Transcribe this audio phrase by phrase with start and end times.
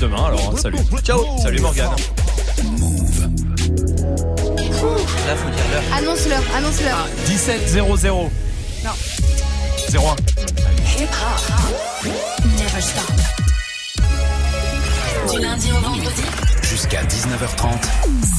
[0.00, 0.58] demain alors.
[0.58, 0.78] Salut.
[1.02, 1.24] Ciao.
[1.42, 1.90] Salut Morgane.
[5.26, 5.82] Là, faut dire l'heure.
[5.96, 7.08] Annonce-leur, annonce-leur.
[7.26, 8.30] 17 00.
[8.84, 8.90] Non.
[9.92, 10.16] 01.
[12.58, 13.12] Never stop.
[15.32, 16.22] Du lundi au vendredi,
[16.62, 17.84] Jusqu'à 19h30.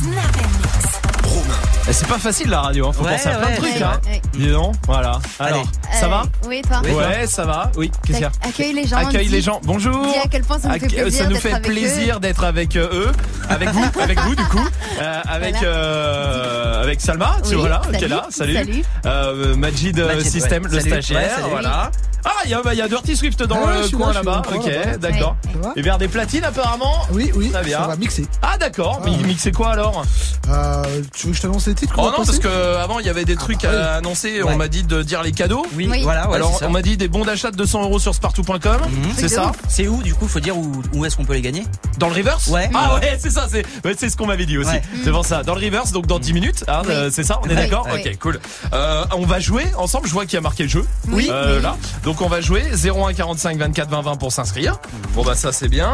[0.02, 1.00] Snap Mix.
[1.26, 2.92] Eh, C'est pas facile la radio, hein.
[2.94, 3.76] faut Ouais, penser à plein de ouais, trucs.
[3.76, 4.00] ouais, Hein.
[4.06, 4.22] ouais.
[4.38, 5.20] Dis donc, voilà.
[5.40, 6.82] Alors, ça Euh, va Oui, toi.
[6.82, 7.72] Ouais, ça va.
[7.76, 8.98] Oui, qu'est-ce qu'il y a Accueille les gens.
[8.98, 9.60] Accueille dis- les gens.
[9.64, 10.06] Bonjour.
[10.06, 12.44] Dis à quel point ça nous fait plaisir ça nous d'être fait avec plaisir d'être
[12.44, 13.12] avec euh, eux,
[13.50, 14.68] avec vous, avec vous du coup,
[15.02, 15.68] euh, avec Voilà.
[15.68, 18.54] euh, avec Salma, tu Oui, voilà, qui est là, salut.
[18.54, 18.84] salut.
[19.06, 20.70] Euh, Majid, euh, Majid, System, ouais.
[20.70, 20.90] le Salut.
[20.92, 21.92] stagiaire, Ouais, voilà.
[22.26, 24.14] Ah, il y a, bah, il y a Dirty Swift dans Ah le coin là,
[24.16, 24.42] là-bas.
[24.52, 25.38] là, Ok, d'accord.
[25.64, 27.06] Ça Et vers des platines apparemment.
[27.12, 27.50] Oui, oui.
[27.54, 28.28] Ça va mixer.
[28.42, 29.28] Ah d'accord, mais Ah, il ouais.
[29.30, 30.04] mixait quoi alors?
[30.50, 33.06] Euh, tu veux que je t'annonce les titres qu'on Oh non, parce que avant il
[33.06, 33.68] y avait des trucs oui.
[33.68, 34.42] à annoncer.
[34.42, 34.52] Ouais.
[34.54, 35.66] On m'a dit de dire les cadeaux.
[35.76, 36.04] Oui, Oui.
[36.04, 38.60] voilà, ouais, Alors on m'a dit des bons d'achat de 200 euros sur spartou.com.
[38.90, 39.12] Mhm.
[39.16, 39.52] C'est ça.
[39.68, 41.66] C'est où, du coup, faut dire où, où est-ce qu'on peut les gagner?
[41.98, 42.48] Dans le reverse?
[42.48, 42.70] Ouais.
[42.74, 44.70] Ah ouais, c'est ça, c'est ouais, c'est ce qu'on m'avait dit aussi.
[44.70, 44.82] Ouais.
[45.04, 45.44] C'est pour ça.
[45.44, 46.92] Dans le reverse, donc dans 10 minutes, hein, Oui.
[46.92, 48.02] euh, c'est ça, on est Oui, d'accord oui.
[48.06, 48.40] Ok, cool.
[48.74, 50.86] Euh, on va jouer ensemble, je vois qu'il y a marqué le jeu.
[51.10, 51.76] Oui, Euh, là.
[52.04, 54.80] Donc on va jouer 01 45 24 20 20 pour s'inscrire.
[55.14, 55.92] Bon bah ça c'est bien.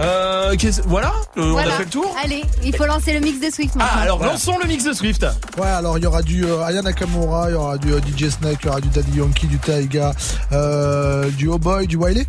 [0.00, 2.14] Euh, qu'est-ce- voilà, euh, on a fait le tour.
[2.22, 3.92] Allez, il faut lancer le mix de Swift maintenant.
[3.96, 4.32] Ah alors Voilà.
[4.32, 5.24] lançons le mix de Swift.
[5.58, 8.28] Ouais, alors il y aura du euh, Aya Nakamura, il y aura du euh, DJ
[8.30, 10.12] Snake, il y aura du Daddy Yankee, du Taiga,
[10.52, 12.26] euh, du Oh Boy, du Wiley.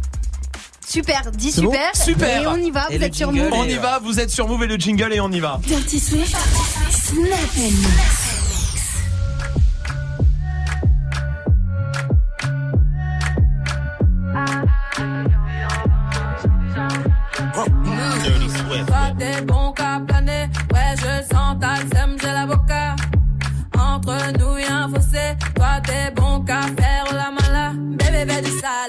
[0.88, 1.96] Super, dis bon super.
[1.96, 2.42] Super.
[2.42, 3.50] Et on y va, Et vous êtes sur Move.
[3.52, 5.60] On y va, vous êtes sur Move et le jingle et on y va.
[5.66, 6.36] Dirty Swift.
[6.90, 8.30] Snap Mix.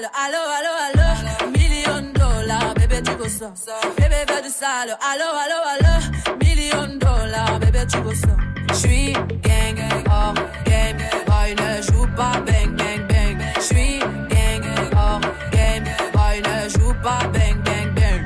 [0.01, 1.51] Sale, allo allo allo.
[1.51, 3.51] Million dollars, bébé tu veux ça.
[3.97, 6.37] Bébé fais du sale, allo allo allo.
[6.43, 8.35] Million dollars, bébé tu veux ça.
[8.73, 9.79] J'suis gang
[10.09, 10.33] hors
[10.65, 13.37] game, boy ne joue pas bang bang bang.
[13.59, 18.21] J'suis gang hors game, boy ne joue pas bang bang bang.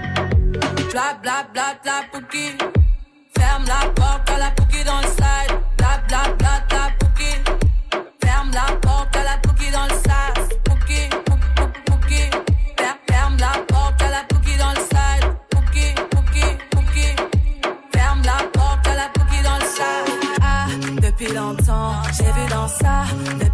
[0.91, 2.57] Bla bla bla bla pouki.
[3.37, 5.54] Ferme la porte à la pouki dans le side.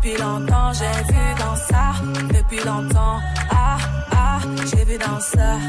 [0.04, 1.94] Depuis longtemps, j'ai vu dans ça.
[2.34, 3.20] Depuis longtemps,
[3.52, 3.78] ah,
[4.12, 5.60] ah, j'ai vu dans ça.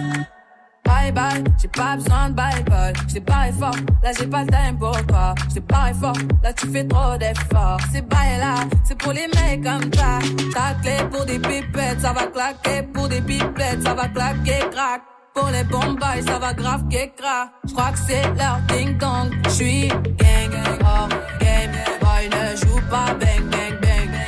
[0.86, 2.94] Bye bye, j'ai pas besoin de bye bye.
[3.08, 5.34] J't'ai barré fort, là j'ai pas le time pour toi.
[5.50, 7.78] J't'ai barré fort, là tu fais trop d'efforts.
[7.92, 8.54] C'est bye là,
[8.84, 10.18] c'est pour les mecs comme ça.
[10.54, 12.84] Ta clé pour des pipettes, ça va claquer.
[12.84, 15.02] Pour des pipettes, ça va claquer, crack.
[15.34, 17.50] Pour les bombes, ça va grave qu'écra.
[17.66, 19.30] J'crois que c'est leur ding dong.
[19.50, 23.71] J'suis gang gang hors game, boy ne joue pas bang bang.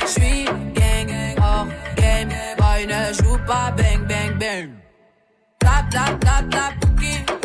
[0.05, 0.45] J'suis
[0.75, 1.09] gang
[1.41, 1.67] hors
[1.97, 4.69] game, boy ne joue pas bang bang bang.
[5.59, 7.44] Bla bla bla pouki.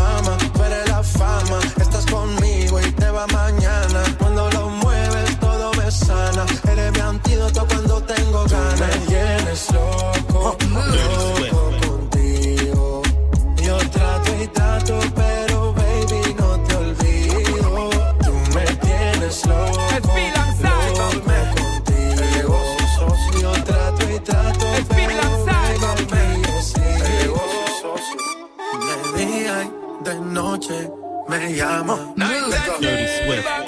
[31.51, 32.13] me llama.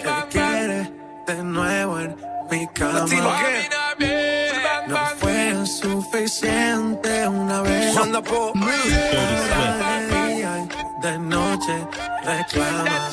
[0.01, 0.91] Te quiere
[1.27, 2.15] de nuevo en
[2.49, 3.05] mi cama.
[4.87, 7.95] No fue suficiente una vez.
[7.95, 8.65] Manda por de
[10.35, 11.87] día y de noche
[12.23, 13.11] reclama.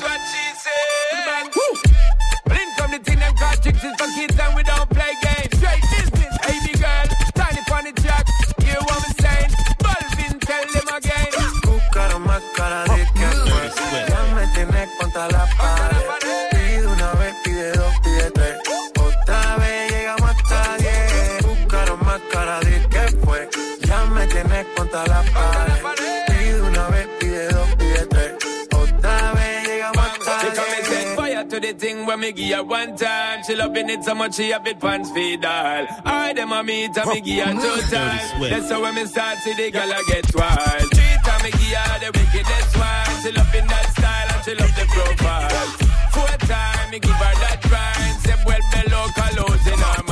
[32.21, 33.43] me give her one time.
[33.45, 35.87] She loving it so much she have it pants feed all.
[36.05, 38.51] I them a meet and me give her two times.
[38.51, 40.91] That's how when me start see the girl I get wild.
[40.93, 43.23] Three time me give her the wickedest one.
[43.23, 45.67] She loving that style and she love the profile.
[46.13, 48.21] Four time me give her that grind.
[48.21, 50.10] Step well below colors in her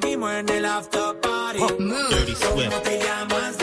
[0.00, 1.58] seguimos en el after party.
[1.78, 2.82] Dirty Swift.
[2.82, 3.58] te llamas?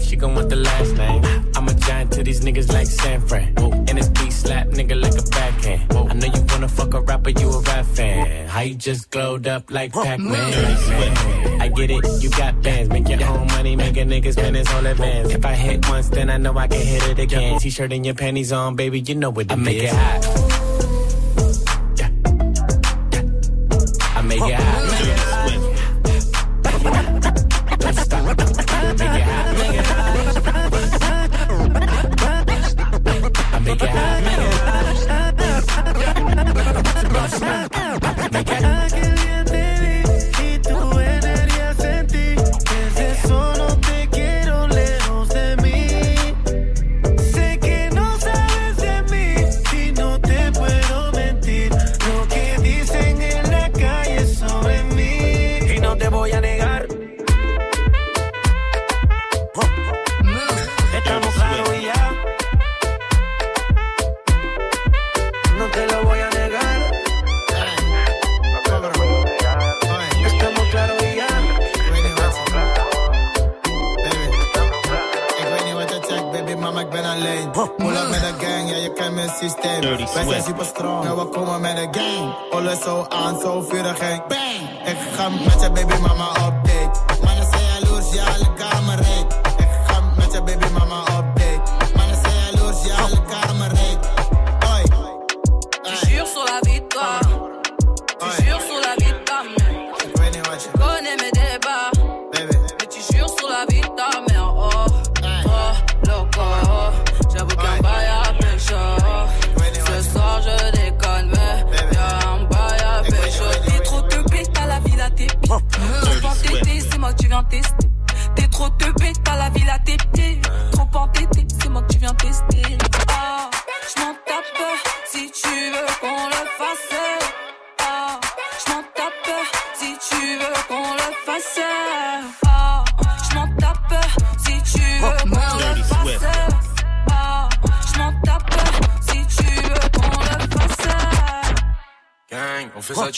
[0.00, 1.24] love, she gon' want the last name.
[1.54, 3.54] I'm a giant to these niggas like San Fran.
[3.58, 5.92] And this beat slap nigga like a backhand.
[5.92, 8.48] I know you wanna fuck a rapper, you a rap fan.
[8.48, 11.60] How you just glowed up like Pac-Man?
[11.60, 12.88] I get it, you got bands.
[12.90, 15.30] Make your own money, make a nigga spend his whole advance.
[15.30, 17.58] If I hit once, then I know I can hit it again.
[17.58, 20.39] T-shirt and your panties on, baby, you know what it I make it hot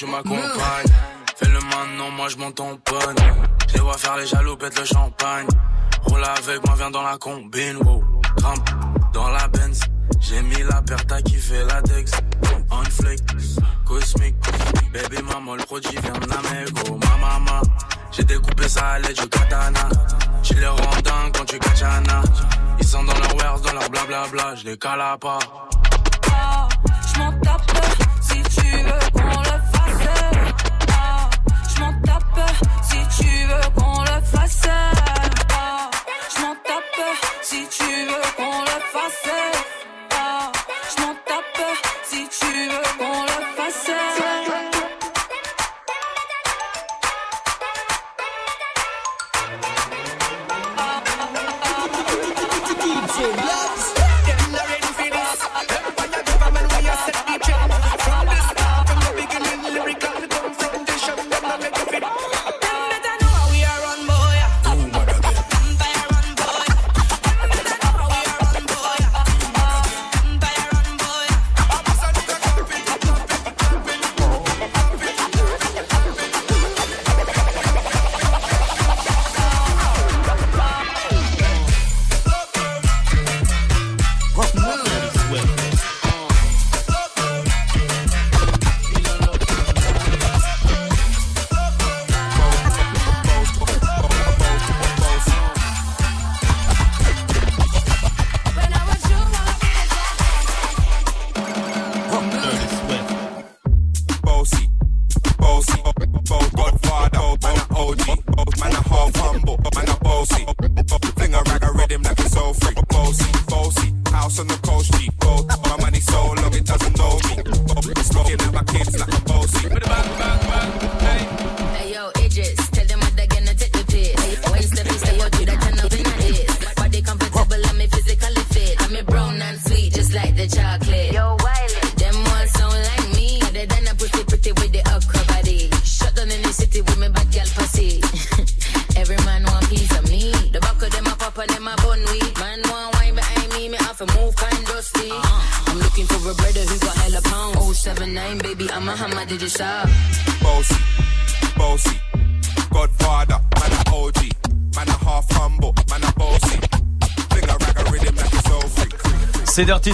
[0.02, 0.92] tu m'accompagnes.
[1.36, 3.16] Fais le maintenant, moi je m'en tamponne.
[3.68, 5.46] Je les vois faire les jaloux, pète le champagne.
[6.04, 8.02] Roule avec moi, viens dans la combine, wow.
[9.12, 9.80] Dans la Benz.
[10.20, 12.12] J'ai mis la perte à kiffer la Dex.
[12.70, 13.22] On flex,
[13.86, 14.34] cosmique.
[14.92, 16.98] Baby maman, le produit vient d'Amego.
[16.98, 17.60] Ma maman,
[18.10, 19.88] j'ai découpé ça à l'aide du katana.
[20.42, 22.22] Tu les rends dingue quand tu katana.
[22.80, 24.56] Ils sont dans leur wares, dans leur blablabla.
[24.56, 25.38] Je les calapas.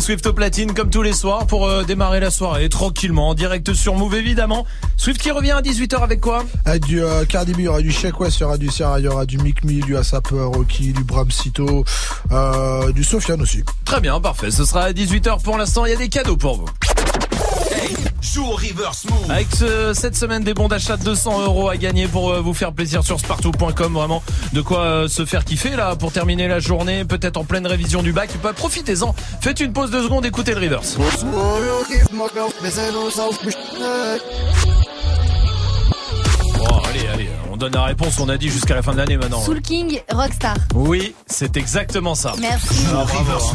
[0.09, 3.75] Swift au platine comme tous les soirs pour euh, démarrer la soirée tranquillement, en direct
[3.75, 4.65] sur Move évidemment.
[4.97, 6.47] Swift qui revient à 18h avec quoi?
[6.65, 8.71] Avec Du euh, Cardi B, il y aura du Sheik West, il y aura du
[8.71, 11.85] Sierra, il y aura du Mick du Rocky, du Bram Cito,
[12.33, 13.63] euh, du Sofiane aussi.
[13.85, 14.51] Très bien, parfait.
[14.51, 16.69] Ce sera à 18h pour l'instant, il y a des cadeaux pour vous.
[17.77, 19.31] Hey, joue reverse move.
[19.31, 19.49] Avec
[19.95, 23.21] cette semaine des bons d'achat de 200 euros à gagner pour vous faire plaisir sur
[23.21, 23.93] spartou.com.
[23.93, 24.23] Vraiment
[24.55, 28.13] de quoi se faire kiffer là pour terminer la journée, peut-être en pleine révision du
[28.13, 28.31] bac.
[28.43, 30.97] Bah, profitez-en Faites une pause de secondes, écoutez le reverse.
[36.61, 39.17] Oh, allez, allez, on donne la réponse, on a dit jusqu'à la fin de l'année
[39.17, 39.41] maintenant.
[39.41, 40.57] Soul King, Rockstar.
[40.75, 42.35] Oui, c'est exactement ça.
[42.41, 42.87] Merci.
[42.91, 43.55] Ah, bravo.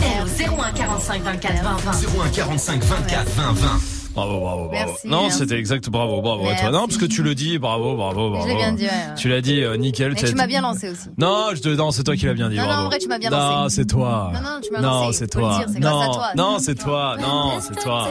[0.00, 0.44] Merci.
[0.44, 1.90] 01 45 24 20 20.
[2.24, 3.80] 01 45 24 20 20.
[4.14, 4.70] Bravo, bravo, bravo.
[4.72, 5.30] Merci, non, hein.
[5.30, 5.88] c'était exact.
[5.88, 6.70] Bravo, bravo à toi.
[6.70, 7.58] Non, parce que tu le dis.
[7.58, 8.44] Bravo, bravo, bravo.
[8.44, 8.88] Je l'ai bien dit.
[9.16, 10.14] Tu l'as dit, euh, nickel.
[10.14, 11.08] Tu m'as bien lancé aussi.
[11.18, 11.50] Non,
[11.92, 12.56] c'est toi qui l'as bien dit.
[12.56, 13.54] Non, non, en vrai, tu m'as bien lancé.
[13.54, 14.32] Non, c'est toi.
[14.34, 15.06] Non, non, tu m'as lancé.
[15.06, 15.64] Non, c'est toi.
[15.68, 16.28] Non, grâce à toi.
[16.36, 17.16] non, c'est toi.
[17.20, 18.08] Non, c'est toi.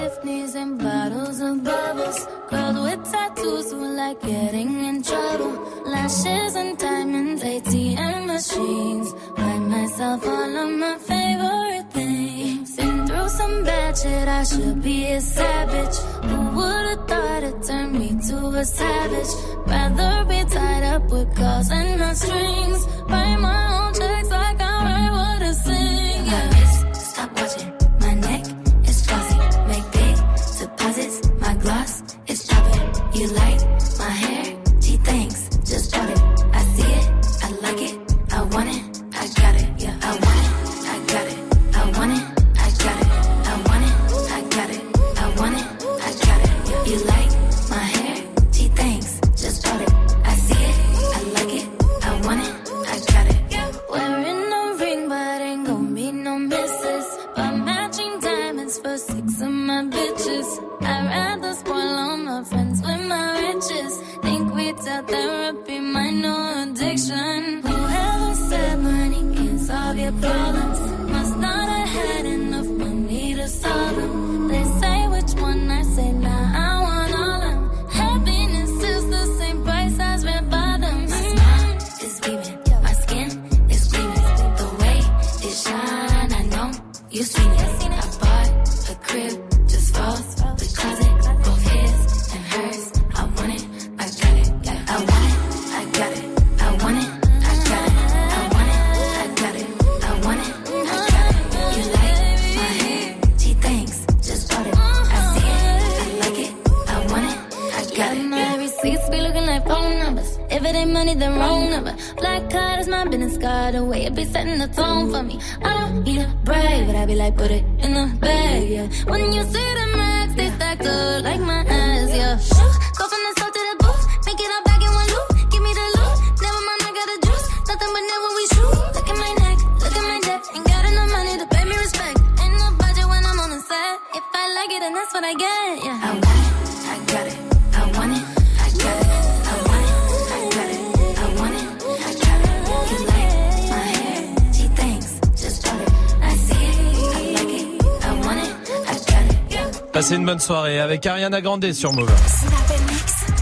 [150.99, 152.11] Avec Ariana Grande sur Move.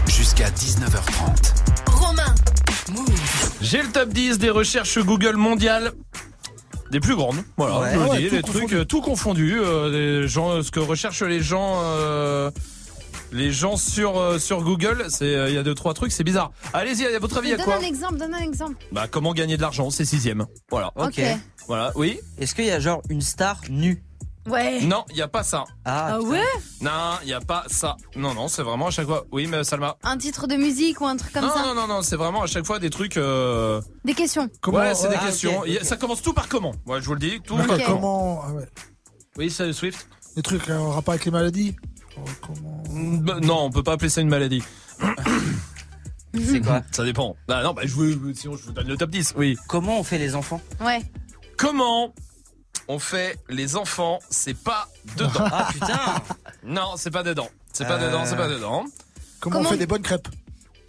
[0.06, 1.90] Jusqu'à 19h30.
[1.90, 2.32] Romain.
[3.60, 5.90] J'ai le top 10 des recherches Google mondiales.
[6.92, 7.90] Des plus grandes, voilà, Ouais.
[7.94, 8.74] je vous le ouais, dis, tout les trucs confondu.
[8.76, 9.90] euh, tout confondus, euh,
[10.22, 12.50] les gens, ce que recherchent les gens, euh,
[13.32, 16.22] les gens sur euh, sur Google, c'est euh, il y a deux trois trucs, c'est
[16.24, 16.52] bizarre.
[16.72, 18.76] Allez-y, à votre avis, il y a Donne quoi un exemple, donne un exemple.
[18.92, 20.46] Bah comment gagner de l'argent, c'est sixième.
[20.70, 20.92] Voilà.
[20.94, 21.20] Ok.
[21.66, 22.20] Voilà, oui.
[22.38, 24.02] Est-ce qu'il y a genre une star nue?
[24.48, 24.80] Ouais.
[24.82, 25.64] Non, il y a pas ça.
[25.84, 26.42] Ah, Ah ouais?
[26.80, 27.96] Non, il y a pas ça.
[28.16, 29.24] Non, non, c'est vraiment à chaque fois.
[29.32, 29.96] Oui, mais Salma.
[30.02, 31.62] Un titre de musique ou un truc comme non, ça?
[31.66, 33.16] non, non, non, c'est vraiment à chaque fois des trucs.
[33.16, 33.80] Euh...
[34.04, 34.48] Des questions.
[34.60, 35.58] Comment, ouais, c'est des ah, questions.
[35.60, 35.86] ok, Il y a- ok.
[35.86, 37.40] Ça commence tout par comment Ouais, je vous le dis.
[37.40, 37.54] Tout.
[37.54, 37.82] Ok.
[37.86, 38.68] Comment ah ouais.
[39.36, 40.08] Oui, c'est Swift.
[40.36, 41.76] Des trucs en rapport avec les maladies?
[42.16, 44.62] Oh, Comment Mm, bah, Non, on peut pas appeler ça une maladie.
[46.34, 46.82] C'est quoi?
[46.92, 47.36] Ça dépend.
[47.48, 49.34] Bah non, bah je vous, sinon je vous donne le top 10.
[49.36, 49.56] Oui.
[49.66, 50.60] Comment on fait les enfants?
[50.80, 51.00] Ouais.
[51.56, 52.14] Comment
[52.88, 55.30] on fait les enfants C'est pas dedans.
[55.52, 55.98] Ah putain
[56.64, 57.48] non, c'est pas dedans.
[57.72, 58.08] C'est pas Euh.
[58.08, 58.84] dedans, c'est pas dedans.
[59.40, 60.28] Comment, Comment- on fait des bonnes crêpes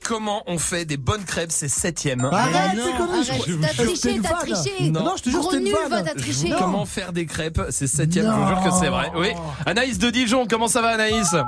[0.01, 2.23] Comment on fait des bonnes crêpes C'est septième.
[2.25, 2.83] Arrête, non,
[3.21, 4.39] c'est je Arrête, crois- t'as c'était triché, une t'as vanne.
[4.63, 4.89] triché.
[4.91, 5.03] Non.
[5.03, 5.89] Non, je te jure, Gros c'était une nul, vanne.
[5.91, 6.49] va, t'as triché.
[6.57, 8.25] Comment faire des crêpes C'est septième.
[8.25, 9.11] Je vous jure que c'est vrai.
[9.15, 9.27] Oui.
[9.65, 11.27] Anaïs de Dijon, comment ça va, Anaïs?
[11.27, 11.43] Ça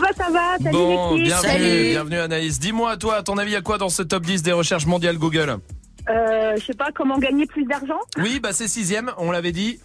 [0.00, 0.56] va, ça va.
[0.62, 1.26] Salut Bon, l'équipe.
[1.26, 1.88] bienvenue, Salut.
[1.90, 2.58] bienvenue Anaïs.
[2.60, 4.86] Dis-moi, toi, à ton avis, il y a quoi dans ce top 10 des recherches
[4.86, 5.56] mondiales Google?
[6.10, 7.98] Euh, je sais pas comment gagner plus d'argent.
[8.18, 9.80] Oui, bah c'est sixième, on l'avait dit.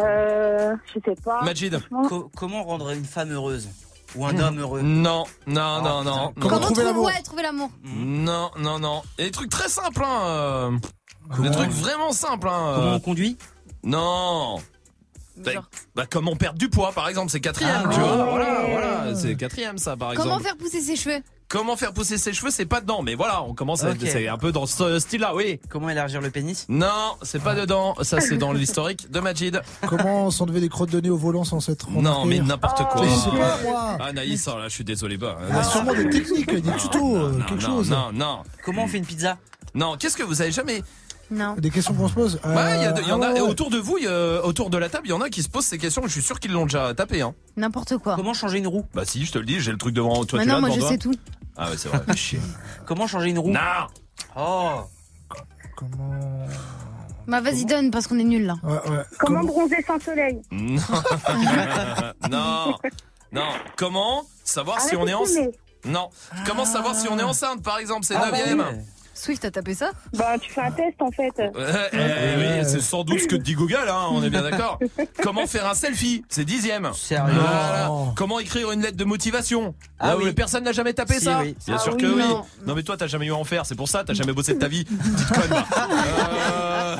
[0.00, 1.42] Euh, je sais pas.
[1.44, 1.78] Majid
[2.08, 3.68] Co- Comment rendre une femme heureuse
[4.16, 4.82] Ou un homme heureux?
[4.82, 6.32] Non, non, Oh, non, non.
[6.40, 7.06] Comment trouver trouver l'amour?
[7.06, 7.70] Ouais, trouver l'amour.
[7.84, 9.02] Non, non, non.
[9.18, 10.20] Et des trucs très simples, hein.
[10.26, 10.70] euh,
[11.38, 12.72] Des trucs vraiment simples, hein.
[12.76, 13.38] Comment on conduit?
[13.84, 14.56] Non.
[15.44, 15.68] Genre.
[15.94, 18.24] bah, comment perdre du poids, par exemple, c'est quatrième, Ah, tu vois.
[18.24, 20.28] Voilà, voilà, c'est quatrième, ça, par exemple.
[20.28, 21.18] Comment faire pousser ses cheveux?
[21.48, 23.98] Comment faire pousser ses cheveux, c'est pas dedans, mais voilà, on commence à Ok.
[24.02, 25.60] c'est un peu dans ce style-là, oui.
[25.68, 26.66] Comment élargir le pénis?
[26.68, 29.62] Non, c'est pas dedans, ça c'est dans l'historique de Majid.
[29.86, 33.02] Comment s'enlever des crottes de nez au volant sans s'être Non, mais n'importe quoi.
[33.02, 33.96] Pas, moi.
[34.00, 35.38] Anaïs, oh là, je suis désolé, bah.
[35.48, 37.90] Il y a sûrement des techniques, des tutos, euh, non, quelque non, chose.
[37.90, 39.38] Non, non, Comment on fait une pizza?
[39.72, 39.96] Non.
[39.96, 40.82] Qu'est-ce que vous avez jamais
[41.30, 41.54] Non.
[41.58, 42.40] Des questions qu'on se pose.
[42.44, 43.48] Euh, Ouais, il y, a de- il y en ah a ouais, ouais.
[43.48, 45.48] autour de vous, y a- autour de la table, il y en a qui se
[45.48, 46.02] posent ces questions.
[46.04, 47.20] Je suis sûr qu'ils l'ont déjà tapé.
[47.22, 47.34] Hein.
[47.56, 48.14] N'importe quoi.
[48.14, 48.84] Comment changer une roue?
[48.94, 50.26] Bah si, je te le dis, j'ai le truc devant toi.
[50.26, 51.14] tu Maintenant, l'as moi, je toi sais tout.
[51.56, 52.00] Ah ouais, c'est vrai.
[52.86, 53.50] Comment changer une roue?
[53.50, 53.60] Non.
[54.36, 54.80] Oh
[55.76, 56.46] Comment.
[57.26, 58.54] Bah, vas-y, donne, parce qu'on est nuls là.
[58.62, 59.02] Ouais, ouais.
[59.18, 60.40] Comment bronzer sans soleil?
[60.52, 60.76] Non.
[62.30, 62.74] non.
[63.32, 63.48] Non.
[63.76, 65.54] Comment savoir si on est enceinte.
[65.84, 66.08] Non.
[66.46, 68.04] Comment savoir si on est enceinte, par exemple?
[68.04, 68.60] C'est Ah, bah neuvième.
[68.60, 68.84] ouais.
[69.18, 71.32] Swift, t'as tapé ça Bah, tu fais un test en fait.
[71.40, 74.42] Euh, eh oui, c'est sans doute ce que te dit Google, hein, on est bien
[74.42, 74.78] d'accord.
[75.22, 76.22] Comment faire un selfie?
[76.28, 76.90] C'est dixième.
[76.92, 77.90] Sérieux Voilà.
[78.14, 79.74] Comment écrire une lettre de motivation?
[79.98, 80.32] Ah Là où oui.
[80.34, 81.56] Personne n'a jamais tapé Si, ça oui.
[81.66, 82.18] Bien Ah sûr oui, que oui.
[82.28, 82.44] non.
[82.66, 84.52] Non mais toi t'as jamais eu à en faire, c'est pour ça t'as jamais bossé
[84.54, 84.84] de ta vie.
[84.84, 85.62] Petite conne.
[85.90, 86.96] Euh,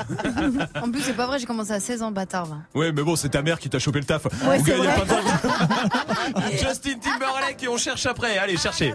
[0.82, 2.46] En plus, c'est pas vrai, j'ai commencé à 16 ans, bâtard.
[2.46, 2.56] va.
[2.74, 4.24] Ouais mais bon c'est ta mère qui t'a chopé le taf.
[4.24, 4.96] Ouais, Vous c'est gagnez vrai.
[4.96, 5.08] pas de
[6.40, 6.40] temps.
[6.52, 8.38] Justin Timberlake et on cherche après.
[8.38, 8.94] Allez cherchez.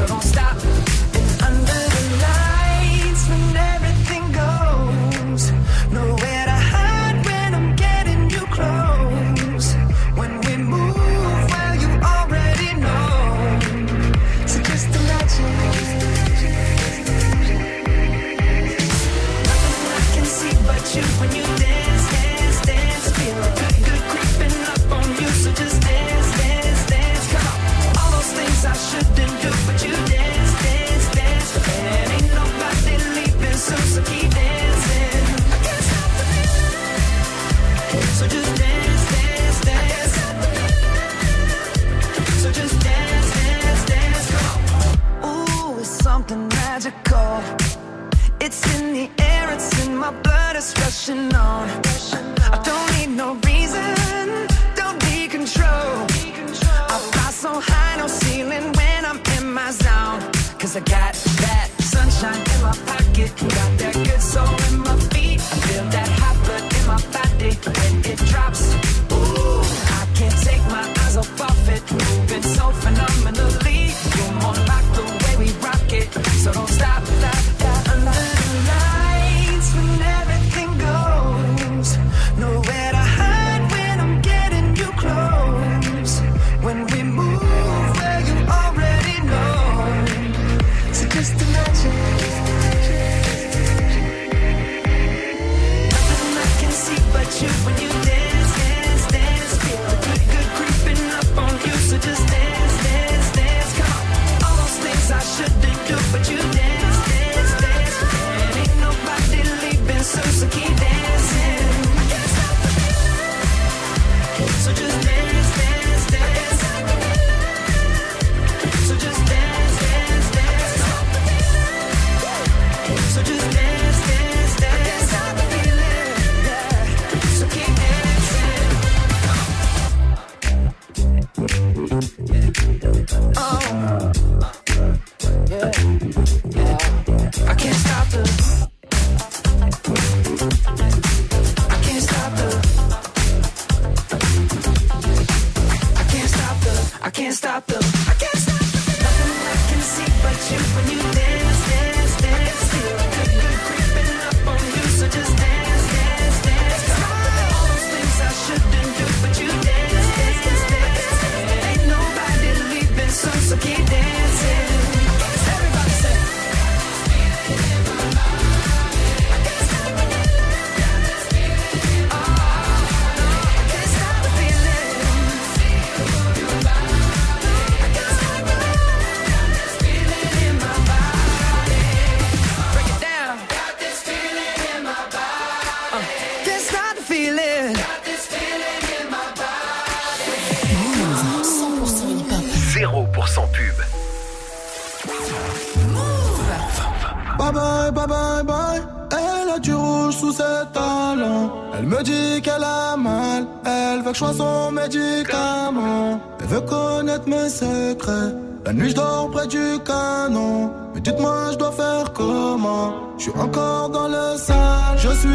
[0.00, 0.69] so don't stop.
[46.80, 47.42] magical.
[48.40, 51.68] It's in the air, it's in my blood, it's rushing on.
[52.54, 56.06] I don't need no reason, don't be control.
[56.94, 60.20] I fly so high, no ceiling when I'm in my zone.
[60.58, 61.14] Cause I got
[61.44, 65.40] that sunshine in my pocket, got that good soul in my feet.
[65.40, 68.62] Feel that hot blood in my body when it drops.
[69.12, 69.60] Ooh,
[70.00, 71.69] I can't take my eyes off of it.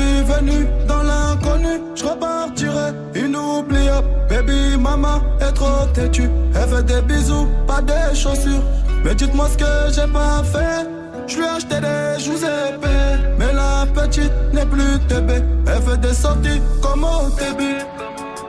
[0.06, 1.82] Suis venu dans l'inconnu.
[1.96, 4.08] Je repartirai inoubliable.
[4.30, 6.30] Baby, maman est trop têtue.
[6.56, 8.64] Elle veut des bisous, pas des chaussures.
[9.04, 10.88] Mais dites-moi ce que j'ai pas fait.
[11.28, 13.14] Je lui ai acheté des joues épais.
[13.40, 15.30] Mais la petite n'est plus TB.
[15.68, 17.80] Elle fait des sorties comme au début.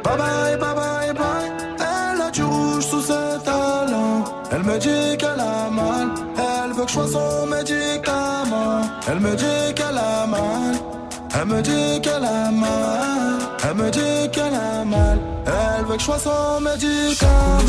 [0.05, 1.51] Bye bye, bye bye, bye.
[1.79, 4.25] Elle a du rouge sous ses talons.
[4.53, 6.09] Elle me dit qu'elle a mal.
[6.37, 8.83] Elle veut que je sois son médicament.
[9.09, 10.96] Elle me dit qu'elle a mal.
[11.39, 13.39] Elle me dit qu'elle a mal.
[13.63, 15.19] Elle me dit qu'elle a mal.
[15.47, 17.61] Elle veut que je sois son médicament.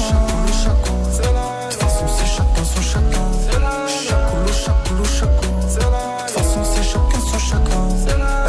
[1.11, 3.27] C'est la De toute façon, c'est chacun son chacun.
[3.51, 5.53] C'est la Chacoulou, chacoulou.
[5.67, 7.83] C'est la De toute façon, c'est chacun son chacun.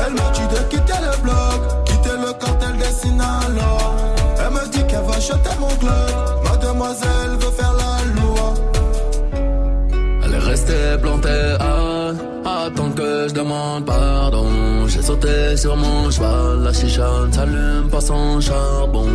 [0.07, 3.93] Elle me dit de quitter le bloc, quitter le cartel des Sinaloa.
[4.39, 6.45] Elle me dit qu'elle va jeter mon club.
[6.45, 8.55] Mademoiselle veut faire la loi.
[10.25, 14.28] Elle est restée plantée à attendre que je demande pardon.
[14.89, 19.09] J'ai sauté sur mon cheval, la chicha ne s'allume pas sans charbon.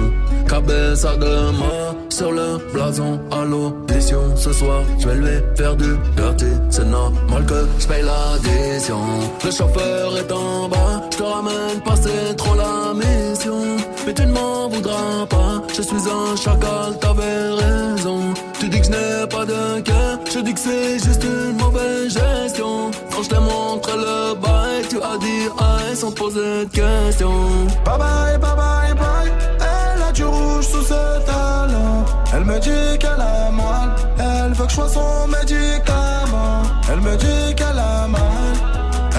[0.48, 4.82] Cabeza de mort sur le blason à l'audition ce soir.
[5.00, 9.00] Je vais lui faire du dirty, c'est normal que je paye l'addition.
[9.44, 13.78] Le chauffeur est en bas, je te ramène pas, c'est trop la mission.
[14.06, 18.34] Mais tu ne m'en voudras pas, je suis un chacal, t'avais raison.
[18.60, 22.14] Tu dis que je n'ai pas de cœur, je dis que c'est juste une mauvaise
[22.14, 22.92] gestion.
[23.12, 27.48] Quand je t'ai montré le bail, tu as dit aïe sans poser de questions.
[27.86, 29.32] Bye bye, bye bye, bye.
[29.62, 32.04] Elle a du rouge sous ses talons.
[32.34, 33.90] Elle me dit qu'elle a mal.
[34.20, 36.64] Elle veut que je sois son médicament.
[36.92, 38.22] Elle me dit qu'elle a mal.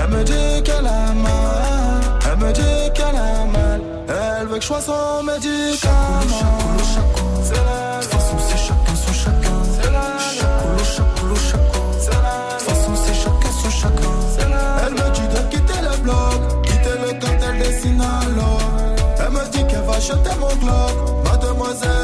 [0.02, 1.23] Elle me dit qu'elle a mal.
[4.66, 4.80] C'est chacun
[8.96, 9.52] son chacun.
[13.12, 14.14] Chacun chacun.
[14.86, 17.98] Elle me dit de quitter le bloc, quitter le des.
[19.18, 21.24] Elle me dit qu'elle va jeter mon globe.
[21.24, 22.03] Mademoiselle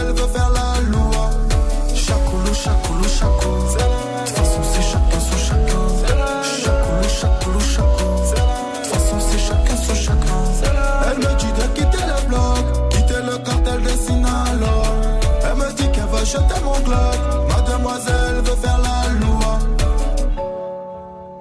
[16.31, 17.49] acheter mon club.
[17.49, 19.59] Mademoiselle veut faire la loi.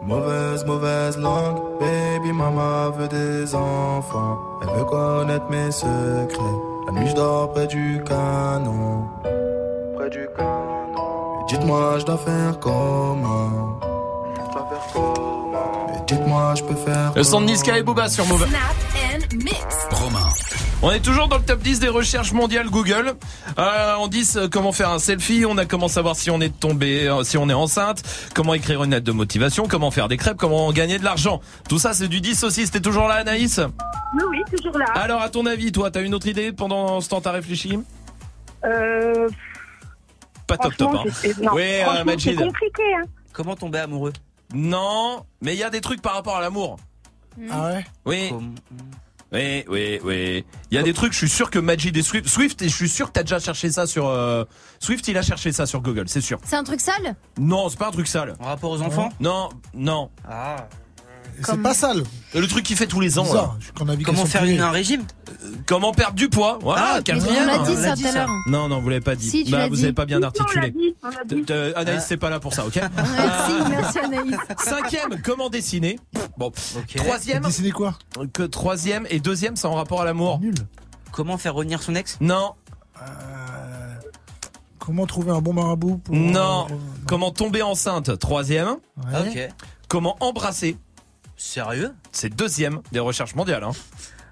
[0.01, 1.59] Mauvaise, mauvaise langue.
[1.79, 4.37] Baby mama veut des enfants.
[4.61, 6.57] Elle veut connaître mes secrets.
[6.87, 9.05] La nuit, je dors près du canon.
[9.95, 11.45] Près du canon.
[11.47, 13.79] Dites-moi, je dois faire comment?
[14.53, 15.87] Faire comment?
[16.07, 17.11] Dites-moi, je peux faire.
[17.15, 18.47] Le son de Niska et Booba sur Move.
[18.47, 18.61] Snap
[19.13, 19.65] and mix.
[20.81, 23.13] On est toujours dans le top 10 des recherches mondiales Google.
[23.57, 26.57] Euh, on dit euh, comment faire un selfie, on a comment savoir si on est
[26.57, 28.01] tombé, euh, si on est enceinte,
[28.33, 31.41] comment écrire une lettre de motivation, comment faire des crêpes, comment gagner de l'argent.
[31.67, 33.59] Tout ça c'est du 10 aussi, c'était toujours là Anaïs?
[34.15, 34.85] Oui, oui, toujours là.
[34.95, 37.77] Alors à ton avis, toi, t'as une autre idée pendant ce temps t'as réfléchi?
[38.63, 39.27] Euh,
[40.47, 41.03] Pas top top hein.
[41.41, 42.37] non, Oui, euh, Majid.
[42.37, 43.03] Compliqué, hein.
[43.33, 44.13] Comment tomber amoureux?
[44.53, 46.77] Non, mais il y a des trucs par rapport à l'amour.
[47.51, 47.85] Ah ouais?
[48.05, 48.33] Oui.
[49.31, 50.45] Oui, oui, oui.
[50.71, 52.75] Il y a des trucs, je suis sûr que Majid et Swift, Swift, et je
[52.75, 54.43] suis sûr que t'as déjà cherché ça sur, euh,
[54.79, 56.39] Swift, il a cherché ça sur Google, c'est sûr.
[56.43, 57.15] C'est un truc sale?
[57.39, 58.35] Non, c'est pas un truc sale.
[58.39, 59.09] En rapport aux enfants?
[59.19, 60.09] Non, non.
[60.27, 60.67] Ah.
[61.43, 62.03] C'est pas sale.
[62.35, 63.33] Le truc qu'il fait tous les ans.
[63.33, 63.55] Là.
[64.05, 65.03] Comment faire une- un régime
[65.65, 67.43] Comment perdre du poids Voilà, Ah, quatrième.
[67.43, 68.29] on l'a dit ça tout à l'heure.
[68.47, 69.29] Non, non, vous l'avez pas dit.
[69.29, 69.83] Si, tu bah, vous dit.
[69.83, 70.73] avez pas bien articulé.
[71.45, 74.35] t- Anaïs, c'est pas là pour ça, ok Merci, merci Anaïs.
[74.63, 75.99] Cinquième, comment dessiner
[76.37, 76.51] Bon.
[76.95, 77.93] Troisième, Dessiner quoi
[78.33, 80.39] que troisième et deuxième, c'est en rapport à l'amour.
[80.39, 80.55] Nul.
[81.11, 82.53] Comment faire revenir son ex Non,
[84.79, 86.15] Comment trouver un bon marabout pour...
[86.15, 86.65] non.
[86.69, 86.73] euh,
[87.07, 88.75] Comment tomber enceinte Troisième.
[88.97, 89.49] ouais.
[89.49, 89.53] Ok.
[89.87, 90.77] Comment embrasser
[91.43, 91.93] Sérieux?
[92.11, 93.63] C'est deuxième des recherches mondiales.
[93.63, 93.71] Hein.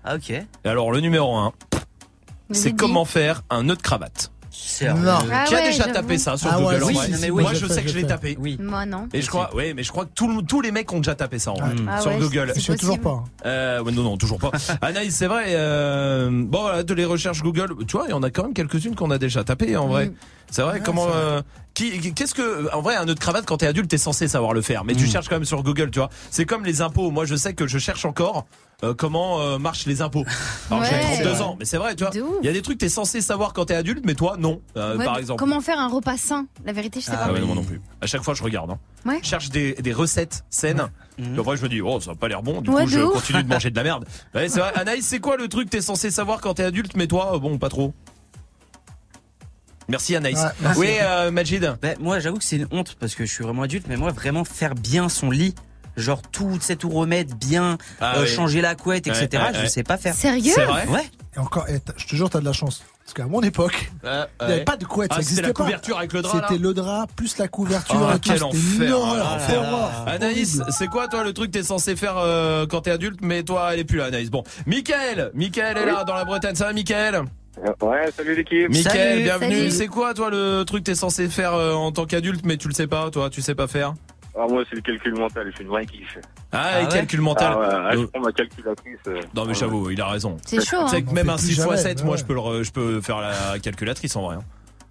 [0.04, 0.30] Ah, ok.
[0.30, 1.54] Et alors le numéro un,
[2.52, 4.30] c'est comment faire un nœud de cravate.
[4.52, 5.02] Sérieux?
[5.04, 5.20] Non.
[5.32, 5.94] Ah Qui a ouais, déjà j'avoue.
[5.94, 7.74] tapé ça sur Ah ouais, Google en oui, vrai si, si, oui, Moi je fait,
[7.76, 8.36] sais que j'ai je l'ai tapé.
[8.42, 8.58] Oui.
[8.60, 9.08] Moi non.
[9.14, 11.40] Et je crois, oui, mais je crois que tout- tous les mecs ont déjà tapé
[11.40, 12.52] ça en vrai, Ah sur ouais, Google.
[12.56, 13.24] Je sais toujours pas.
[13.46, 14.52] Euh, ouais, non, non, toujours pas.
[14.82, 15.46] Anaïs, c'est vrai.
[15.50, 18.54] Euh, bon, voilà, de les recherches Google, tu vois, il y en a quand même
[18.54, 20.08] quelques-unes qu'on a déjà tapées en vrai.
[20.08, 20.14] Mm.
[20.52, 20.74] C'est vrai.
[20.76, 21.42] Ouais, comment euh,
[21.78, 24.62] qu'est-ce que, en vrai, un nœud de cravate quand t'es adulte, t'es censé savoir le
[24.62, 26.10] faire, mais tu cherches quand même sur Google, tu vois.
[26.32, 27.12] C'est comme les impôts.
[27.12, 28.46] Moi, je sais que je cherche encore.
[28.84, 30.24] euh, comment euh, marchent les impôts
[30.70, 31.24] Alors j'ai Ouais.
[31.24, 32.12] 32 ans, mais c'est vrai, tu vois.
[32.12, 32.36] De ouf.
[32.44, 34.62] Il y a des trucs que t'es censé savoir quand t'es adulte, mais toi non,
[34.76, 35.40] euh, Ouais, par exemple.
[35.40, 36.46] Comment faire un repas sain?
[36.64, 37.34] La vérité, je sais Ah pas.
[37.34, 37.82] ouais, non, moi non plus.
[38.02, 38.70] À chaque fois, je regarde.
[38.70, 38.78] Hein.
[39.06, 39.20] Ouais.
[39.24, 40.90] Je cherche des, des recettes saines.
[41.18, 42.62] Puis après, je me dis, oh, ça a pas l'air bon.
[42.62, 43.14] Du Ouais, coup, je ouf.
[43.14, 44.06] continue de manger de la merde.
[44.36, 44.72] Ouais, c'est vrai.
[44.76, 47.58] Anaïs, c'est quoi le truc que t'es censé savoir quand t'es adulte, mais toi, bon,
[47.58, 47.96] pas trop
[49.88, 50.38] Merci Anaïs.
[50.38, 50.80] Ouais, merci.
[50.80, 51.74] oui, euh, Majid?
[51.82, 54.12] Ben, moi, j'avoue que c'est une honte parce que je suis vraiment adulte, mais moi,
[54.12, 55.56] vraiment faire bien son lit,
[55.96, 58.28] genre tout, c'est tout remettre bien, Ah euh, oui.
[58.28, 59.28] changer la couette, etc.
[59.34, 60.14] Ouais, ouais, je sais pas faire.
[60.14, 60.52] Sérieux?
[60.54, 60.86] C'est vrai?
[60.88, 61.10] Ouais.
[61.36, 62.84] Et encore, t'as- je te jure, t'as de la chance.
[63.06, 65.42] Parce qu'à mon époque, Euh, il n'y avait pas de couette, Ah, ça c'était existait
[65.48, 65.64] la pas.
[65.64, 66.34] couverture avec le drap.
[66.42, 68.30] là C'était le drap plus la couverture Ah, et tout.
[68.32, 68.98] quel C'était une enfer.
[68.98, 70.04] horreur.
[70.06, 70.12] Ah.
[70.12, 73.44] Anaïs, c'est quoi toi le truc que t'es censé faire euh, quand t'es adulte, mais
[73.44, 74.30] toi elle est plus là, Anaïs.
[74.30, 76.56] Bon, Michael, Michael est là dans la Bretagne.
[76.56, 77.22] Ça va, Michael
[77.82, 78.74] Ouais, salut l'équipe.
[78.76, 79.24] Salut.
[79.24, 79.72] bienvenue.
[79.72, 82.68] C'est quoi toi le truc que t'es censé faire euh, en tant qu'adulte, mais tu
[82.68, 83.94] le sais pas, toi, tu sais pas faire?
[84.40, 86.20] Ah, moi, c'est le calcul mental, je suis une vraie kiff.
[86.52, 87.54] Ah, Ah et ouais calcul mental.
[87.56, 88.98] Ah, ouais, ah, je Euh, prends ma calculatrice.
[89.08, 89.54] euh, Non mais ouais.
[89.56, 90.38] j'avoue, il a raison.
[90.46, 92.18] C'est chaud, hein que même un plus 6 x jamais, 7, moi ouais.
[92.20, 94.36] je peux, le je peux faire la calculatrice en vrai.
[94.36, 94.44] hein.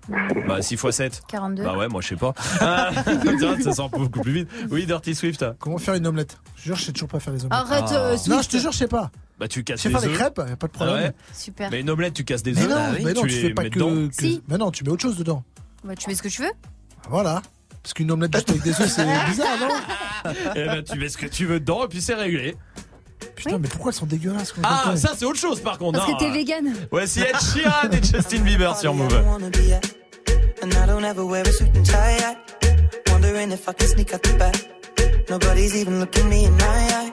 [0.49, 1.23] Bah 6 x 7.
[1.29, 1.63] 42.
[1.63, 2.35] Bah ouais, moi je sais pas.
[2.61, 2.91] Ah,
[3.63, 4.49] ça sort beaucoup plus vite.
[4.73, 5.45] Oui, Dirty Swift.
[5.61, 6.39] Comment faire une omelette?
[6.57, 7.59] Je te jure, je sais toujours pas faire les omelettes.
[7.61, 7.95] Arrête, Ah.
[7.97, 8.43] euh, Non, Swift.
[8.45, 9.11] je te jure, je sais pas.
[9.39, 10.15] Bah tu Je casses sais les faire des œufs.
[10.19, 10.97] crêpes, y a pas de Ah problème.
[10.97, 11.71] ouais Super.
[11.71, 12.69] Mais une omelette, tu casses des Mais œufs.
[12.71, 14.09] non, Ah oui, mais non, tu tu les fais pas que, dedans.
[14.09, 14.43] que- Si.
[14.49, 15.45] Mais non, tu mets autre chose dedans.
[15.85, 16.53] Bah, tu mets ce que tu veux.
[17.11, 17.43] Voilà.
[17.83, 21.19] Parce qu'une omelette juste avec des œufs, c'est bizarre, non Et bah, tu mets ce
[21.19, 22.57] que tu veux dedans et puis c'est réglé.
[23.35, 25.99] Putain, mais pourquoi elles sont dégueulasses quand Ah, je ça c'est autre chose par contre.
[25.99, 26.73] Parce que Non, t'es euh, vegan.
[26.91, 29.13] Voici Ed Sheeran et Justin Bieber sur Move.
[30.63, 32.17] And I don't ever wear a suit and tie.
[32.19, 34.57] I wondering if I can sneak out the back.
[35.29, 37.13] Nobody's even looking me in my eyes.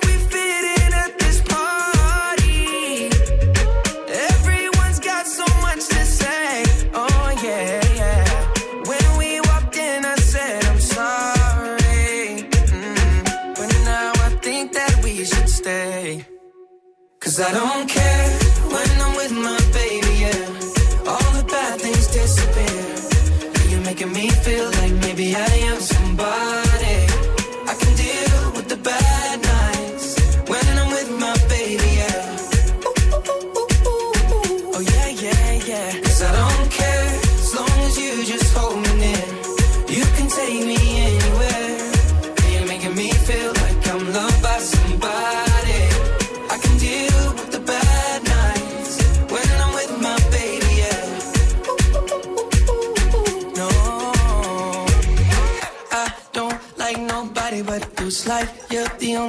[17.31, 18.40] Cause I don't care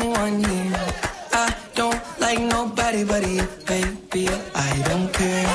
[0.00, 0.72] here.
[1.32, 4.28] I don't like nobody but you, baby.
[4.54, 5.46] I don't care.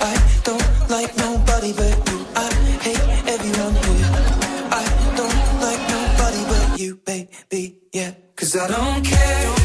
[0.00, 2.26] I don't like nobody but you.
[2.36, 2.52] I
[2.84, 4.10] hate everyone here.
[4.70, 4.84] I
[5.16, 7.78] don't like nobody but you, baby.
[7.92, 9.59] Yeah, cause I don't care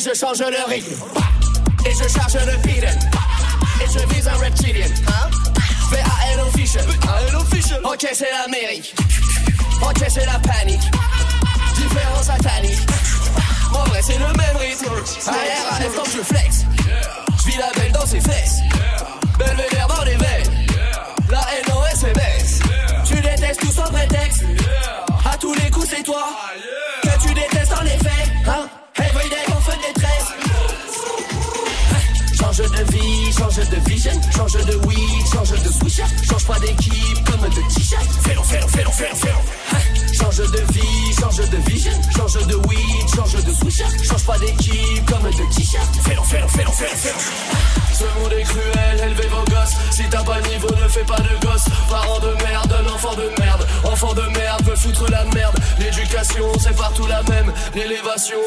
[0.00, 1.29] je change le rythme.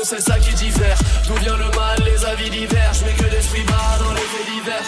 [0.04, 1.00] C'est ça qui diffère.
[1.28, 2.94] D'où vient le mal, les avis divers.
[2.94, 4.84] Je mets que l'esprit bas dans les faits divers.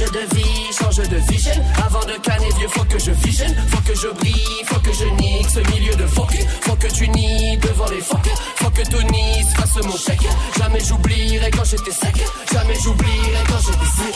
[0.00, 1.52] De vie, change de vision.
[1.86, 3.46] Avant de canner vieux, faut que je vision.
[3.68, 6.34] Faut que je brille, faut que je nique ce milieu de fuck.
[6.62, 8.26] Faut que tu nies devant les fuck.
[8.80, 10.26] Que Tony se fasse mon chèque.
[10.56, 12.14] Jamais j'oublierai quand j'étais sec.
[12.50, 14.14] Jamais j'oublierai quand j'étais sec.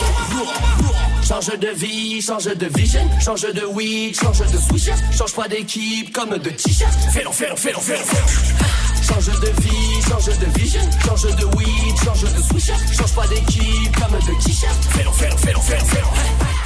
[1.27, 3.07] Change de vie, change de vision.
[3.23, 4.93] Change de weed, change de swisher.
[5.15, 6.91] Change pas d'équipe comme de t-shirt.
[7.13, 9.03] Fais-le, fais-le, fais-le, fais-le.
[9.03, 10.81] Change de vie, change de vision.
[11.05, 12.73] Change de weed, change de swisher.
[12.91, 14.83] Change pas d'équipe comme de t-shirt.
[14.89, 16.65] Fais-le, fais-le, fais-le, fais-le, fais-le.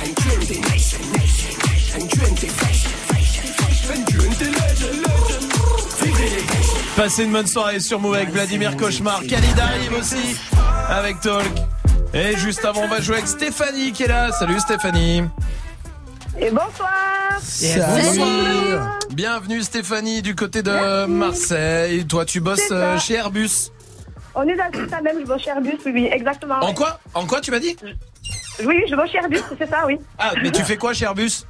[0.00, 1.50] En 20 nation, nation,
[1.94, 2.93] en 20 fashion, fashion,
[6.96, 9.20] Passez une bonne soirée sur Move avec Vladimir Cauchemar.
[9.22, 10.38] Khalid arrive aussi
[10.88, 11.50] avec Talk.
[12.12, 14.30] Et juste avant, on va jouer avec Stéphanie qui est là.
[14.30, 15.24] Salut Stéphanie.
[16.38, 18.78] Et bonsoir Salut.
[19.10, 22.06] Bienvenue Stéphanie du côté de Marseille.
[22.06, 23.70] Toi, tu bosses euh, chez Airbus.
[24.36, 26.60] On est dans le ça même, je bosse chez Airbus, oui, oui, exactement.
[26.60, 27.00] En quoi?
[27.14, 27.76] En quoi tu m'as dit?
[28.64, 29.98] Oui, je vais chez Airbus, c'est ça, oui.
[30.18, 31.44] Ah, mais tu fais quoi chez Airbus?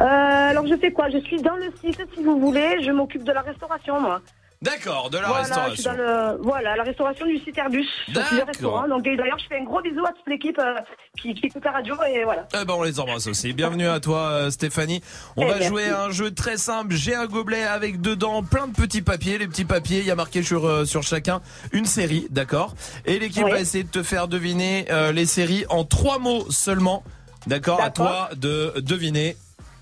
[0.00, 0.04] Euh,
[0.50, 1.08] alors, je fais quoi?
[1.10, 2.82] Je suis dans le site, si vous voulez.
[2.84, 4.20] Je m'occupe de la restauration, moi.
[4.62, 5.92] D'accord, de la voilà, je suis restauration.
[5.92, 7.86] dans le, voilà, la restauration du site Airbus.
[8.14, 8.88] D'accord.
[8.88, 10.74] Donc, d'ailleurs, je fais un gros bisou à toute l'équipe euh,
[11.20, 12.48] qui, qui écoute la radio et voilà.
[12.58, 13.52] Eh ben on les embrasse aussi.
[13.52, 15.02] Bienvenue à toi euh, Stéphanie.
[15.36, 15.68] On Eh, va merci.
[15.68, 16.94] jouer à un jeu très simple.
[16.94, 19.36] J'ai un gobelet avec dedans plein de petits papiers.
[19.36, 21.42] Les petits papiers, il y a marqué sur euh, sur chacun
[21.72, 22.74] une série, d'accord?
[23.04, 23.50] Et l'équipe Oui.
[23.50, 27.04] va essayer de te faire deviner les séries en trois mots seulement.
[27.46, 27.80] D'accord?
[27.82, 29.36] À toi de deviner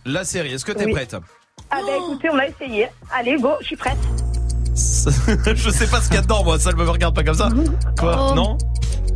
[0.04, 0.52] la série.
[0.52, 0.92] Est-ce que t'es Oui.
[0.92, 1.14] prête?
[1.70, 2.88] Ah, ben écoutez, on va essayer.
[3.12, 3.96] Allez, go, je suis prête.
[5.54, 7.34] Je sais pas ce qu'il y a dedans moi, ça ne me regarde pas comme
[7.34, 7.48] ça.
[7.98, 8.34] Quoi Oh.
[8.34, 8.58] Non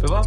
[0.01, 0.23] Fais voir.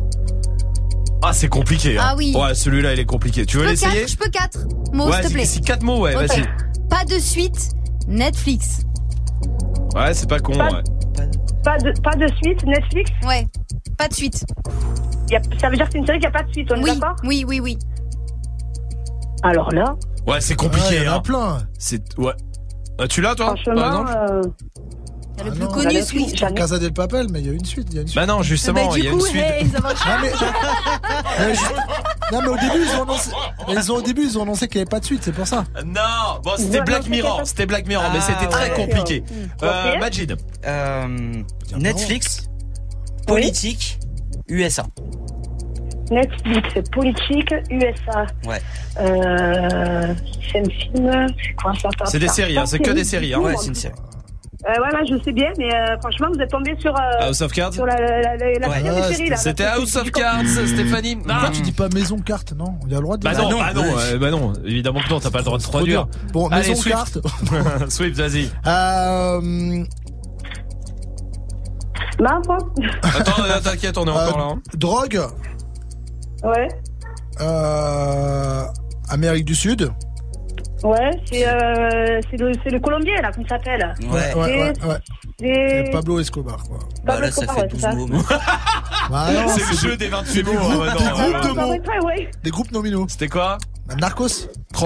[1.23, 1.97] Ah, c'est compliqué.
[1.97, 2.03] hein.
[2.09, 2.35] Ah oui.
[2.35, 3.45] Ouais, celui-là il est compliqué.
[3.45, 4.57] Tu veux Je l'essayer je peux quatre
[4.91, 5.45] mots, Ouais, s'il te plaît.
[5.45, 6.27] si quatre mots, ouais, Ok.
[6.27, 6.43] vas-y.
[6.89, 7.69] Pas de suite,
[8.07, 8.81] Netflix.
[9.95, 10.83] Ouais, c'est pas con, Pas- ouais.
[11.63, 13.47] Pas de, pas de suite, Netflix Ouais,
[13.97, 14.43] pas de suite.
[15.29, 16.75] Y a- Ça veut dire que c'est une série qui a pas de suite, on
[16.77, 17.77] est Oui, d'accord oui, oui, oui.
[19.43, 19.95] Alors là,
[20.27, 20.97] Ouais, c'est compliqué.
[20.97, 21.19] Il y en a hein.
[21.21, 21.57] plein.
[21.79, 22.33] C'est ouais.
[22.99, 24.11] Euh, tu l'as toi par franchement, exemple?
[24.17, 24.41] euh,
[25.37, 25.71] Il y a le Ah plus non.
[25.71, 26.43] connu, Swift.
[26.43, 27.87] ai- Casa del Papel, mais il y a une suite.
[27.91, 28.19] Il y a une suite.
[28.19, 29.41] Bah non, justement, Bah, il y a coup, une suite.
[29.43, 30.31] hey, Non mais,
[32.31, 33.31] non, au début ils ont annoncé,
[33.67, 35.31] mais ils ont au début ils ont annoncé qu'il n'y avait pas de suite, c'est
[35.33, 35.63] pour ça.
[35.85, 38.75] Non, bon, c'était Black Mirror, c'était pas- Black Mirror, mais Ah, c'était très ouais.
[38.75, 39.23] compliqué.
[39.63, 39.97] Euh.
[39.99, 41.07] Majid, Euh,
[41.77, 42.43] Netflix,
[43.27, 43.99] politique,
[44.47, 44.83] USA.
[46.11, 48.25] Netflix, politique, USA.
[48.45, 48.61] Ouais.
[48.99, 50.13] Euh,
[50.51, 53.33] c'est un film, c'est quoi ça c'est des séries, hein, c'est que des séries.
[53.33, 53.39] Hein.
[53.39, 53.95] Ouais, c'est une série.
[54.63, 57.41] Euh, ouais, ouais, je sais bien, mais euh, franchement, vous êtes tombé sur, euh, House
[57.41, 58.77] of Cards sur la, la, la, la Ouais.
[58.83, 59.35] deuxième Ah, série, là.
[59.37, 61.15] C'était House of Cards, Stéphanie.
[61.15, 61.51] Pourquoi Ah.
[61.51, 63.49] tu dis pas maison carte Non, il y a le droit de Bah dire non,
[63.51, 64.13] non, bah non, ouais.
[64.13, 66.05] euh, bah non, évidemment que non, t'as pas le droit de Trop traduire.
[66.05, 66.19] dur.
[66.31, 66.95] Bon, Allez, maison Swift.
[66.95, 67.89] carte.
[67.91, 68.49] Swift, vas-y.
[68.67, 69.83] Euh,
[72.19, 72.57] Ma foi.
[73.01, 74.43] Attends, euh, t'inquiète, on est encore là.
[74.51, 74.61] hein.
[74.75, 75.19] drogue.
[76.43, 76.67] Ouais.
[77.39, 78.63] Euh,
[79.09, 79.91] Amérique du Sud.
[80.83, 84.33] Ouais, c'est euh, c'est le, le Colombien, là, il s'appelle Ouais.
[84.35, 84.97] ouais, ouais, ouais.
[85.87, 86.79] Et Pablo Escobar, quoi.
[87.03, 88.23] Bah Pablo là, ça Escobar, fait ouais, 12 c'est mots.
[89.09, 90.51] Bah C'est le jeu des 28 mots.
[90.51, 92.07] des hein, groupes- maintenant, des groupes de mots.
[92.07, 93.05] ouais, des groupes nominaux.
[93.09, 93.57] C'était quoi
[93.99, 94.47] Narcos.
[94.81, 94.85] Oh.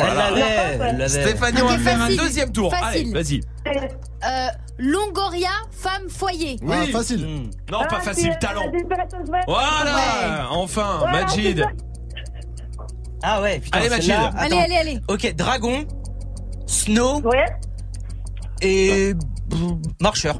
[1.07, 2.73] Stéphanie, on va faire un deuxième tour.
[2.81, 3.41] Allez, vas-y.
[3.67, 4.47] Euh,
[4.79, 6.57] Longoria, femme foyer.
[6.69, 7.25] Ah, facile.
[7.71, 8.63] Non, pas Ah, facile, euh, talent.
[8.63, 9.43] Housewives.
[9.47, 11.63] Voilà, enfin, Majid.
[13.27, 13.79] Ah ouais, putain.
[13.79, 14.13] Allez, Mathilde.
[14.13, 14.63] Allez, attends.
[14.63, 14.99] allez, allez.
[15.07, 15.85] Ok, dragon,
[16.67, 17.45] snow Ouais.
[18.61, 19.13] et
[20.01, 20.39] marcheur.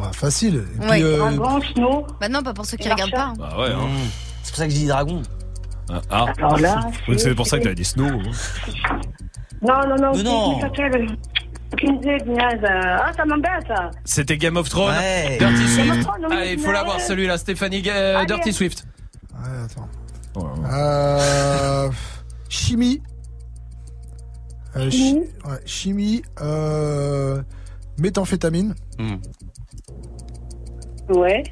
[0.00, 0.64] Ah, facile.
[0.76, 1.02] Et puis, Ouais.
[1.02, 2.06] euh, Dragon, Snow.
[2.20, 3.22] Bah non, pas pour ceux qui regardent pas.
[3.24, 3.34] hein.
[3.38, 3.86] Bah ouais, hein.
[3.88, 4.08] Hmm.
[4.42, 5.22] C'est pour ça que je dis dragon.
[5.90, 6.26] Ah, ah.
[6.38, 8.04] Alors là, Oui, c'est pour ça que t'as dit snow.
[8.06, 8.22] hein.
[9.62, 10.30] Non, non, non, Mais c'est- non.
[10.54, 11.06] comment il s'appelle
[11.72, 12.60] Aucune idée, Gnaz.
[12.64, 13.90] Ah, ça m'embête, ça.
[14.04, 14.94] C'était Game of Thrones.
[14.96, 15.36] Ouais.
[15.38, 16.02] Dirty Game of Swift.
[16.06, 18.26] Thrones, oui, Allez, il faut mais- l'avoir celui-là, Stéphanie euh, Allez.
[18.26, 18.84] Dirty Swift.
[19.34, 19.88] ouais, attends.
[20.72, 21.90] Euh,
[22.48, 23.02] chimie.
[24.76, 25.20] Euh, chi- Chimie.
[25.44, 26.22] ouais, chimie.
[26.40, 27.42] Euh,
[27.98, 28.74] méthamphétamine.
[28.98, 29.16] Hmm.
[31.08, 31.42] Ouais.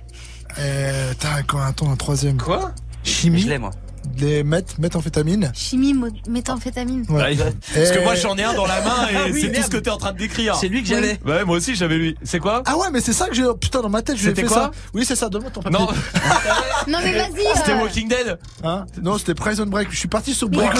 [0.59, 2.37] Euh, T'as encore un ton, un troisième.
[2.39, 2.72] Quoi?
[3.03, 3.41] Chimie.
[3.41, 3.70] Je l'ai, moi.
[4.18, 5.52] Les meth, méthamphétamine.
[5.54, 5.94] Chimie,
[6.28, 7.04] méthamphétamine.
[7.08, 7.34] Ouais.
[7.34, 7.44] Bah,
[7.74, 9.68] Parce que moi j'en ai un dans la main et Ah oui, c'est tout ce
[9.68, 10.54] que t'es en train de décrire.
[10.56, 11.18] C'est lui que j'avais.
[11.26, 12.16] Ouais, moi aussi j'avais lui.
[12.22, 12.62] C'est quoi?
[12.66, 13.44] Ah ouais, mais c'est ça que j'ai.
[13.60, 14.56] Putain, dans ma tête, je C'était fait quoi?
[14.56, 14.70] ça.
[14.94, 15.78] Oui, c'est ça, donne-moi ton papier.
[15.78, 15.86] Non,
[16.88, 17.56] Non mais vas-y.
[17.56, 18.38] c'était euh, Walking Dead.
[18.64, 18.86] Hein?
[19.02, 19.88] Non, c'était Prison Break.
[19.90, 20.72] Je suis parti sur quel Bad.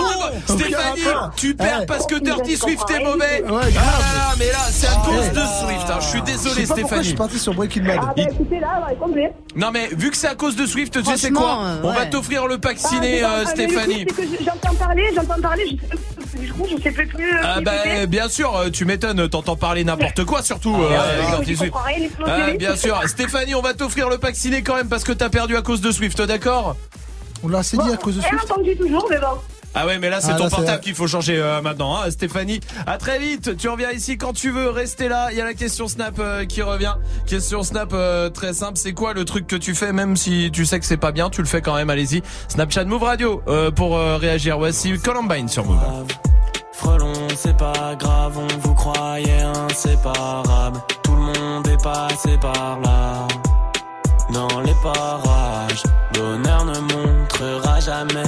[0.00, 0.02] Oh,
[0.46, 1.02] Stéphanie,
[1.36, 1.86] tu perds Eh.
[1.86, 3.42] parce que Dirty Swift est mauvais.
[3.48, 5.30] Ah, mais là c'est à cause Ouais.
[5.30, 5.90] de Swift.
[5.90, 5.98] hein.
[6.00, 7.04] Je suis désolé pourquoi je Stéphanie.
[7.04, 8.00] suis parti sur Breaking Bad.
[8.02, 9.20] Ah, bah.
[9.56, 11.60] Non mais vu que c'est à cause de Swift, tu sais quoi?
[11.64, 12.88] Euh, On va t'offrir le pack Ah,
[13.24, 14.06] euh, Stéphanie.
[14.44, 15.64] J'entends parler, j'entends parler,
[16.34, 17.32] je, du coup, je sais plus plus.
[17.34, 17.72] euh, Ah bah
[18.06, 21.02] bien sûr, euh, tu m'étonnes, t'entends parler n'importe quoi surtout Ah,
[21.86, 23.00] rien, plots Ah, bien sûr.
[23.06, 25.80] Stéphanie, on va t'offrir le pack ciné quand même parce que t'as perdu à cause
[25.80, 26.76] de Swift, d'accord?
[27.42, 28.44] On l'a assez dit à cause de Swift.
[28.50, 29.26] entendu toujours, mais bon.
[29.74, 32.10] Ah ouais, mais là c'est Ah, ton là, portable qu'il faut changer euh, maintenant, hein,
[32.10, 32.58] Stéphanie.
[32.86, 33.56] À très vite.
[33.56, 34.68] Tu reviens ici quand tu veux.
[34.70, 35.28] Restez là.
[35.30, 36.94] Il y a la question Snap euh, qui revient.
[37.26, 38.76] Question Snap euh, très simple.
[38.76, 41.30] C'est quoi le truc que tu fais même si tu sais que c'est pas bien,
[41.30, 41.88] tu le fais quand même.
[41.88, 42.22] Allez-y.
[42.48, 44.58] Snapchat Move Radio euh, pour euh, réagir.
[44.58, 45.78] Voici Columbine sur Move.
[46.72, 50.80] Frelon, c'est pas grave, on vous croyait inséparables.
[51.04, 53.28] Tout le monde est passé par là.
[54.32, 55.82] Dans les parages,
[56.14, 58.22] bonheur ne montrera jamais,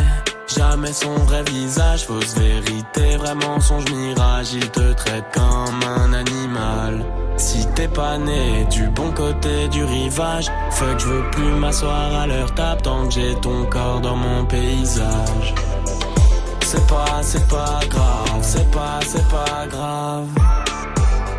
[0.47, 2.07] jamais son vrai visage.
[2.07, 4.53] Fausse vérité, vrai mensonge, mirage.
[4.55, 7.05] Il te traite comme un animal.
[7.37, 12.27] Si t'es pas né du bon côté du rivage, fuck, je veux plus m'asseoir à
[12.27, 15.55] leur table tant que j'ai ton corps dans mon paysage.
[16.65, 20.27] C'est pas, c'est pas grave, c'est pas, c'est pas grave.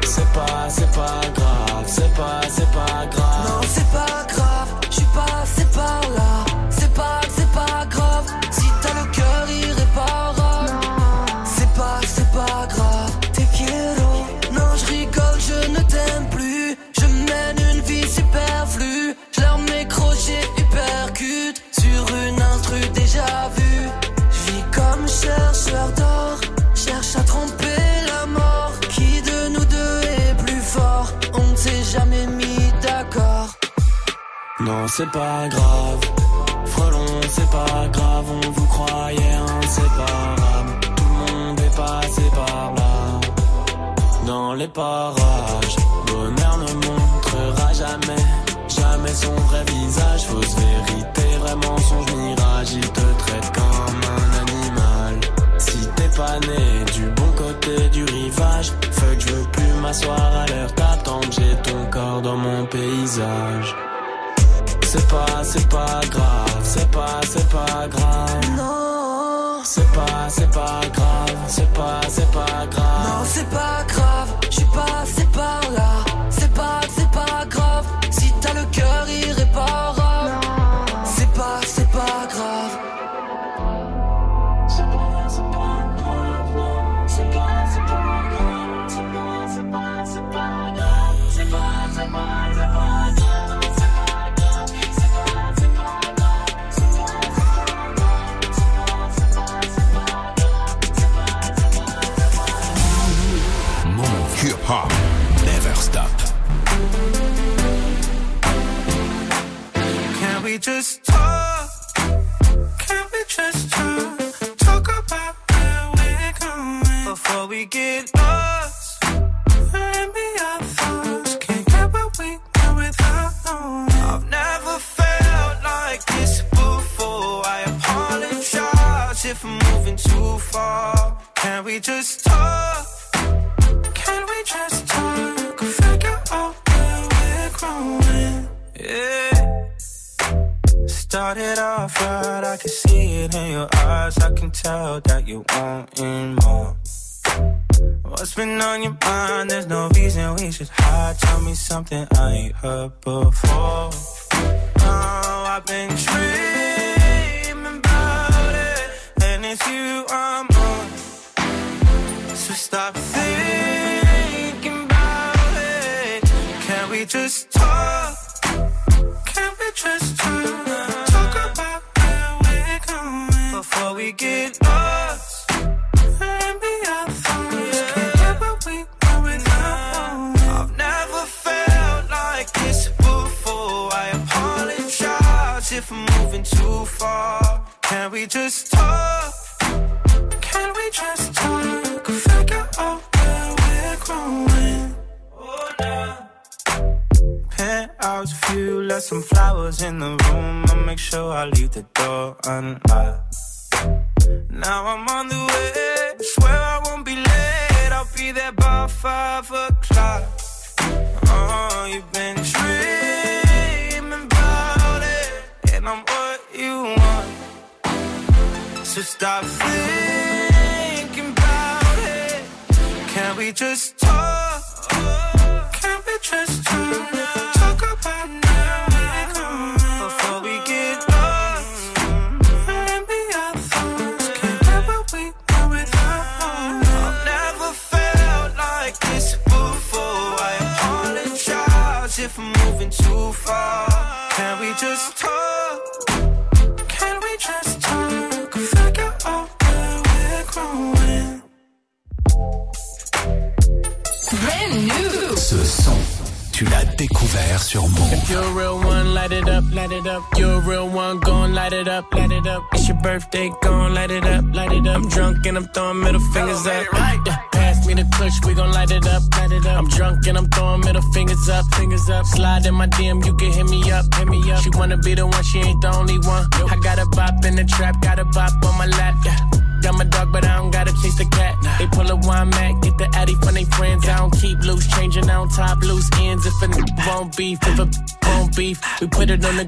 [0.05, 3.47] C'est pas, c'est pas grave, c'est pas, c'est pas grave.
[3.47, 5.45] Non, c'est pas grave, je suis pas,
[27.03, 28.71] cherche à tromper la mort.
[28.89, 31.07] Qui de nous deux est plus fort?
[31.33, 33.49] On ne s'est jamais mis d'accord.
[34.59, 35.99] Non, c'est pas grave.
[36.65, 38.25] Frelon, c'est pas grave.
[38.29, 40.79] On vous croyait inséparables.
[40.95, 43.19] Tout le monde est passé par là.
[44.25, 45.75] Dans les parages,
[46.07, 48.23] bonheur ne montrera jamais.
[48.67, 52.73] Jamais son vrai visage, fausse vérité, vrai mensonge, mirage.
[52.73, 55.19] Il te traite comme un animal.
[55.57, 56.72] Si t'es pas né
[59.93, 63.75] m'asseoir à l'heure t'attendre, j'ai ton corps dans mon paysage.
[64.81, 68.57] C'est pas, c'est pas grave, c'est pas, c'est pas grave.
[68.57, 73.03] Non, c'est pas, c'est pas grave, c'est pas, c'est pas grave.
[73.07, 73.92] Non, c'est pas grave.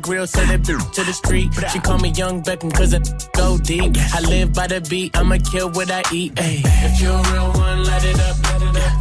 [0.05, 1.49] grill, send it to the street.
[1.71, 3.97] She call me Young Beckham cause it go deep.
[4.13, 6.33] I live by the beat, I'ma kill what I eat.
[6.37, 6.61] Ay.
[6.63, 8.35] If you're a real one, light it up.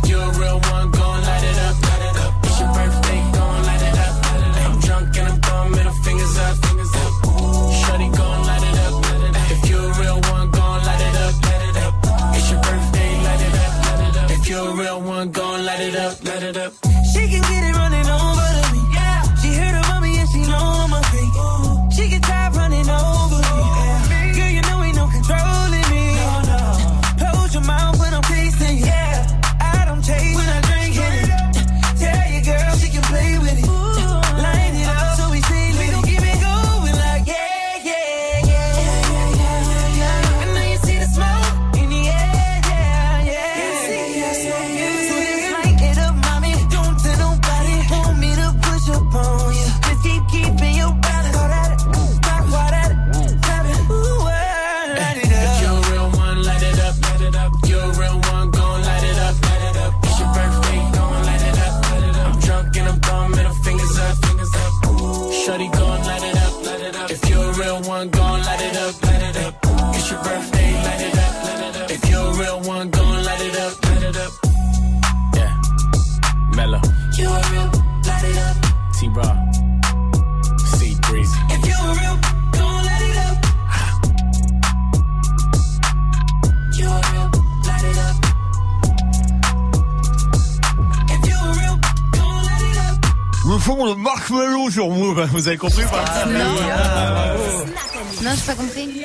[0.03, 1.84] If you're a real one, gon' light it up.
[95.45, 96.25] Vous avez compris ou pas
[98.23, 99.03] Non, j'ai pas compris.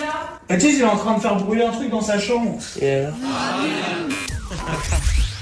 [0.49, 2.57] Mathis, il est en train de faire brûler un truc dans sa chambre.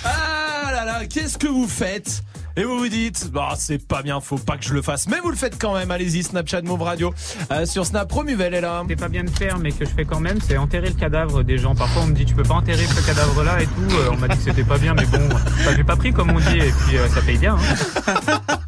[0.04, 2.24] Ah là là, qu'est-ce que vous faites
[2.60, 5.20] et vous vous dites, bah c'est pas bien, faut pas que je le fasse, mais
[5.20, 5.92] vous le faites quand même.
[5.92, 7.14] Allez-y, Snapchat Move Radio
[7.52, 8.12] Euh, sur Snap.
[8.12, 8.84] Romuvel est là.
[8.90, 11.44] C'est pas bien de faire, mais que je fais quand même, c'est enterrer le cadavre
[11.44, 11.76] des gens.
[11.76, 13.96] Parfois, on me dit, tu peux pas enterrer ce cadavre-là et tout.
[13.96, 15.20] Euh, on m'a dit que c'était pas bien, mais bon,
[15.66, 17.58] bah, j'ai pas pris comme on dit, et puis euh, ça paye bien.
[17.58, 18.40] Hein.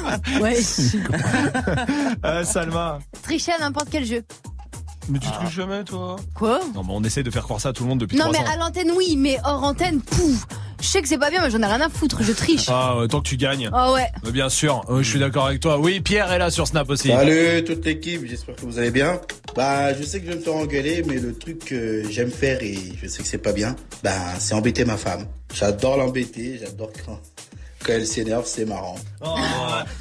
[0.40, 0.56] Ouais.
[2.24, 2.98] Euh, Salma.
[3.22, 4.22] Tricher à n'importe quel jeu.
[5.08, 7.72] Mais tu triches jamais, toi Quoi Non, mais on essaie de faire croire ça à
[7.72, 8.44] tout le monde depuis Non, mais ans.
[8.52, 10.46] à l'antenne, oui, mais hors antenne, pouf.
[10.80, 12.66] Je sais que c'est pas bien, mais j'en ai rien à foutre, je triche.
[12.68, 13.68] Ah, euh, tant que tu gagnes.
[13.72, 14.08] Ah ouais.
[14.26, 15.78] Euh, Bien sûr, euh, je suis d'accord avec toi.
[15.78, 17.08] Oui, Pierre est là sur Snap aussi.
[17.08, 19.20] Salut toute l'équipe, j'espère que vous allez bien.
[19.54, 22.62] Bah, je sais que je vais me faire engueuler, mais le truc que j'aime faire
[22.62, 25.26] et je sais que c'est pas bien, bah, c'est embêter ma femme.
[25.54, 27.20] J'adore l'embêter, j'adore quand,
[27.84, 28.96] quand elle s'énerve, c'est marrant.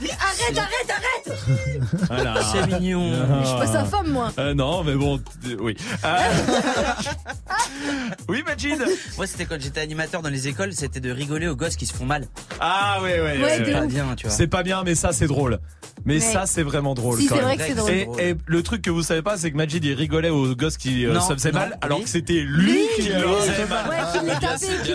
[0.02, 1.40] Mais arrête, arrête, arrête
[2.08, 2.36] Voilà.
[2.52, 3.12] C'est mignon.
[3.42, 4.32] Je suis pas sa femme, moi.
[4.38, 5.76] Euh, non, mais bon, euh, oui.
[6.06, 6.18] Euh,
[8.30, 8.78] oui, Majid.
[9.18, 11.94] Moi, c'était quand j'étais animateur dans les écoles, c'était de rigoler aux gosses qui se
[11.94, 12.28] font mal.
[12.60, 13.42] Ah ouais, ouais.
[13.42, 14.36] Ouais, C'est pas bien, tu vois.
[14.36, 15.60] C'est pas bien, mais ça c'est drôle.
[16.06, 17.20] Mais Mais- ça c'est vraiment drôle.
[17.20, 17.56] Si, quand c'est même.
[17.56, 18.20] vrai que c'est drôle.
[18.22, 20.78] Et, et le truc que vous savez pas, c'est que Majid il rigolait aux gosses
[20.78, 22.04] qui euh, Non, faisait non, mal, alors oui.
[22.06, 23.90] que c'était lui, qui leur faisait mal.
[23.90, 24.92] Ouais, qui les tapait, qui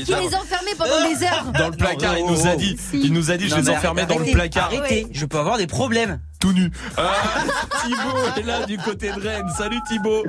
[0.00, 1.52] et qui les enfermait pendant des heures.
[1.58, 4.06] Dans le placard, il nous a dit, il nous a dit, je les mais enfermais
[4.06, 4.64] dans le placard.
[4.72, 6.20] Arrêtez, je peux avoir des problèmes.
[6.40, 6.70] Tout nu.
[6.98, 7.06] Euh,
[7.84, 9.46] Thibaut est là du côté de Rennes.
[9.58, 10.24] Salut Thibaut.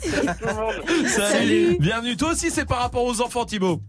[0.00, 1.08] Salut.
[1.08, 1.76] Salut.
[1.80, 2.16] Bienvenue.
[2.16, 3.80] Toi aussi, c'est par rapport aux enfants, Thibaut.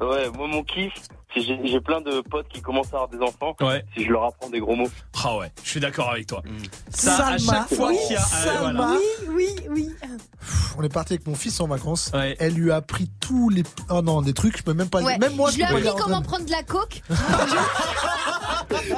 [0.00, 0.92] Ouais, moi mon kiff,
[1.34, 3.54] c'est j'ai plein de potes qui commencent à avoir des enfants.
[3.60, 3.84] Ouais.
[3.96, 4.88] Si je leur apprends des gros mots.
[5.24, 6.42] Ah ouais, je suis d'accord avec toi.
[6.90, 7.66] Ça, à Salma.
[7.68, 8.20] chaque fois Oui, qu'il y a.
[8.20, 8.72] euh, Salma.
[8.72, 8.94] voilà.
[9.28, 9.90] Oui, oui, oui.
[10.78, 12.10] On est parti avec mon fils en vacances.
[12.38, 13.62] Elle lui a appris tous les.
[13.90, 15.02] Oh non, des trucs, je peux même pas.
[15.02, 15.18] Ouais.
[15.18, 17.02] Même moi, je lui ai appris comment prendre de la coke.
[18.70, 18.94] C'est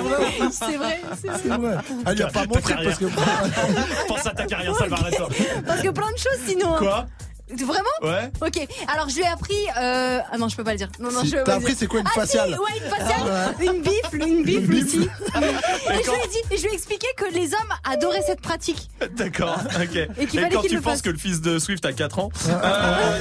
[0.00, 1.00] vrai, C'est vrai,
[1.32, 1.76] c'est vrai.
[2.06, 2.98] Elle lui a pas montré carrière.
[2.98, 3.16] parce que.
[4.08, 4.96] Pense à ta carrière, Salma.
[5.66, 6.74] Parce que plein de choses sinon.
[6.74, 6.78] hein.
[6.78, 7.06] Quoi?
[7.50, 8.30] Vraiment Ouais.
[8.46, 9.54] Ok, alors je lui ai appris.
[9.80, 10.18] Euh...
[10.30, 10.88] Ah non, je peux pas le dire.
[11.00, 13.22] Non, non, Si, je t'as appris c'est quoi une Ah, si, faciale Ouais, une faciale,
[13.58, 15.08] Ah une bifle, une bifle aussi.
[15.90, 18.40] Et je lui ai dit, et je lui ai expliqué que les hommes adoraient cette
[18.40, 18.88] pratique.
[19.16, 19.96] D'accord, ok.
[20.18, 21.02] Et qu'il fallait quand qu'il tu le penses fasse.
[21.02, 23.18] que le fils de Swift a 4 ans euh,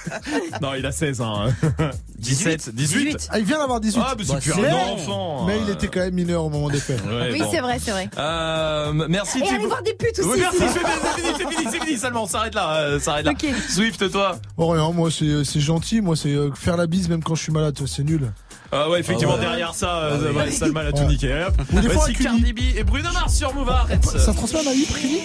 [0.62, 1.46] Non, il a 16 ans.
[1.48, 1.90] hein.
[2.18, 4.02] 17, 18 Ah, il vient d'avoir 18.
[4.04, 5.44] Ah, mais c'est plus mais, un enfant.
[5.46, 7.00] mais il était quand même mineur au moment des faits.
[7.04, 7.48] Ouais, oui, bon.
[7.50, 8.08] c'est vrai, c'est vrai.
[8.18, 10.28] Euh, merci Et aller voir des putes aussi.
[10.28, 13.00] Oui, merci, c'est fini, c'est fini, c'est fini, c'est fini, seulement, on s'arrête là, euh,
[13.00, 13.32] s'arrête là.
[13.68, 17.22] Swift, toi Oh rien, moi c'est c'est gentil, moi c'est euh, faire la bise même
[17.22, 18.32] quand je suis malade, c'est nul.
[18.72, 19.46] Ah ouais, effectivement, Ah ouais.
[19.46, 21.32] derrière ça, euh, Ah ouais, Salma l'a tout niqué.
[21.46, 21.54] Hop.
[21.92, 22.12] Voici.
[22.14, 24.04] Cardi B et Bruno Mars sur Move, arrête.
[24.04, 25.20] Ça transmet à ma vie, Privy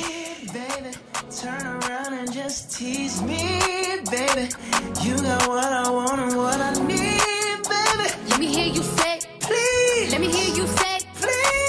[0.48, 0.96] Baby,
[1.30, 3.38] turn around and just tease me,
[4.10, 4.50] baby.
[5.04, 6.98] You got what I want and what I need,
[7.70, 8.10] baby.
[8.30, 11.06] Let me hear you say, Please, let me hear you say.
[11.20, 11.69] please,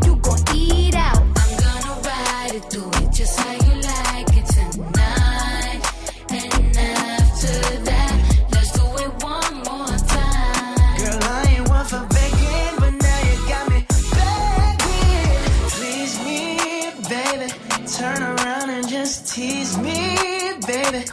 [18.87, 20.15] just tease me,
[20.65, 21.05] baby.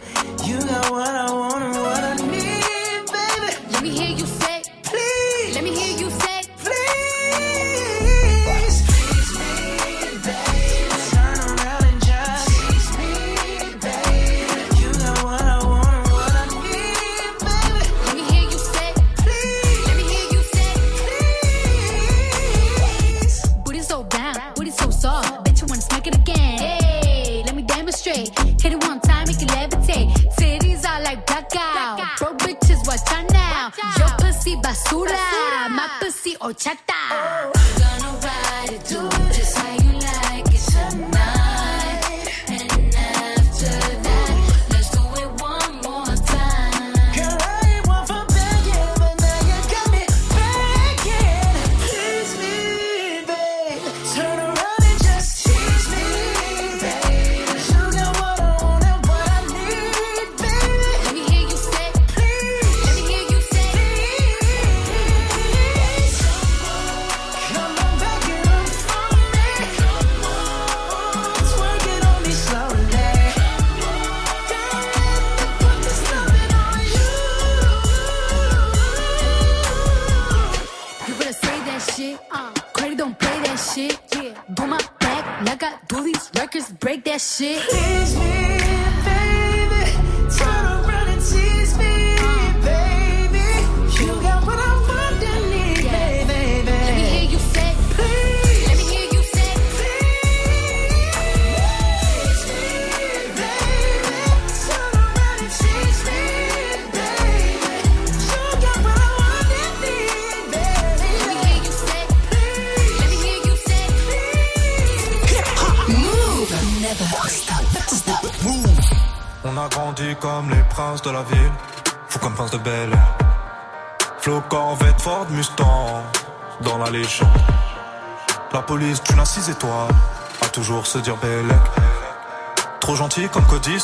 [0.47, 1.38] You got what I want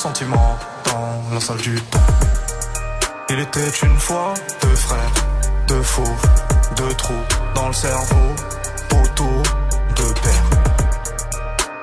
[0.05, 1.99] dans la salle du temps.
[3.31, 5.15] Il était une fois deux frères,
[5.67, 6.17] deux faux,
[6.77, 7.25] deux trous
[7.55, 8.29] dans le cerveau,
[8.91, 9.43] autour
[9.97, 10.45] de père.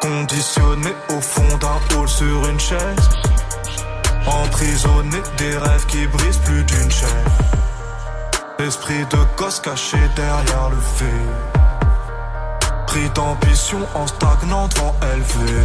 [0.02, 3.10] Conditionné au fond d'un hall sur une chaise.
[4.28, 7.26] Emprisonné des rêves qui brisent plus d'une chaîne.
[8.60, 11.26] Esprit de gosse caché derrière le fait.
[12.86, 15.64] Pris d'ambition en stagnant devant élevé.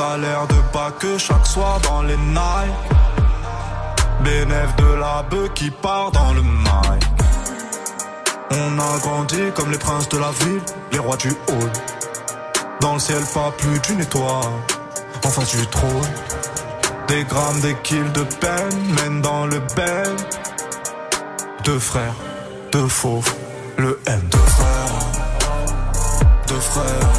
[0.00, 2.80] Salaire de bas que chaque soir dans les nights.
[4.24, 7.00] Bénéf de la bœuf qui part dans le mail.
[8.50, 11.70] On a grandi comme les princes de la ville, les rois du hall.
[12.80, 14.54] Dans le ciel, pas plus d'une étoile.
[15.22, 16.12] En face du trône.
[17.08, 20.16] Des grammes, des kills de peine mènent dans le bel.
[21.64, 22.14] Deux frères,
[22.72, 23.34] deux fauves,
[23.76, 24.22] le M.
[24.30, 24.98] Deux frères,
[26.48, 27.09] deux frères,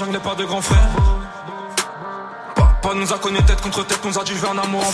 [0.00, 0.88] jungle, pas de grand frère.
[2.54, 4.92] Papa nous a connus tête contre tête, nous a dit je un amour en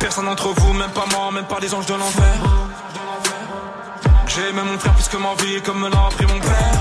[0.00, 2.34] personne d'entre vous, même pas moi, même pas les anges de l'enfer.
[4.26, 6.80] J'ai aimé mon frère plus que ma vie, comme me l'a appris mon père.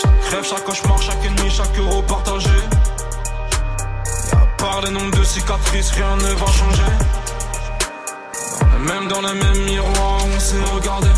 [0.00, 2.50] Chaque rêve, chaque cauchemar, chaque nuit, chaque euro partagé.
[4.32, 6.92] Et à part le nombre de cicatrices, rien ne va changer.
[8.80, 11.08] Même, dans le même miroir, on s'est regardé.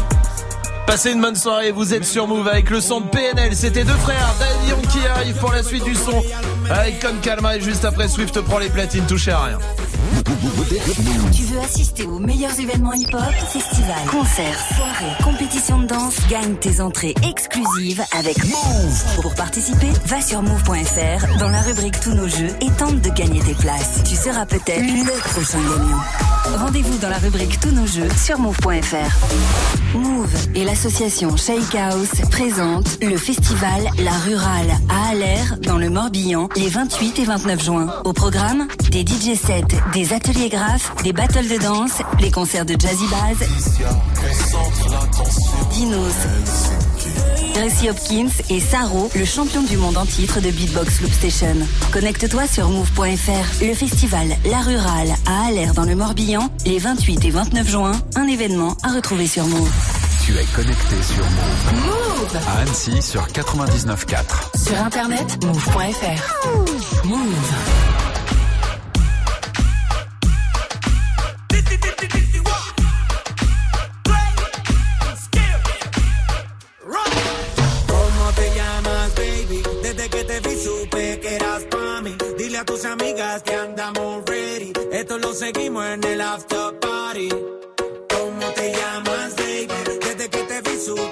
[0.87, 3.55] Passez une bonne soirée, vous êtes sur Move avec le son de PNL.
[3.57, 6.23] C'était deux frères, Daddy qui arrive pour la suite du son
[6.71, 9.59] avec Con Calma et juste après Swift prend les platines, touchez à rien.
[11.35, 13.23] Tu veux assister aux meilleurs événements hip-hop,
[13.53, 19.23] festivals, concerts, soirées, compétitions de danse, gagne tes entrées exclusives avec Move.
[19.23, 23.41] Pour participer, va sur move.fr dans la rubrique Tous nos jeux et tente de gagner
[23.41, 24.03] tes places.
[24.05, 26.32] Tu seras peut-être le prochain gagnant.
[26.45, 29.97] Rendez-vous dans la rubrique Tous nos jeux sur move.fr.
[29.97, 36.49] Move et l'association Shake House présentent le festival La Rurale à Aller dans le Morbihan
[36.57, 37.95] les 28 et 29 juin.
[38.05, 39.63] Au programme, des DJ sets,
[39.93, 43.49] des ateliers graphes, des battles de danse, les concerts de Jazzy Baz,
[45.73, 46.15] Dinos,
[47.55, 51.57] Gracie Hopkins et Saro, le champion du monde en titre de Beatbox Loop Station.
[51.93, 53.65] Connecte-toi sur move.fr.
[53.65, 57.93] Le festival La Rurale à Aller dans le Morbihan les 28 et 29 juin.
[58.17, 59.71] Un événement à retrouver sur Move.
[60.25, 61.85] Tu es connecté sur Move.
[61.87, 64.67] Move À Annecy sur 99.4.
[64.67, 67.07] Sur internet, move.fr.
[67.07, 67.23] Move.
[67.23, 67.92] ¿Cómo
[82.65, 84.73] tus amigas que andamos ready.
[84.93, 87.29] Esto lo seguimos en el after party.
[87.29, 89.69] ¿Cómo te llamas, baby?
[90.01, 91.12] Desde que te vi supe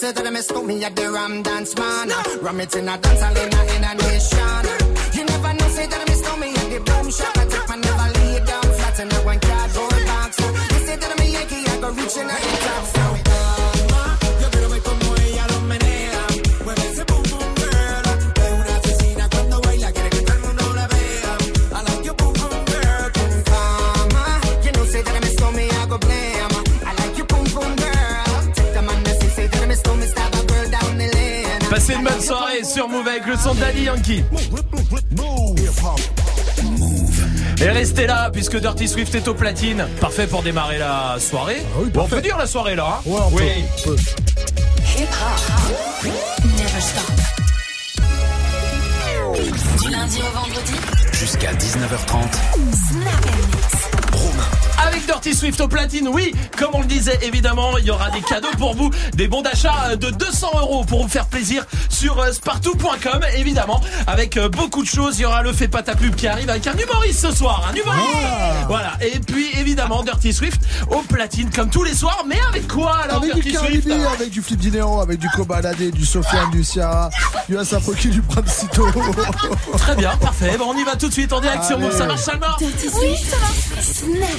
[0.00, 2.08] say that me stop me at the Ram Dance Man.
[2.40, 4.49] Ram it in a dance in a, in a nation.
[33.20, 34.24] Avec le son de Daddy Yankee.
[37.60, 39.86] Et restez là puisque Dirty Swift est au platine.
[40.00, 41.62] Parfait pour démarrer la soirée.
[41.92, 43.00] bon, on peut dire la soirée là.
[43.06, 43.64] Hein oui.
[46.58, 47.10] Never stop.
[49.82, 50.74] Du lundi au vendredi.
[51.12, 52.32] Jusqu'à 19h30.
[52.72, 53.90] Snap and mix.
[54.86, 58.22] Avec Dirty Swift au platine, oui, comme on le disait, évidemment, il y aura des
[58.22, 61.66] cadeaux pour vous, des bons d'achat de 200 euros pour vous faire plaisir
[62.00, 65.18] sur euh, spartou.com, évidemment, avec euh, beaucoup de choses.
[65.18, 67.70] Il y aura le fait pas ta pub qui arrive avec un humoriste ce soir,
[67.70, 68.66] un humoriste.
[68.68, 68.92] Voilà.
[69.02, 73.18] Et puis évidemment Dirty Swift au platine comme tous les soirs, mais avec quoi alors
[73.18, 76.64] Avec du Dirty Cardi Swift avec du Flip Dinero, avec du Kobalade, du Sofiane, du
[76.64, 77.10] Ciara,
[77.48, 78.22] du Asafoki, du.
[79.76, 80.56] Très bien, parfait.
[80.58, 81.78] Bon, on y va tout de suite en direct sur.
[81.78, 81.94] Move.
[81.94, 83.36] Ça marche, Salma Dirty Swift.
[83.82, 84.30] Snap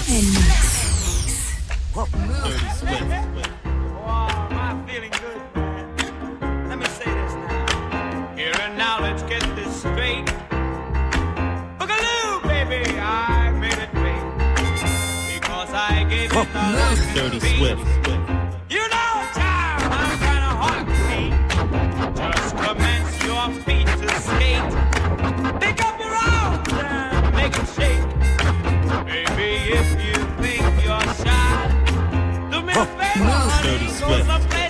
[16.54, 17.40] Dirty.
[17.40, 17.82] Swift.
[18.70, 21.34] You know, child, I'm kinda hot beat.
[22.18, 24.72] Just commence your feet to skate.
[25.62, 28.04] Pick up your arms and make it shake.
[29.06, 29.50] Baby,
[29.80, 31.54] if you think you're shy,
[32.52, 34.61] do me a favor, honey, Dirty Swift.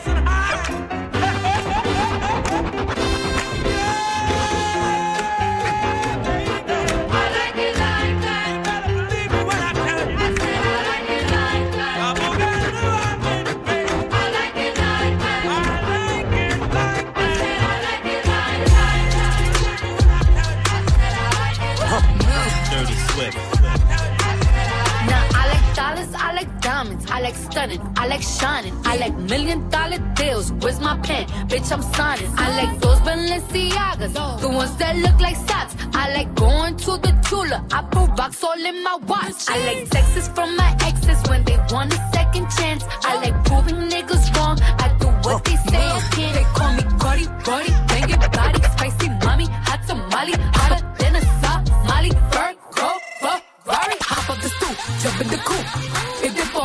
[27.31, 30.51] Like stunning, I like shining, I like million dollar deals.
[30.53, 31.27] Where's my pen?
[31.47, 32.31] Bitch, I'm signing.
[32.37, 35.75] I like those Balenciagas, the ones that look like socks.
[35.93, 39.47] I like going to the Tula, I put rocks all in my watch.
[39.47, 42.83] I like texts from my exes when they want a second chance.
[43.03, 44.57] I like proving niggas wrong.
[44.61, 46.35] I do what they say I can't.
[46.35, 51.21] They call me Cardi, Cardi, bang it, body, spicy mommy, hot tamale, hotter than a
[51.41, 52.11] Somali.
[52.31, 52.89] Virgo,
[53.21, 56.10] Ferrari, hop up the stoop, jump in the coupe.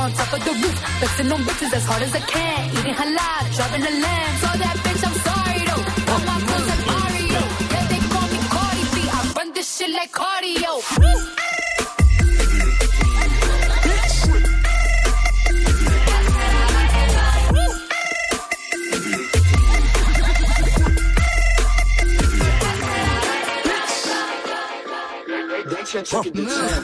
[0.06, 2.70] On top of the roof, flexing on bitches as hard as I can.
[2.78, 4.34] Eating halal, driving a lamb.
[4.62, 5.84] That bitch, I'm sorry though.
[6.12, 7.42] All my girls like Mario.
[7.72, 8.96] Yeah, they call me Cardi B.
[9.10, 10.78] I run this shit like cardio.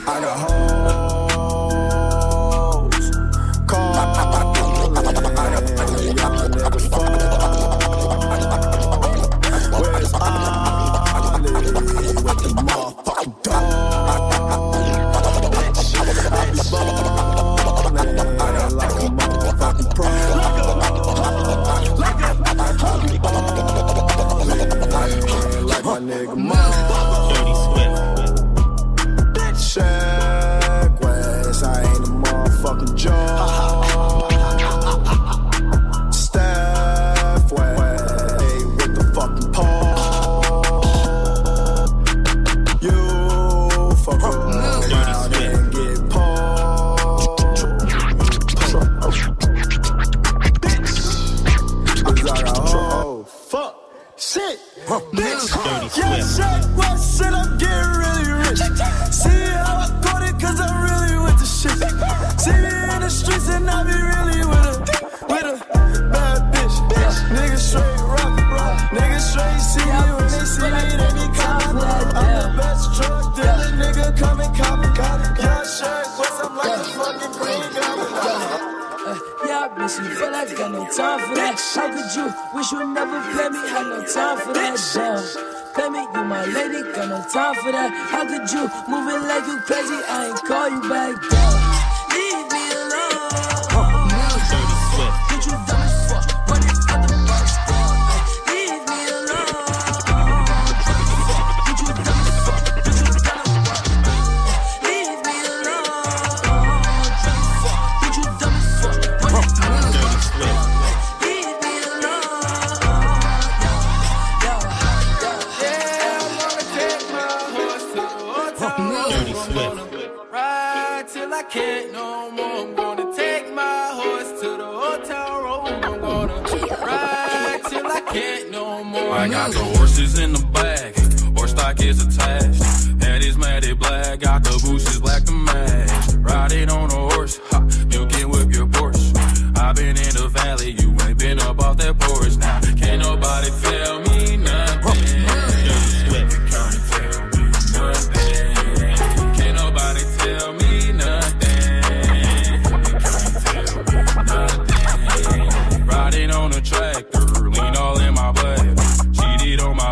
[0.05, 1.02] I got hoes,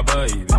[0.02, 0.51] robbery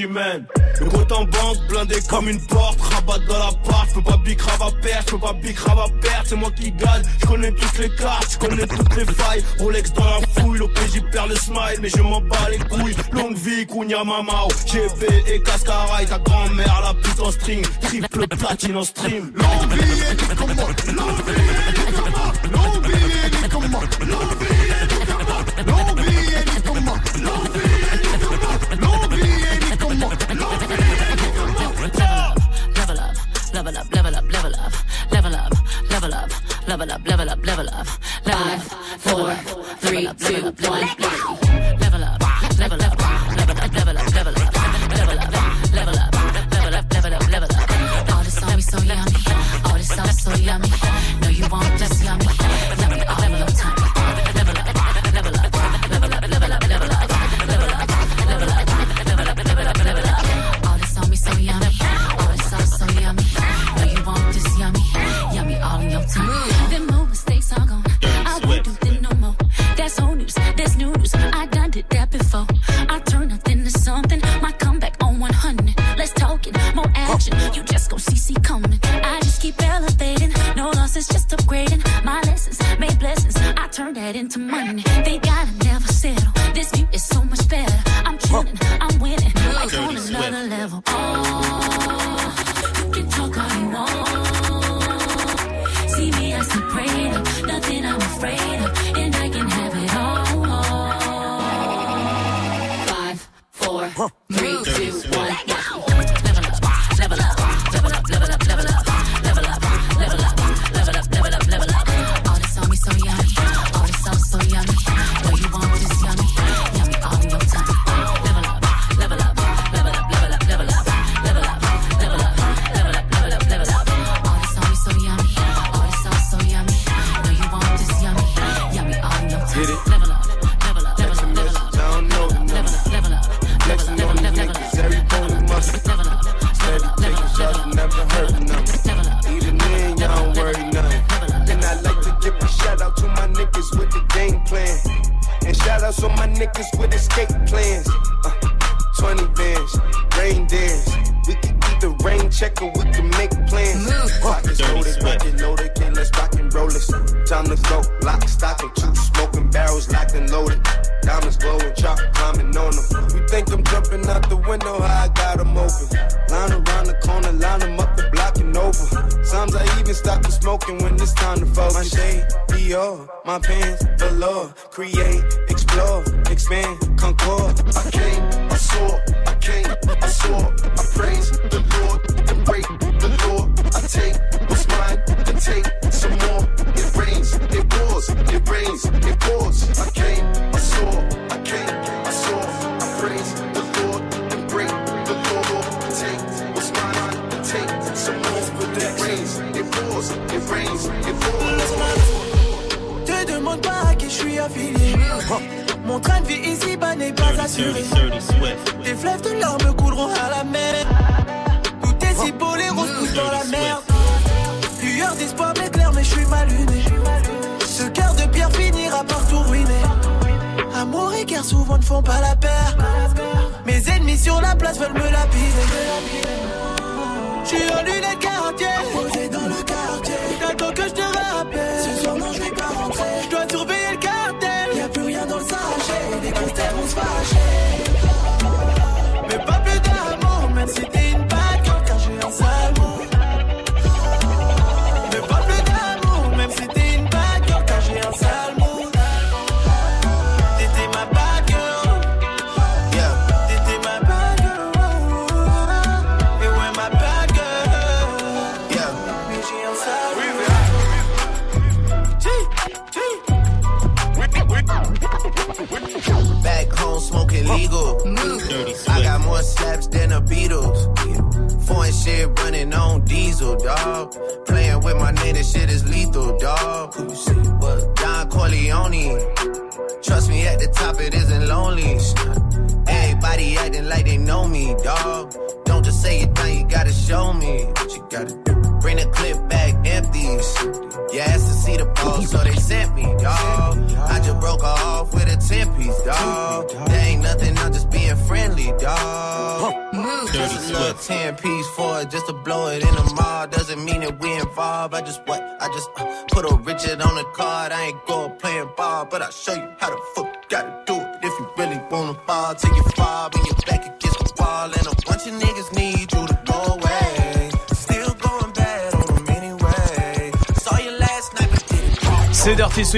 [0.00, 0.46] humaine.
[0.80, 4.70] Le en banque blindé comme une porte, rabat dans la part, j'peux pas bicrave à
[4.82, 8.66] perdre, j'peux pas bicrave à perdre, c'est moi qui gagne, j'connais toutes les cartes, j'connais
[8.66, 12.48] toutes les failles, Rolex dans la fouille, l'OPJ perd le smile, mais je m'en bats
[12.50, 17.64] les couilles, longue vie, Kounia Mamao, GB et Cascarai, ta grand-mère la pute en string,
[17.82, 19.32] triple platine en stream.
[19.36, 21.49] L'envie est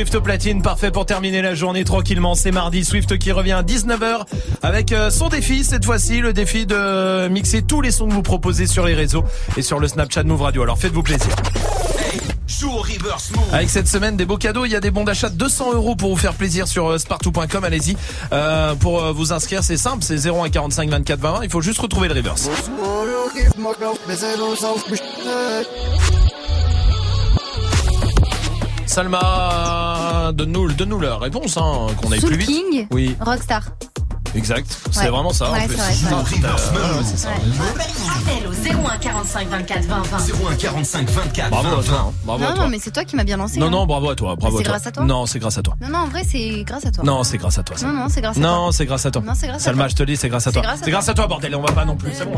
[0.03, 2.35] Swift platine, parfait pour terminer la journée tranquillement.
[2.35, 4.27] C'est mardi, Swift qui revient à 19h
[4.61, 8.23] avec euh, son défi cette fois-ci, le défi de mixer tous les sons que vous
[8.23, 9.23] proposez sur les réseaux
[9.57, 10.65] et sur le Snapchat Move Radio.
[10.65, 11.29] Alors faites-vous plaisir.
[13.53, 15.95] Avec cette semaine des beaux cadeaux, il y a des bons d'achat de 200 euros
[15.95, 17.63] pour vous faire plaisir sur euh, spartou.com.
[17.63, 17.97] Allez-y
[18.33, 21.41] euh, pour vous inscrire, c'est simple, c'est 0 à 45 24 20.
[21.45, 22.51] Il faut juste retrouver le reverse.
[28.93, 32.89] Salma, de nous, de nous la réponse, hein, qu'on aille Soul plus King, vite.
[32.91, 33.17] oui.
[33.21, 33.63] Rockstar.
[34.35, 35.09] Exact, c'est ouais.
[35.09, 35.51] vraiment ça.
[35.51, 35.79] Ouais, c'est
[37.17, 37.31] ça.
[37.31, 40.19] Appel au 01 45 24 20 20.
[40.51, 42.35] 01 45 24 bravo 20 20.
[42.35, 43.59] À non, non, mais c'est toi qui m'as bien lancé.
[43.59, 44.37] Non, non, bravo à toi.
[44.37, 45.05] Bravo c'est grâce à toi.
[45.05, 45.75] Non, c'est grâce à toi.
[45.81, 47.03] Non, non, en vrai, c'est grâce à toi.
[47.03, 47.79] Non, c'est grâce à toi.
[47.79, 47.87] Ça.
[47.87, 48.43] Non, non, c'est grâce à toi.
[48.43, 49.23] Non, c'est grâce à toi.
[49.23, 49.73] Non, c'est grâce à toi.
[49.73, 50.63] Salma, je te dis, c'est grâce à toi.
[50.83, 51.55] C'est grâce à toi, bordel.
[51.57, 52.13] On va pas non plus.
[52.13, 52.35] C'est bon.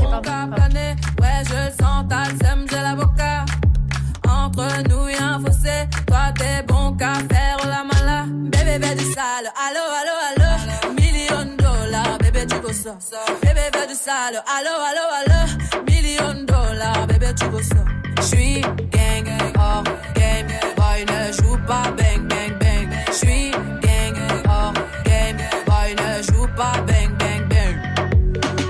[13.74, 14.42] que du sale.
[14.56, 15.40] Allo, allo, allo,
[15.86, 17.82] million dollars, bébé, tu veux ça.
[18.22, 18.60] J'suis
[18.94, 19.28] gang,
[19.58, 19.84] hors
[20.14, 22.88] game, boy, ne joue pas bang, bang, bang.
[23.12, 23.50] J'suis
[23.82, 24.16] gang,
[24.48, 24.74] hors
[25.04, 27.76] game, boy, ne joue pas bang, bang, bang.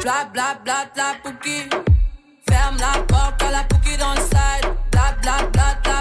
[0.02, 1.68] Bla, bla, bla, bla, pouki.
[2.48, 4.66] Ferme la porte à la pouki dans le side.
[4.92, 5.98] Bla, bla, bla, bla,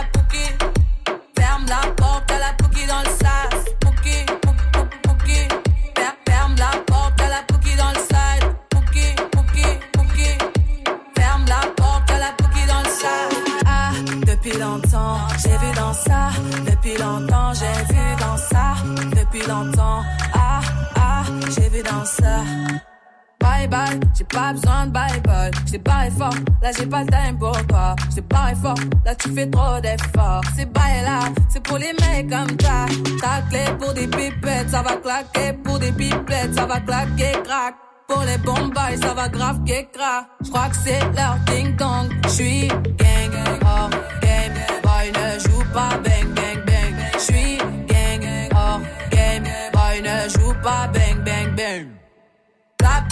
[23.64, 25.52] J'ai pas besoin de bye bye.
[25.66, 27.96] J't'ai barré fort, là j'ai pas le time pour toi.
[28.12, 28.76] J't'ai barré fort,
[29.06, 30.42] là tu fais trop d'efforts.
[30.56, 31.20] C'est bye là,
[31.50, 32.86] c'est pour les mecs comme ça.
[33.22, 35.54] Ta clé pour des pipettes, ça va claquer.
[35.64, 37.76] Pour des pipettes, ça va claquer, crack.
[38.08, 40.28] Pour les bombes, ça va grave crack.
[40.44, 42.12] J'crois que c'est leur ding dong.
[42.28, 43.90] J'suis gang, hors
[44.22, 44.54] game.
[44.84, 46.96] Boy ne joue pas bang bang bang.
[47.18, 47.58] J'suis
[47.88, 49.44] gang, hors game.
[49.72, 51.93] Boy ne joue pas bang bang bang.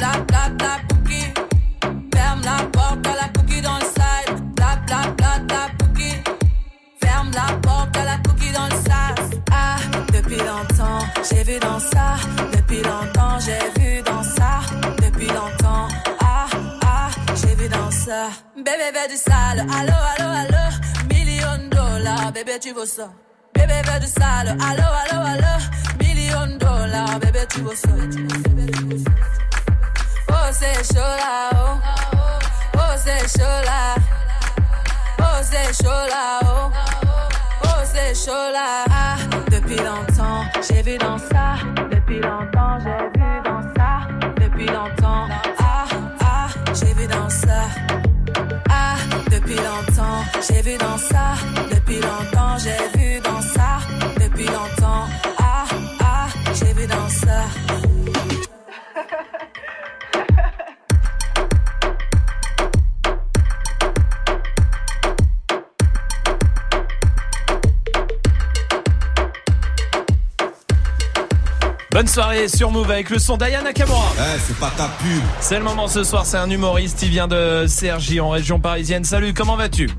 [0.02, 1.32] Pouki.
[2.14, 4.56] Ferme la porte à la cookie dans le side.
[4.56, 6.14] Bla bla bla bla pouki.
[7.03, 9.40] Ferme la porte à la cookie dans le sas.
[9.52, 9.78] Ah,
[10.11, 12.15] depuis longtemps, j'ai vu dans ça.
[12.52, 14.61] Depuis longtemps, j'ai vu dans ça.
[15.03, 15.88] Depuis longtemps,
[16.19, 16.48] ah,
[16.84, 18.30] ah, j'ai vu dans ça.
[18.57, 20.64] Bébé veut du sale, allo, allo, allo.
[21.10, 23.11] Million dollars, bébé tu veux ça.
[23.53, 25.53] Bébé veut du sale, allo, allo, allo.
[25.99, 27.90] Million dollars, bébé tu veux ça.
[27.90, 29.51] Oh, c'est chaud là,
[30.41, 30.49] oh.
[32.73, 32.95] Oh,
[35.81, 36.39] chaud là.
[36.43, 36.69] Oh,
[38.53, 38.69] là.
[38.89, 39.15] Ah,
[39.49, 41.55] depuis longtemps, j'ai vu dans ça.
[41.91, 44.07] Depuis longtemps, j'ai vu dans ça.
[44.41, 45.27] Depuis longtemps,
[45.59, 45.85] ah,
[46.22, 47.68] ah, j'ai vu dans ça.
[48.69, 48.95] Ah,
[49.31, 51.35] depuis longtemps, j'ai vu dans ça.
[51.72, 53.30] Depuis longtemps, j'ai vu dans
[71.91, 74.13] Bonne soirée sur Move avec le son d'Aya Nakamura.
[74.18, 75.22] Eh, c'est pas ta pub.
[75.41, 79.03] C'est le moment ce soir, c'est un humoriste, il vient de Cergy en région parisienne.
[79.03, 79.89] Salut, comment vas-tu?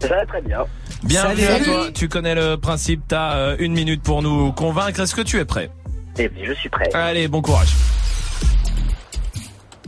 [0.00, 0.64] Ça va très bien.
[1.02, 5.00] Bienvenue à toi, tu connais le principe, t'as euh, une minute pour nous convaincre.
[5.00, 5.68] Est-ce que tu es prêt?
[6.16, 6.88] Eh bien, je suis prêt.
[6.94, 7.74] Allez, bon courage.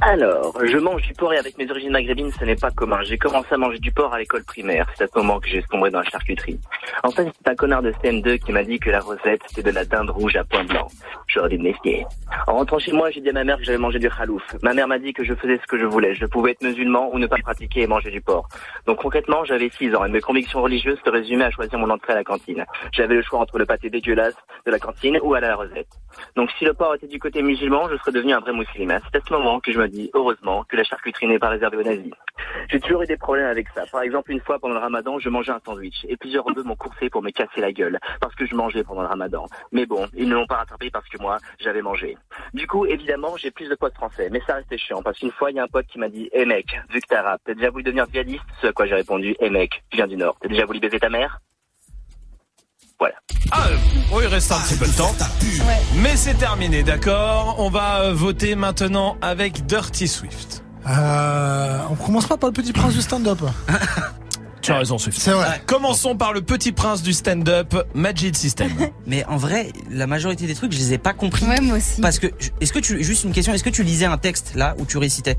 [0.03, 3.03] Alors, je mange du porc et avec mes origines maghrébines, ce n'est pas commun.
[3.03, 4.87] J'ai commencé à manger du porc à l'école primaire.
[4.95, 6.61] C'est à ce moment que j'ai sombré dans la charcuterie.
[7.03, 9.75] En fait, c'est un connard de CM2 qui m'a dit que la recette, c'était de
[9.75, 10.87] la dinde rouge à point blanc.
[11.29, 12.05] J'aurais dû me méfier.
[12.47, 14.43] En rentrant chez moi, j'ai dit à ma mère que j'avais mangé du khalouf.
[14.63, 16.15] Ma mère m'a dit que je faisais ce que je voulais.
[16.15, 18.49] Je pouvais être musulman ou ne pas pratiquer et manger du porc.
[18.87, 22.13] Donc concrètement, j'avais 6 ans et mes convictions religieuses se résumaient à choisir mon entrée
[22.13, 22.67] à la cantine.
[22.93, 24.37] J'avais le choix entre le pâté dégueulasse
[24.67, 25.89] de la cantine ou à la recette.
[26.37, 28.99] Donc si le porc était du côté musulman, je serais devenu un vrai musulman.
[29.11, 31.83] C'est à ce moment que je dis, heureusement, que la charcuterie n'est pas réservée aux
[31.83, 32.13] nazis.
[32.69, 33.85] J'ai toujours eu des problèmes avec ça.
[33.91, 36.77] Par exemple, une fois pendant le ramadan, je mangeais un sandwich et plusieurs rebeux m'ont
[36.77, 39.47] coursé pour me casser la gueule parce que je mangeais pendant le ramadan.
[39.73, 42.17] Mais bon, ils ne l'ont pas rattrapé parce que moi, j'avais mangé.
[42.55, 45.51] Du coup, évidemment, j'ai plus de potes français, mais ça restait chiant parce qu'une fois,
[45.51, 47.55] il y a un pote qui m'a dit, hé mec, vu que t'es arabe, t'as
[47.55, 48.45] déjà voulu devenir djihadiste?
[48.61, 50.99] Ce à quoi j'ai répondu, hé mec, je viens du Nord, t'as déjà voulu baiser
[50.99, 51.41] ta mère?
[52.99, 53.15] Voilà.
[53.51, 53.67] Ah,
[54.13, 55.15] oh, il reste un petit peu de temps.
[56.03, 60.65] Mais c'est terminé, d'accord On va euh, voter maintenant avec Dirty Swift.
[60.89, 63.39] Euh, on commence pas par le petit prince du stand-up.
[64.63, 65.21] Tu as raison, Swift.
[65.21, 65.63] C'est vrai.
[65.65, 68.69] Commençons par le petit prince du stand-up, Magic System.
[69.07, 71.47] Mais en vrai, la majorité des trucs, je les ai pas compris.
[71.47, 72.01] Ouais, moi aussi.
[72.01, 72.27] Parce que,
[72.61, 74.99] est-ce que tu, juste une question, est-ce que tu lisais un texte là où tu
[74.99, 75.39] récitais?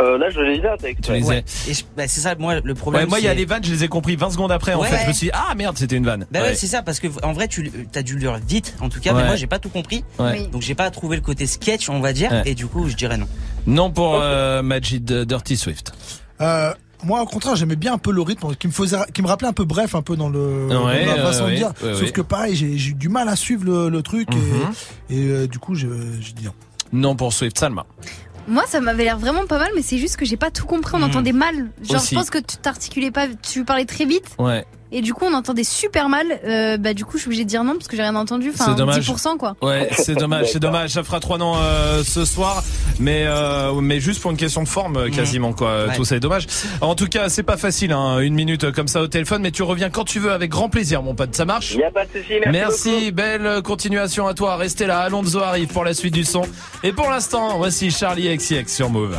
[0.00, 1.04] Euh, là, je un texte.
[1.04, 1.12] Tu.
[1.12, 3.02] Et je- bah, c'est ça, moi, le problème.
[3.04, 4.74] Ouais, moi, il y a c'est- les vannes, je les ai compris 20 secondes après.
[4.74, 4.88] En Ouais.
[4.88, 6.26] fait, je me suis dit, ah merde, c'était une vanne.
[6.30, 6.54] Bah ouais, Ouais.
[6.54, 9.20] c'est ça, parce que en vrai, tu as dû lire vite, en tout cas, Ouais.
[9.22, 10.04] mais moi, j'ai pas tout compris.
[10.18, 10.40] Ouais.
[10.40, 10.48] Oui.
[10.48, 12.42] Donc, j'ai pas trouvé le côté sketch, on va dire, Ouais.
[12.46, 13.26] et du coup, je dirais non.
[13.66, 15.92] Non pour euh, Magic de Dirty Swift.
[16.40, 16.72] Euh,
[17.04, 19.48] moi, au contraire, j'aimais bien un peu le rythme qui me faisait, qui me rappelait
[19.48, 21.72] un peu bref, un peu dans le dans Ouais, la façon ouais, de dire.
[21.82, 22.10] ouais, Sauf ouais.
[22.12, 24.40] que pareil, j'ai j'ai eu du mal à suivre le, le truc Mhm.
[25.10, 25.88] et, et, euh, du coup, je,
[26.20, 26.52] je dis non.
[26.92, 27.86] Non pour Swift, Salma.
[28.48, 30.92] Moi, ça m'avait l'air vraiment pas mal, mais c'est juste que j'ai pas tout compris.
[30.94, 31.04] On Mhm.
[31.04, 31.70] entendait mal.
[31.82, 32.14] Genre, Aussi.
[32.14, 34.34] je pense que tu t'articulais pas, tu parlais très vite.
[34.38, 34.64] Ouais.
[34.92, 36.26] Et du coup, on entendait super mal.
[36.44, 38.50] Euh, bah, du coup, je suis obligée de dire non parce que j'ai rien entendu.
[38.52, 39.08] Enfin, C'est dommage.
[39.08, 39.56] 10%, quoi.
[39.62, 40.90] Ouais, c'est dommage, c'est dommage.
[40.90, 42.62] Ça fera trois noms euh, ce soir,
[42.98, 45.86] mais euh, mais juste pour une question de forme quasiment quoi.
[45.86, 45.96] Ouais.
[45.96, 46.46] Tout ça est dommage.
[46.80, 49.62] En tout cas, c'est pas facile, hein, une minute comme ça au téléphone, mais tu
[49.62, 51.34] reviens quand tu veux avec grand plaisir, mon pote.
[51.34, 51.76] Ça marche?
[51.76, 54.56] N'y a pas de souci, merci, Merci, belle continuation à toi.
[54.56, 56.42] Restez là, Alonso arrive pour la suite du son.
[56.82, 59.18] Et pour l'instant, voici Charlie XCX sur Move.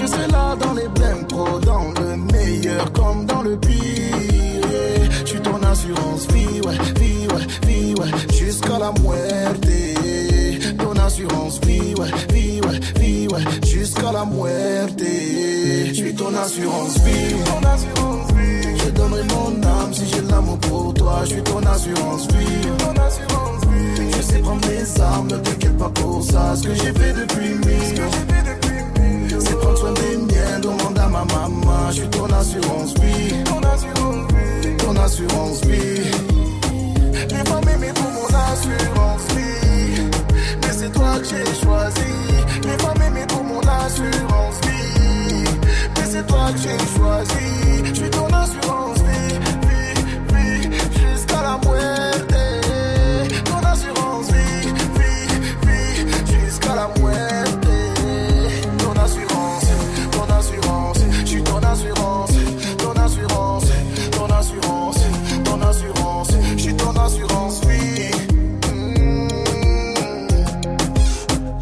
[0.00, 3.74] Je serai là dans les blèmes pro, dans le meilleur comme dans le pire.
[5.24, 9.66] Je suis ton assurance vie, ouais, vie, ouais, vie, ouais, jusqu'à la muerte.
[10.78, 15.00] Ton assurance vie, ouais, vie, ouais, vie, ouais, jusqu'à la muerte.
[15.00, 17.34] Je suis ton assurance vie.
[18.84, 21.20] Je donnerai mon âme si j'ai l'amour pour toi.
[21.24, 22.68] Je suis ton assurance vie.
[24.16, 26.54] Je sais prendre mes armes, ne t'inquiète pas pour ça.
[26.56, 28.10] Ce que j'ai fait depuis mille ans.
[28.12, 28.67] C'est prendre soin
[29.86, 31.90] des miens, demande à ma maman.
[31.90, 33.44] Je suis ton assurance vie.
[33.44, 36.10] Ton assurance vie.
[37.30, 40.02] Les femmes aimées pour mon assurance vie.
[40.62, 42.12] Mais c'est toi que j'ai choisi.
[42.64, 45.44] Les femmes aimées pour mon assurance vie.
[45.96, 47.84] Mais c'est toi que j'ai choisi.
[47.84, 49.38] Je suis ton assurance vie.
[49.62, 50.78] Vie, vie,
[51.12, 52.07] jusqu'à la muerte.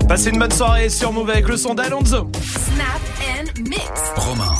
[0.09, 2.31] Passez une bonne soirée sur Move avec le son d'Alonso.
[2.43, 3.83] Snap and mix.
[4.16, 4.55] Romain.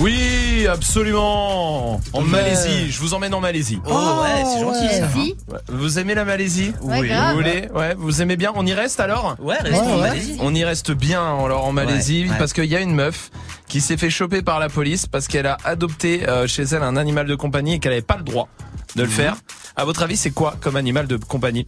[0.00, 2.00] Oui, absolument.
[2.12, 2.28] En Ouais.
[2.28, 3.80] Malaisie, je vous emmène en Malaisie.
[3.86, 5.56] Oh, ouais, c'est gentil, ça.
[5.68, 7.10] Vous aimez la Malaisie Ouais, Oui.
[7.12, 10.08] Vous voulez Ouais, vous aimez bien On y reste alors Ouais, restons Ouais, en ouais.
[10.08, 10.36] Malaisie.
[10.40, 12.38] On y reste bien alors en Malaisie Ouais, ouais.
[12.38, 13.30] parce qu'il y a une meuf
[13.68, 16.96] qui s'est fait choper par la police parce qu'elle a adopté euh, chez elle un
[16.96, 18.48] animal de compagnie et qu'elle avait pas le droit
[18.96, 19.08] de Mhm.
[19.08, 19.36] le faire.
[19.76, 21.66] À votre avis, c'est quoi comme animal de compagnie?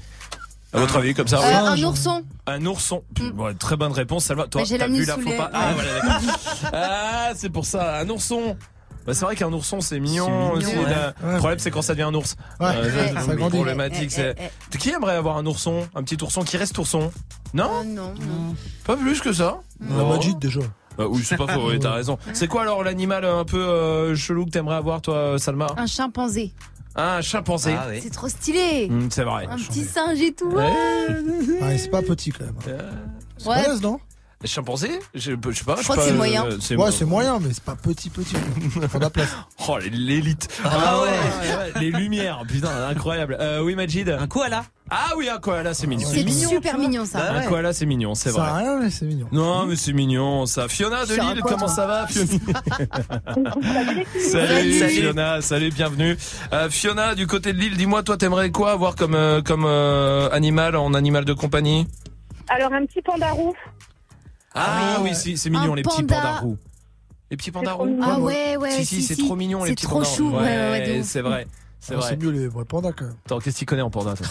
[0.77, 2.25] À votre avis, comme ça Euh, un ourson.
[2.47, 3.03] Un ourson.
[3.37, 4.47] Ouais, très bonne réponse, Salma.
[4.47, 6.39] Toi, Bah, t'as vu la faux pas Ah, voilà, d'accord.
[6.73, 7.99] Ah, c'est pour ça.
[8.01, 8.57] Un ourson.
[9.07, 10.85] Bah, c'est vrai qu'un ourson c'est mignon, C'est mignon, aussi.
[10.85, 10.91] ouais.
[10.91, 11.15] là.
[11.25, 12.35] Le problème c'est quand ça devient un ours.
[12.59, 12.67] Ouais.
[12.75, 13.55] Euh, Ouais, c'est ça une grandit.
[13.57, 14.11] problématique.
[14.11, 14.35] c'est-
[14.81, 17.13] Qui aimerait avoir un ourson, un petit ourson qui reste ourson?
[17.55, 17.71] Non?
[17.83, 18.55] Euh, non, non.
[18.85, 19.59] Pas plus que ça.
[19.81, 20.59] La Majid déjà.
[20.99, 22.19] Bah, oui, c'est pas faux, t'as raison.
[22.33, 25.69] C'est quoi alors l'animal un peu euh, chelou que t'aimerais avoir toi, Salma?
[25.77, 26.53] Un chimpanzé.
[26.99, 27.75] Un chimpanzé.
[27.79, 28.01] Ah oui.
[28.03, 28.89] C'est trop stylé.
[28.91, 29.47] Hum, c'est vrai.
[29.51, 30.49] Un petit singe et tout.
[30.51, 30.73] Ouais.
[31.63, 32.55] Ah, c'est pas petit quand même.
[33.37, 33.79] C'est Ouais.
[33.83, 34.01] non?
[34.45, 35.77] Chimpanzé je, je sais pas.
[35.79, 36.45] Je crois que c'est moyen.
[36.45, 38.37] euh, Ouais, c'est moyen, mais c'est pas petit, petit.
[38.89, 39.35] Faut de la place.
[39.69, 40.47] Oh, l'élite.
[40.65, 41.09] Ah ouais.
[41.09, 43.37] ouais, Les lumières, putain, incroyable.
[43.41, 44.09] Euh, oui, Majid.
[44.11, 46.07] Un koala Ah oui, un koala, c'est mignon.
[46.13, 47.19] C'est super mignon ça.
[47.19, 47.47] Bah Un ouais.
[47.49, 48.63] koala, c'est mignon, c'est Ça a vrai.
[48.63, 49.27] rien, mais c'est mignon.
[49.33, 50.69] Non, mais c'est mignon, ça.
[50.69, 52.29] Fiona de Ça Lille, comment ça va, Fiona
[54.21, 54.89] Salut, Salut.
[54.91, 56.17] Fiona, salut, bienvenue.
[56.53, 60.29] Euh, Fiona, du côté de Lille, dis-moi, toi, t'aimerais quoi avoir comme euh, comme euh,
[60.31, 61.89] animal en animal de compagnie?
[62.49, 63.55] Alors, un petit panda roux.
[64.57, 66.17] Ah, oui, c'est c'est mignon, Un les petits panda.
[66.17, 66.57] pandas roux.
[67.31, 67.87] Les petits pandas roux.
[67.87, 68.03] mignon.
[68.09, 68.71] Ah ouais, ouais.
[68.71, 70.31] Si, si, c'est trop mignon, les C'est petits trop pandas chou.
[70.31, 70.39] roux.
[70.41, 71.47] Ouais, c'est vrai.
[71.79, 72.09] C'est Ah, vrai.
[72.09, 73.15] C'est mieux les vrais pandas quand même.
[73.27, 74.27] Attends, qu'est-ce qu'il connaît en panda toi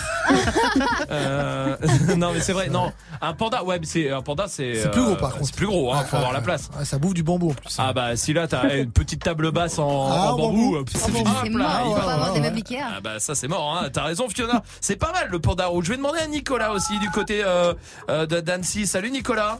[1.11, 1.77] Euh,
[2.17, 2.91] Non mais c'est vrai, non,
[3.21, 5.45] un panda, ouais, mais c'est un panda, c'est C'est plus gros, euh, par contre.
[5.45, 6.69] C'est plus gros, hein, faut Ah, avoir la ah, place.
[6.77, 7.75] ah, ça bouffe du bambou en plus.
[7.77, 10.75] Ah bah si là t'as une petite table basse en, Ah, en bambou, bambou.
[10.77, 11.29] euh, Ah, c'est bon, fini.
[11.43, 12.77] C'est Hop là, mort, il on va- avoir des meubles Ikea.
[12.97, 13.89] Ah bah ça c'est mort, hein.
[13.93, 15.85] t'as raison Fiona, c'est pas mal le panda rouge.
[15.85, 17.73] Je vais demander à Nicolas aussi du côté euh,
[18.09, 18.85] euh, de d'Annecy.
[18.87, 19.59] Salut Nicolas.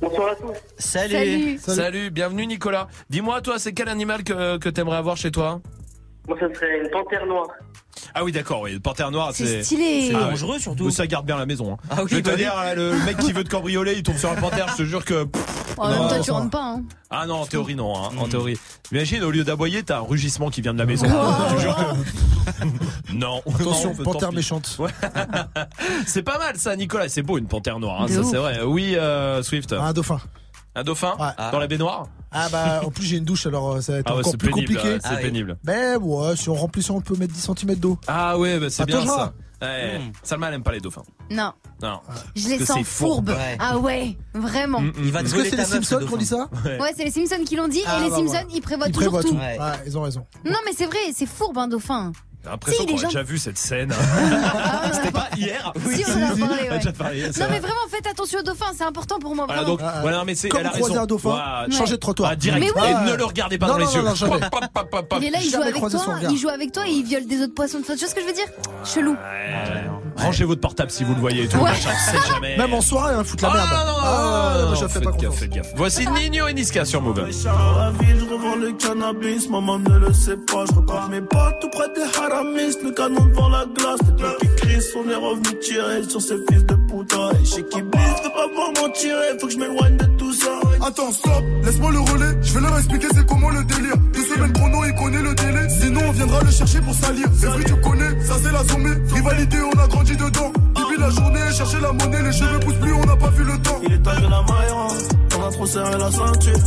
[0.00, 0.56] Bonsoir à tous.
[0.78, 1.58] Salut.
[1.58, 1.58] Salut.
[1.58, 2.10] Salut.
[2.10, 2.88] bienvenue Nicolas.
[3.10, 5.60] Dis-moi toi, c'est quel animal que, que t'aimerais avoir chez toi?
[6.30, 7.48] Moi, ça serait une panthère noire.
[8.14, 9.62] Ah oui d'accord, oui, le panthère noir C'est c'est...
[9.64, 10.08] stylé.
[10.10, 10.90] C'est Ah dangereux surtout.
[10.90, 11.72] Ça garde bien la maison.
[11.74, 11.76] Hein.
[11.90, 12.42] Ah oui, je vais te bah oui.
[12.42, 14.82] dire, là, le mec qui veut te cambrioler, il tombe sur un panthère, je te
[14.84, 15.26] jure que.
[15.76, 16.62] En même Non, temps, tu rentres pas.
[16.76, 16.82] Hein.
[17.10, 18.30] Ah non, en théorie non, hein, en Mm.
[18.30, 18.58] théorie.
[18.92, 21.06] Imagine, au lieu d'aboyer, t'as un rugissement qui vient de la maison.
[21.10, 21.32] Oh.
[21.50, 23.42] Je te jure que- non.
[23.58, 24.36] Attention, Non, panthère pis.
[24.36, 24.76] méchante.
[24.78, 24.90] Ouais.
[26.06, 27.08] c'est pas mal ça, Nicolas.
[27.08, 28.30] C'est beau une panthère noire, hein, De ça ouf.
[28.30, 28.60] c'est vrai.
[28.64, 29.72] Oui, euh, Swift.
[29.72, 30.20] Un dauphin.
[30.74, 31.50] Un dauphin Ouais.
[31.50, 34.06] dans la baignoire Ah bah en plus j'ai une douche alors euh, ça va être
[34.08, 34.66] Ah ouais, encore plus pénible.
[34.74, 34.94] compliqué.
[34.94, 35.58] ouais, C'est Ah pénible.
[35.64, 37.98] Mais ouais, si on remplissait on peut mettre 10 cm d'eau.
[38.06, 39.32] Ah ouais, bah, c'est Ah, bien ça.
[39.62, 39.98] Ouais.
[39.98, 40.12] Mm.
[40.22, 41.02] Salma elle aime pas les dauphins.
[41.30, 41.52] Non,
[41.82, 42.00] Non.
[42.34, 43.28] je les sens fourbes.
[43.30, 43.56] Ouais.
[43.58, 44.80] Ah ouais, vraiment.
[44.80, 44.92] Mm, mm.
[45.04, 47.10] Il va te Est-ce que c'est les Simpsons qui ont dit ça Ouais, c'est les
[47.10, 48.46] Simpsons qui l'ont dit Ah, et les bah, Simpsons voilà.
[48.54, 49.36] ils prévoient Ils toujours prévoient tout.
[49.36, 49.40] tout.
[49.42, 49.58] Ouais.
[49.58, 50.24] Ouais, ils ont raison.
[50.46, 52.12] Non mais c'est vrai, c'est fourbe un dauphin.
[52.42, 53.92] J'ai l'impression Si, qu'on les a déjà vu cette scène.
[53.92, 56.78] Ah, C'était pas hier Si, on en a parlé, ouais.
[56.78, 59.80] déjà parlé, Non mais vraiment faites attention aux dauphins, c'est important pour moi Voilà donc,
[59.82, 61.02] Ah, voilà, mais c'est, Comme elle a vous croisez raison.
[61.02, 61.66] un dauphin, Voilà.
[61.70, 62.30] changez de trottoir.
[62.32, 62.64] Ah, direct.
[62.64, 62.88] Mais oui.
[62.88, 64.02] Et Ah, ne le regardez pas non, dans les non, yeux.
[64.02, 64.40] non, jamais.
[64.50, 65.88] Pop, pop, pop, est là, il joue avec toi,
[66.30, 67.80] il joue avec toi et il viole des autres poissons.
[67.82, 68.46] Tu vois ce que je veux dire?
[68.86, 69.12] Chelou.
[69.12, 69.84] Ouais.
[70.16, 71.58] Rangez votre portable si vous le voyez et tout.
[71.58, 71.70] Ouais.
[72.28, 72.56] jamais.
[72.56, 73.68] Même en soirée, hein, foutre la Ah, merde.
[73.70, 75.72] non, non, non, Ah, non, je fais pas gaffe, gaffe.
[75.76, 77.26] Voici Nino et Niska sur Move.
[77.30, 80.64] Je revends le cannabis, maman ne le sait pas.
[80.70, 84.00] Je repars mes pas tout près des haramis, le canon devant la glace.
[84.40, 87.30] Qui crient, on est revenu tirer sur ces fils de putain.
[87.40, 90.32] Et chez qui blisse, veut pas voir m'en tirer, faut que je m'éloigne de tout
[90.32, 90.50] ça.
[90.86, 92.38] Attends, stop, laisse-moi le relais.
[92.42, 93.96] Je vais leur expliquer c'est comment le délire.
[94.12, 95.68] Deux semaines chrono, il connaît le délai.
[95.68, 97.26] Sinon, on viendra le chercher pour salir.
[97.38, 99.14] C'est vrai, tu connais, ça c'est la zombie.
[99.14, 100.52] Rivalité, on a grandi dedans.
[101.00, 103.80] La journée, chercher la monnaie, les cheveux poussent plus, on n'a pas vu le temps.
[103.82, 104.88] Il est temps de la Mayra,
[105.38, 106.58] on a trop serré la ceinture.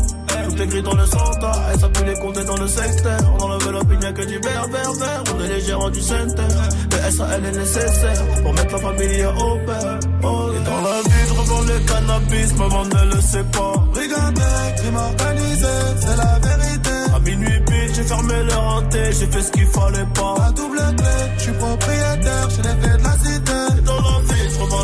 [0.49, 3.19] Tout est gris dans le Santa, et ça pue les compter dans le secteur.
[3.39, 5.23] On enlève l'opinion que du vert, vert, vert.
[5.35, 6.53] On est les gérants du center.
[6.91, 9.99] Le SAL est nécessaire pour mettre la famille au père.
[10.23, 13.73] Oh, et dans la vie, je revends le cannabis, maman ne le sait pas.
[13.93, 16.89] Regardez, crime organisé, c'est la vérité.
[17.15, 20.35] À minuit pile, j'ai fermé le hanté, j'ai fait ce qu'il fallait pas.
[20.39, 23.82] La double clé, je suis propriétaire, j'ai les de la cité.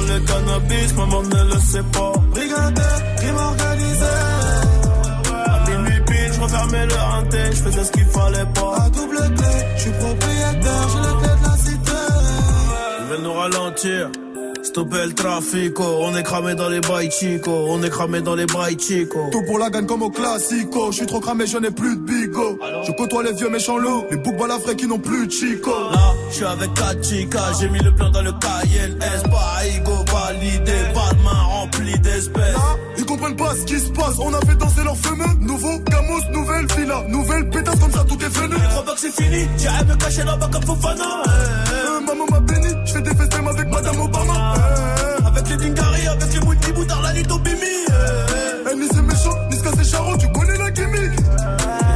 [0.10, 2.14] La le cannabis, maman ne le sait pas.
[2.34, 2.82] Regardez,
[3.18, 4.14] crime organisé.
[5.46, 8.76] À minuit pile, je refermais le hanté, je faisais ce qu'il fallait pas.
[8.80, 11.92] La double clé, je suis propriétaire, j'ai les clés de la cité.
[13.00, 14.10] Ils veulent nous ralentir.
[14.64, 18.46] Stopper le trafic, on est cramé dans les bails chico, on est cramé dans les
[18.46, 19.30] bails chico.
[19.32, 20.92] Tout pour la gagne comme au classico.
[20.92, 22.60] Je suis trop cramé, je n'ai plus de bigot.
[22.86, 25.72] Je côtoie les vieux méchants loups, les boucs balafrés qui n'ont plus de chico.
[25.72, 30.74] Là, je suis avec Kachika, j'ai mis le plan dans le KLS, pas ego validé,
[30.94, 32.54] pas de main remplie d'espèces.
[32.54, 34.16] Là, ils comprennent pas ce qui se passe.
[34.20, 35.26] On a fait danser leurs fameux.
[35.40, 37.04] Nouveau Gamos, nouvelle villa.
[37.08, 38.56] Nouvelle pétasse comme ça, tout est venu.
[38.70, 41.04] Croient pas que c'est fini, j'irai me cacher là-bas comme Fofana.
[41.04, 43.59] Euh, maman m'a béni, je fais des festins avec
[49.90, 51.16] c'est charron, tu connais la gimmick.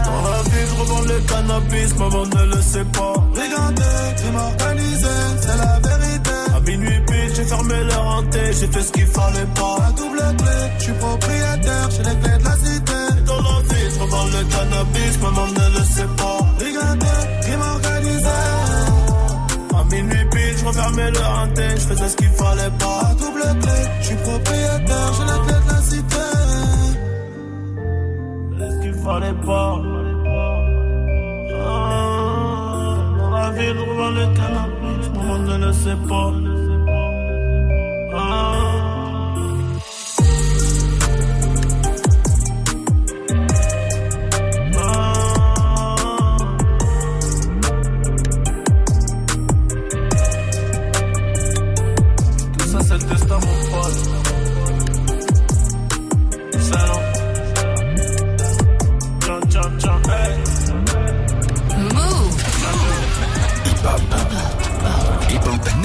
[0.06, 3.14] Dans la vie, je revends le cannabis, maman ne le sait pas.
[3.42, 6.32] Regardez, crime organisé, c'est la vérité.
[6.56, 9.78] À minuit pile, j'ai fermé le hanté, j'ai fait ce qu'il fallait pas.
[9.80, 13.00] La double clé, je suis propriétaire, j'ai les clés de la cité.
[13.26, 16.40] Dans la vie, je revends le cannabis, maman ne le sait pas.
[16.60, 18.40] Regardez, crime organisé.
[19.76, 23.02] À minuit pile, je refermais le hanté, je faisais ce qu'il fallait pas.
[23.04, 24.63] La double clé, je suis propriétaire,
[29.04, 29.82] fallait pas.
[31.66, 36.32] Ah, dans la ville, roule le canapé, tout le monde ne le sait pas.
[38.16, 38.73] Ah,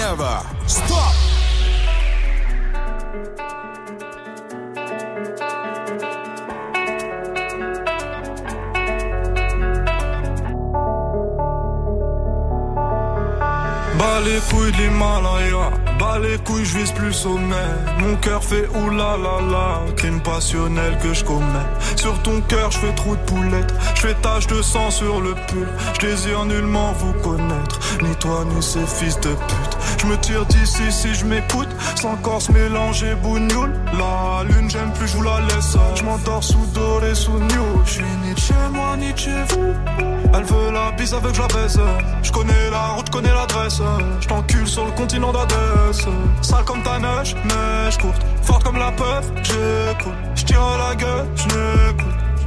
[0.08, 1.12] never stop.
[13.98, 17.54] Bas les couilles de l'Himalaya, bas les couilles, je vise plus sommet.
[17.98, 21.68] Mon cœur fait oulala, crime passionnel que je commets.
[21.96, 25.34] Sur ton cœur, je fais trou de poulette, je fais tache de sang sur le
[25.48, 25.68] pull.
[25.94, 29.77] Je désire nullement vous connaître, ni toi ni ces fils de pute.
[29.98, 33.72] Je me tire d'ici si je m'écoute, sans encore se mélanger bougnoule.
[33.98, 35.76] La lune, j'aime plus, je la laisse.
[35.94, 37.84] Je m'endors sous doré, sous new.
[37.84, 39.74] Je suis ni de chez moi, ni chez vous.
[40.34, 41.80] Elle veut la bise avec je la baise.
[42.22, 43.80] Je connais la route, connais l'adresse.
[44.20, 46.08] Je sur le continent d'Adès.
[46.42, 48.22] Sale comme ta neige, neige courte.
[48.42, 50.12] Forte comme la peur, j'écoute.
[50.34, 52.17] Je tire la gueule, je.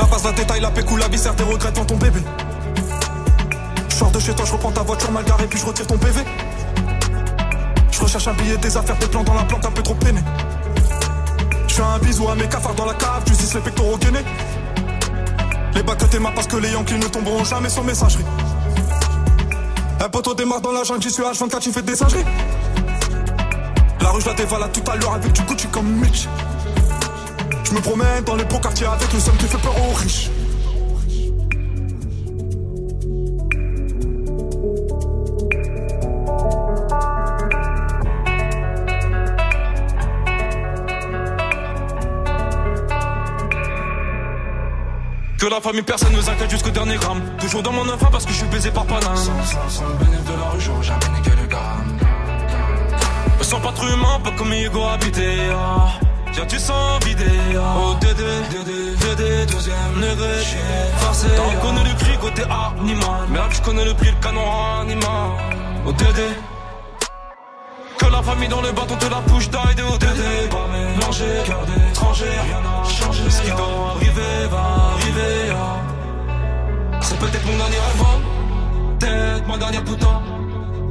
[0.00, 2.20] la passe la détail, la pécou, la viscère, tes regrets devant ton bébé.
[3.88, 5.98] Je sors de chez toi, je reprends ta voiture mal garée, puis je retire ton
[5.98, 6.20] PV.
[7.90, 10.20] Je recherche un billet, des affaires, des plans dans la plante, un peu trop peiné.
[11.68, 14.24] Je fais un bisou à mes cafards dans la cave, tu les pectoraux gainés.
[15.74, 18.24] Les bacs que parce que les Yankees ne tomberont jamais sans messagerie.
[20.02, 22.24] Un poteau démarre dans la jungle, j'y suis H24, tu fais des singeries.
[24.00, 26.26] La rue, je la dévalade tout à l'heure avec du Gucci comme Mitch.
[27.70, 30.28] Je me promène dans les beaux quartiers avec le seum qui fait peur aux riches.
[45.38, 47.22] Que la famille, personne ne s'inquiète jusqu'au dernier gramme.
[47.38, 49.16] Toujours dans mon enfant parce que je suis baisé par Paname.
[49.16, 51.98] Sans, sans, le bénéfice de la rue, j'aurais jamais niqué le gramme.
[53.38, 55.36] Me sens pas trop humain, pas comme Hugo habité.
[55.52, 56.09] Ah.
[56.40, 57.24] Tiens, tu sens vidé.
[57.54, 60.42] Oh, Dédé, Dédé, Dédé, deuxième degré.
[60.96, 61.26] Forcé.
[61.36, 63.28] T'en connais le cri côté animal.
[63.28, 64.40] Merde, je connais le prix, le canon
[64.80, 65.30] animal.
[65.86, 66.28] Oh, Dédé.
[67.98, 70.48] Que la famille dans le bâton te la push d'aide au Dédé.
[70.50, 73.28] Pas mélangé, cœur d'étranger, rien n'a changé.
[73.28, 75.52] Ce qui doit arriver va arriver.
[75.52, 77.02] ah.
[77.02, 78.96] C'est peut-être mon dernier rêve, hein.
[78.98, 80.22] peut-être ma dernière putain,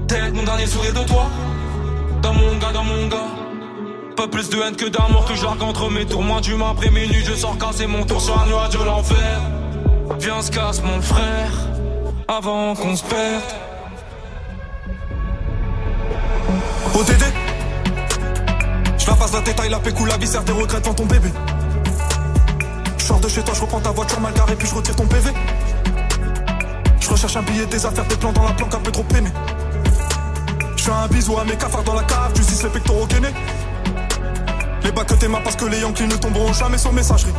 [0.08, 1.26] peut-être mon dernier sourire de toi.
[2.22, 3.49] Dans mon gars, dans mon gars.
[4.20, 6.22] Pas plus de haine que d'amour que j'argue entre mes tours.
[6.22, 9.40] Moins d'humain après minuit, je sors casser mon tour sur un nuage de l'enfer.
[10.20, 11.54] Viens, se casse mon frère,
[12.28, 13.42] avant qu'on se perde.
[16.96, 17.24] ODD
[18.98, 21.30] Je la passe la détail, la pécou, la viscère, tes regrets devant ton bébé.
[22.98, 25.32] Je de chez toi, je reprends ta voiture mal garée, puis je retire ton PV.
[27.00, 29.30] Je recherche un billet, des affaires, des plans dans la planque, un peu trop peiné.
[30.76, 33.34] Je fais un bisou à mes cafards dans la cave, tu les pectoraux gainés.
[34.90, 37.32] Les bacs que parce que les Yankees ne tomberont jamais sans messagerie.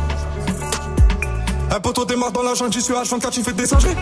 [1.69, 3.97] Un poteau démarre dans la jungle, j'y suis H24, tu fais des singeries.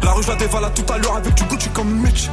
[0.00, 2.30] La rue, je la dévalade tout à l'heure avec du Gucci comme Mitch.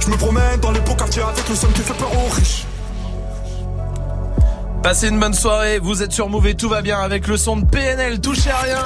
[0.00, 2.64] Je me promène dans les beaux quartiers avec le seum qui fait peur aux riches.
[4.82, 7.66] Passez une bonne soirée, vous êtes sur Move tout va bien avec le son de
[7.66, 8.84] PNL, touchez à rien.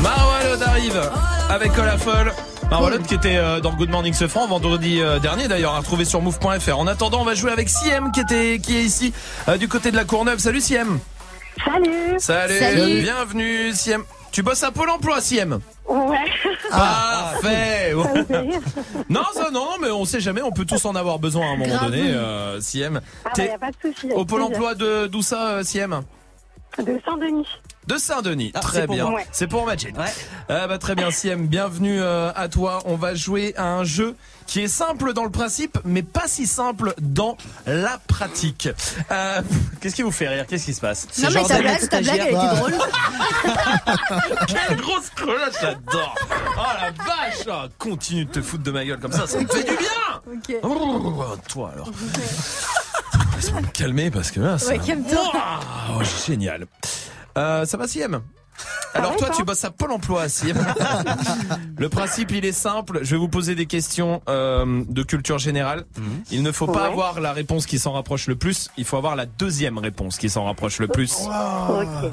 [0.00, 1.02] Marwalod arrive
[1.50, 2.32] avec Olafol.
[2.72, 6.06] Marwalod qui était euh, dans Good Morning Ce Franc vendredi euh, dernier d'ailleurs, à retrouver
[6.06, 6.78] sur move.fr.
[6.78, 9.12] En attendant, on va jouer avec Siem qui était qui est ici
[9.46, 10.38] euh, du côté de la Courneuve.
[10.38, 10.98] Salut Siem.
[11.62, 12.18] Salut.
[12.18, 12.58] Salut.
[12.58, 13.02] Salut.
[13.02, 14.04] Bienvenue Siem.
[14.30, 16.16] Tu bosses à Pôle emploi Siem Ouais.
[16.70, 17.92] Parfait.
[17.92, 18.60] Ça me fait rire.
[19.10, 21.50] Non, ça, non, non, mais on sait jamais, on peut tous en avoir besoin à
[21.50, 21.90] un moment Grave.
[21.90, 23.02] donné, euh, Siem.
[23.26, 24.10] Ah bah, y a pas de souci.
[24.14, 24.56] Au Pôle plaisir.
[24.56, 26.00] emploi de d'où ça, euh, Siem?
[26.78, 27.46] De Saint-Denis.
[27.86, 29.10] De Saint-Denis, Ah, très c'est pour bien.
[29.12, 29.26] Ouais.
[29.32, 29.92] C'est pour Majid.
[30.48, 32.80] Ah bah, très bien, Siem, bienvenue euh, à toi.
[32.86, 34.14] On va jouer à un jeu
[34.46, 37.36] qui est simple dans le principe, mais pas si simple dans
[37.66, 38.68] la pratique.
[39.10, 39.42] Euh,
[39.80, 40.46] Qu'est-ce qui vous fait rire?
[40.46, 41.06] Qu'est-ce qui se passe?
[41.18, 42.74] Non, mais ta blague, ta blague, elle était drôle.
[44.46, 46.14] Quelle grosse crelotte, j'adore
[46.56, 49.46] Oh la vache Ah, Continue de te foutre de ma gueule comme ça, ça me
[49.46, 49.88] fait du bien
[50.32, 50.56] Ok.
[50.62, 51.90] Oh, Toi alors.
[53.36, 55.32] Laisse-moi me calmer parce que là, c'est Ouais, calme-toi.
[55.90, 56.66] Oh, génial.
[57.38, 58.20] Euh, ça va, Siem?
[58.94, 60.56] Alors toi, tu bosses à Pôle Emploi, Siem.
[61.78, 63.00] Le principe, il est simple.
[63.02, 65.84] Je vais vous poser des questions euh, de culture générale.
[66.30, 66.88] Il ne faut pas Ouais.
[66.88, 68.68] avoir la réponse qui s'en rapproche le plus.
[68.76, 71.16] Il faut avoir la deuxième réponse qui s'en rapproche le plus.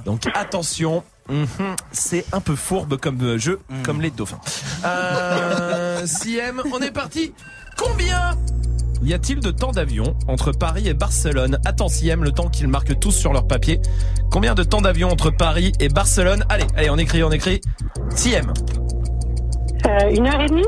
[0.06, 1.48] Donc attention, mhm,
[1.92, 4.40] c'est un peu fourbe comme jeu, comme les dauphins.
[4.86, 7.34] Euh, Siem, on est parti.
[7.80, 8.38] Combien
[9.02, 13.00] y a-t-il de temps d'avion entre Paris et Barcelone Attends Siem, le temps qu'ils marquent
[13.00, 13.80] tous sur leur papier.
[14.30, 17.62] Combien de temps d'avion entre Paris et Barcelone Allez, allez, on écrit, on écrit.
[18.14, 18.52] Siem.
[19.86, 20.68] Euh, une heure et demie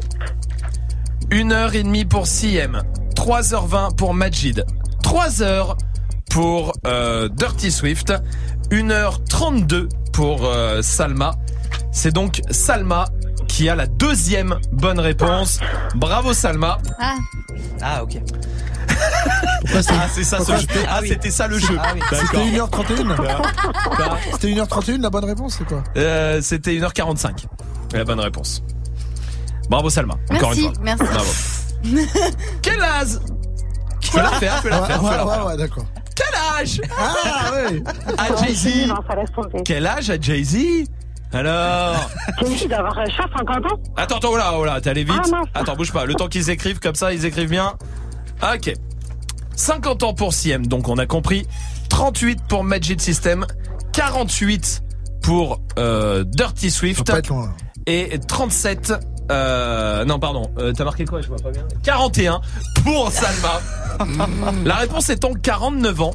[1.29, 2.81] Une heure et demie pour Siem.
[3.15, 4.63] 3h20 pour Majid.
[5.03, 5.77] 3 heures
[6.29, 8.13] pour euh, Dirty Swift.
[8.69, 11.33] 1h32 pour euh, Salma.
[11.91, 13.05] C'est donc Salma
[13.47, 15.59] qui a la deuxième bonne réponse.
[15.95, 16.77] Bravo Salma.
[16.99, 17.15] Ah,
[17.81, 18.17] Ah, ok.
[19.73, 20.67] Ah, c'est ça ce jeu.
[20.89, 21.77] Ah, c'était ça le jeu.
[21.81, 21.99] Ah oui.
[21.99, 22.19] D'accord.
[22.19, 23.15] C'était 1h31
[23.95, 25.83] Quoi C'était 1h31 la bonne réponse, c'est quoi?
[25.97, 27.45] Euh, C'était 1h45.
[27.93, 28.63] La bonne réponse.
[29.69, 30.15] Bravo Salma.
[30.29, 30.83] Encore Merci, une fois.
[30.83, 31.03] merci.
[31.03, 31.29] Bravo.
[32.61, 33.07] Quel âge?
[34.01, 35.03] Je peux la faire, je peux la faire.
[35.03, 35.85] ouais, ouais, d'accord.
[36.15, 36.81] Quel âge?
[36.99, 37.83] Ah, ouais
[38.17, 39.61] À Jay-Z Non, ça laisse tomber.
[39.63, 40.57] Quel âge a Jay-Z?
[41.33, 42.09] Alors
[42.39, 45.03] J'ai envie d'avoir euh, chat 50 ans Attends, attends, oh là, oh là, t'es allé
[45.03, 45.15] vite.
[45.33, 46.05] Ah, attends, bouge pas.
[46.05, 47.73] Le temps qu'ils écrivent comme ça, ils écrivent bien.
[48.43, 48.73] Ok.
[49.55, 51.47] 50 ans pour Siem, donc on a compris.
[51.89, 53.45] 38 pour Magic System.
[53.93, 54.83] 48
[55.21, 57.05] pour euh, Dirty Swift.
[57.05, 57.45] pas être loin.
[57.47, 57.51] là.
[57.87, 58.93] Et 37...
[59.31, 60.51] Euh, non, pardon.
[60.57, 61.21] Euh, T'as marqué quoi?
[61.21, 61.63] Je vois pas bien.
[61.83, 62.41] 41
[62.83, 63.61] pour Salma.
[64.65, 66.11] La réponse étant 49 ans.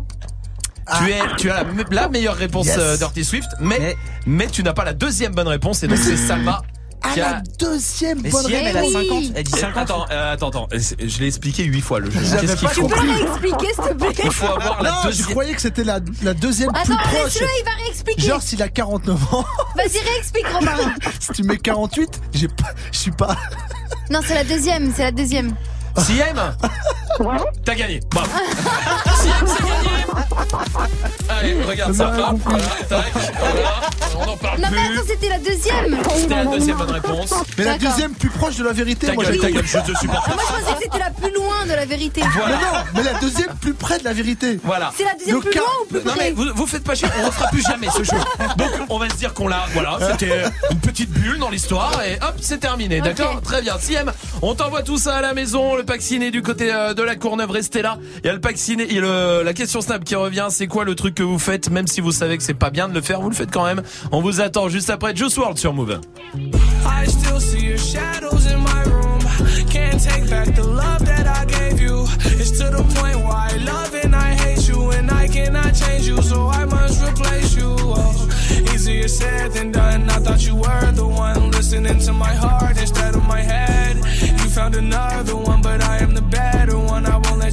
[0.98, 2.76] Tu, es, tu as la, me- la meilleure réponse Yes.
[2.78, 3.96] euh, Dirty Swift, mais, mais,
[4.26, 6.62] Mais- tu n'as pas la deuxième bonne réponse, et donc c'est Salma
[7.02, 7.30] Ah, qui a...
[7.32, 9.08] la deuxième Mais bonne si elle, elle a réponse oui.
[9.08, 9.82] 50, elle dit Eh, 50.
[9.82, 10.68] Attends, euh, attends, attends.
[10.78, 12.20] C'est- Je l'ai expliqué huit fois le jeu.
[12.20, 14.96] Qu'est-ce qu'il pas faut tu peux réexpliquer, s'il te plaît Il faut avoir la Non,
[15.10, 17.24] je croyais que c'était la, la deuxième plus Attends, proche.
[17.34, 18.22] laisse-le, il va réexpliquer.
[18.22, 19.44] Genre s'il a 49 ans,
[19.76, 20.70] Vas-y, réexplique, Romain.
[21.20, 23.36] si tu mets 48, j'ai pas, je suis pas.
[24.10, 25.52] Non, c'est la deuxième, c'est la deuxième.
[25.98, 26.36] Siem,
[27.20, 28.01] Ouais t'as gagné.
[28.10, 28.30] Bravo.
[29.20, 29.90] Siem, c'est gagné.
[31.28, 32.12] Allez, regarde ça.
[32.14, 32.62] J'ai rien Hop, compris.
[32.88, 33.70] voilà, tac, voilà.
[34.18, 34.94] On n'en parle Non, mais plus.
[34.98, 35.98] attends, c'était la deuxième.
[36.16, 37.34] C'était la deuxième bonne réponse.
[37.59, 39.06] Mais la deuxième plus proche de la vérité.
[39.09, 40.26] Ta moi, gueule, ta gueule, je te supporte.
[40.26, 42.22] Ah, moi, je pensais que c'était la plus loin de la vérité.
[42.22, 42.56] Mais non,
[42.94, 44.59] mais la deuxième plus près de la vérité.
[44.64, 44.93] Voilà.
[44.97, 46.84] C'est la deuxième Le plus cas- loin ou plus Non mais près vous, vous faites
[46.84, 48.16] pas chier, on refera plus jamais ce jeu.
[48.56, 52.14] Donc on va se dire qu'on l'a, voilà, c'était une petite bulle dans l'histoire et
[52.22, 53.74] hop, c'est terminé, d'accord Très bien.
[53.78, 54.12] Siem,
[54.43, 57.16] on t'envoie tout ça à la maison, le pack ciné du côté euh, de la
[57.16, 57.99] Courneuve, restez là.
[58.23, 60.85] Il y a le pack ciné, a le- la question Snap qui revient, c'est quoi
[60.85, 63.01] le truc que vous faites, même si vous savez que c'est pas bien de le
[63.01, 63.83] faire, vous le faites quand même.
[64.12, 66.01] On vous attend juste après Juice WRLD sur Move.
[66.35, 69.19] I still see your shadows in my room.
[69.70, 72.05] Can't take back the love that I gave you.
[72.39, 76.07] It's to the point where I love and I hate you, and I cannot change
[76.09, 77.74] you, so I must replace you.
[77.78, 78.28] Oh,
[78.74, 80.09] easier said than done.
[80.11, 83.97] I thought you were the one listening to my heart instead of my head.
[83.97, 86.65] You found another one, but I am the better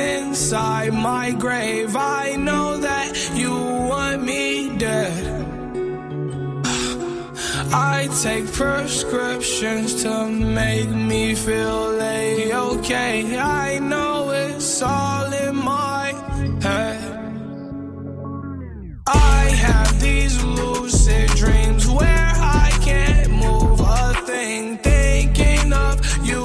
[0.00, 1.94] inside my grave.
[1.96, 3.52] I know that you
[3.90, 5.40] want me dead.
[7.72, 13.38] I take prescriptions to make me feel a-okay.
[13.38, 16.06] I know it's all in my
[16.60, 17.10] head.
[19.06, 22.32] I have these lucid dreams where
[22.66, 25.94] I can't move a thing, thinking of
[26.26, 26.44] you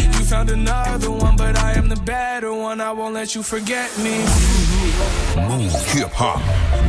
[0.31, 2.79] found another one, but I am the better one.
[2.79, 4.15] I won't let you forget me.
[5.49, 6.39] Move hip hop,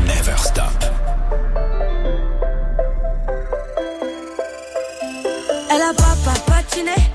[0.07, 0.73] never stop.
[5.73, 7.12] Elle a pas papatiné.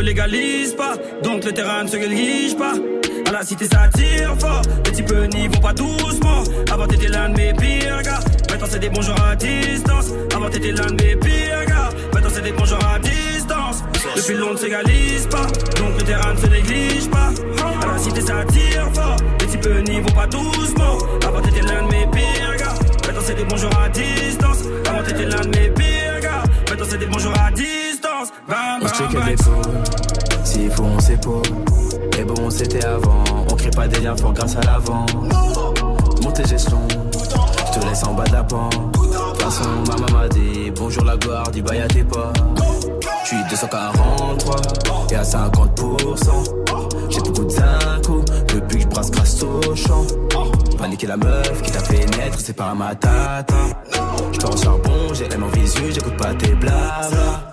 [0.00, 2.74] Légalise pas, donc le terrain ne se néglige pas.
[3.28, 6.42] À la cité ça tire fort, les types n'y vont pas doucement.
[6.72, 8.20] Avant t'étais l'un de mes pires gars,
[8.50, 10.12] maintenant c'est des bonjours à distance.
[10.34, 13.84] Avant t'étais l'un de mes pires gars, maintenant c'est des bonjours à distance.
[14.16, 15.46] Le pilon ne s'égalise pas,
[15.78, 17.30] donc le terrain ne se néglige pas.
[17.82, 20.98] À la cité ça tire fort, les types n'y vont pas doucement.
[21.26, 22.74] Avant t'étais l'un de mes pires gars,
[23.06, 24.64] maintenant c'est des bonjours à distance.
[24.88, 27.89] Avant t'étais l'un de mes pires gars, maintenant c'est des bonjours à distance.
[28.52, 31.42] On se check des pots, s'il faut on s'épaule.
[32.16, 35.06] Mais bon, c'était avant, on crée pas des liens forts grâce à l'avant.
[36.22, 38.72] Montez gestion, je te laisse en bas de la pente.
[38.72, 42.32] De toute façon, ma maman m'a dit bonjour la gloire, dis bye à tes pas.
[43.22, 44.56] Je suis 243
[45.10, 46.60] et à 50%.
[47.10, 50.04] J'ai beaucoup de zinco depuis que je brasse grâce au champ.
[50.76, 53.54] Paniquer la meuf qui t'a fait naître, c'est pas ma tata.
[54.32, 57.49] Je au charbon, j'ai l'aime en visu, j'écoute pas tes blabla.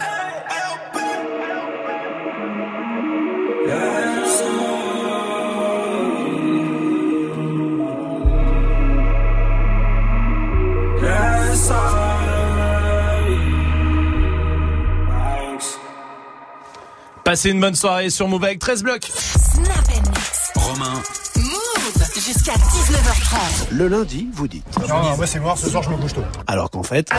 [17.27, 19.03] Passez une bonne soirée sur Move avec 13 blocs.
[19.03, 20.49] Snap and Mix.
[20.55, 20.93] Romain,
[21.35, 23.67] Move jusqu'à 19h30.
[23.71, 24.63] Le lundi, vous dites.
[24.87, 26.23] Non, moi c'est mort, ce soir je me couche tôt.
[26.47, 27.09] Alors qu'en fait,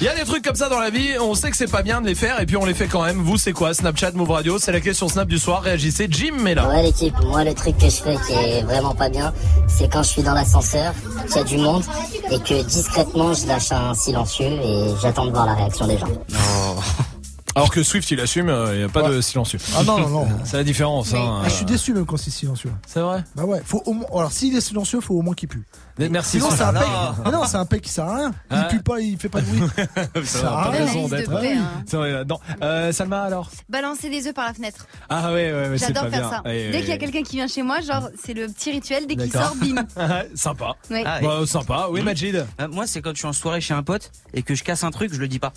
[0.00, 1.82] Il y a des trucs comme ça dans la vie, on sait que c'est pas
[1.82, 3.18] bien de les faire et puis on les fait quand même.
[3.18, 5.60] Vous, c'est quoi Snapchat, Move Radio C'est la question Snap du soir.
[5.60, 6.06] Réagissez.
[6.08, 6.70] Jim est là.
[6.70, 9.34] Ouais l'équipe, moi le truc que je fais qui est vraiment pas bien,
[9.68, 10.94] c'est quand je suis dans l'ascenseur,
[11.26, 11.84] qu'il y a du monde
[12.30, 16.08] et que discrètement je lâche un silencieux et j'attends de voir la réaction des gens.
[17.56, 19.58] Alors que Swift, il assume, il n'y a pas de silencieux.
[19.76, 20.28] Ah non, non, non.
[20.44, 21.12] C'est la différence.
[21.14, 21.40] hein.
[21.44, 22.70] Ah, je suis déçu même quand c'est silencieux.
[22.86, 24.06] C'est vrai Bah ouais, faut au moins.
[24.14, 25.64] Alors s'il est silencieux, faut au moins qu'il pue.
[25.98, 26.38] Merci.
[26.38, 26.82] Sinon c'est un pec.
[26.82, 27.14] Non.
[27.24, 28.30] Mais non, c'est un pec qui sert à rien.
[28.50, 28.64] Il Ah.
[28.70, 29.60] pue pas, il fait pas de bruit.
[30.24, 31.30] Ça à pas raison d'être.
[31.34, 31.82] hein.
[31.86, 32.38] C'est vrai, non.
[32.62, 34.86] Euh, Salma alors Balancer des œufs par la fenêtre.
[35.08, 36.30] Ah ouais, ouais, ouais c'est J'adore faire bien.
[36.30, 36.42] ça.
[36.44, 39.06] Dès ouais, qu'il y a quelqu'un qui vient chez moi, genre, c'est le petit rituel.
[39.06, 39.84] Dès qu'il sort, bim.
[40.34, 40.76] sympa.
[40.90, 41.02] Ouais.
[41.04, 41.88] Ah, Bah, sympa.
[41.90, 42.46] Oui, Majid.
[42.60, 44.84] Euh, moi, c'est quand je suis en soirée chez un pote et que je casse
[44.84, 45.52] un truc, je le dis pas.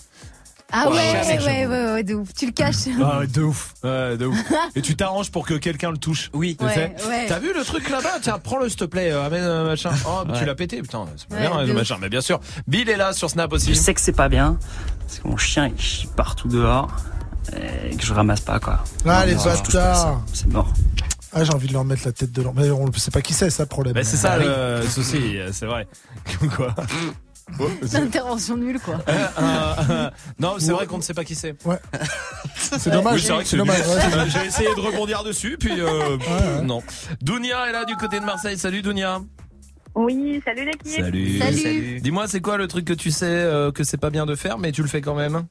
[0.75, 2.33] Ah ouais, Jamais, ouais, ouais, ouais, ouais, de ouf.
[2.33, 2.87] Tu le caches.
[2.99, 3.73] Ah ouais, de ouf.
[3.83, 4.37] Ouais, de ouf.
[4.75, 6.31] Et tu t'arranges pour que quelqu'un le touche.
[6.33, 6.55] Oui.
[6.59, 7.25] Tu Ouais, sais ouais.
[7.27, 9.11] T'as vu le truc là-bas Tiens, prends-le s'il te plaît.
[9.11, 9.91] euh, amène euh, machin.
[10.07, 10.45] Oh, tu Ouais.
[10.45, 11.05] l'as pété, putain.
[11.15, 11.97] C'est pas Ouais, bien le machin.
[12.01, 12.39] Mais bien sûr.
[12.67, 13.69] Bill est là sur Snap aussi.
[13.69, 14.57] Je sais que c'est pas bien,
[15.05, 16.89] parce que mon chien il chie partout dehors
[17.91, 18.83] et que je ramasse pas quoi.
[19.05, 20.21] Ah les bâtards.
[20.33, 20.73] C'est mort.
[21.33, 22.53] Ah j'ai envie de leur mettre la tête de l'or.
[22.55, 23.93] Mais on sait pas qui c'est, ça le problème.
[23.93, 24.45] Bah, c'est ça Ah oui.
[24.47, 25.87] le souci, euh, c'est vrai.
[26.55, 26.73] Quoi
[27.85, 28.95] C'est- Intervention nulle, quoi.
[29.07, 30.09] Euh, euh, euh,
[30.39, 31.55] non, c'est vrai qu'on ne sait pas qui c'est.
[31.65, 31.77] Ouais.
[32.55, 33.15] C'est dommage.
[33.15, 33.79] Oui, c'est vrai que c'est dommage.
[33.79, 33.87] nul.
[33.89, 36.17] ouais, c'est Euh, J'ai essayé de rebondir dessus, puis euh,
[36.63, 36.81] non.
[37.21, 38.57] Dounia est là du côté de Marseille.
[38.57, 39.19] Salut Dounia.
[39.95, 41.03] Oui, salut l'équipe.
[41.03, 41.99] Salut.
[42.01, 44.57] Dis-moi, c'est quoi le truc que tu sais euh, que c'est pas bien de faire,
[44.57, 45.43] mais tu le fais quand même?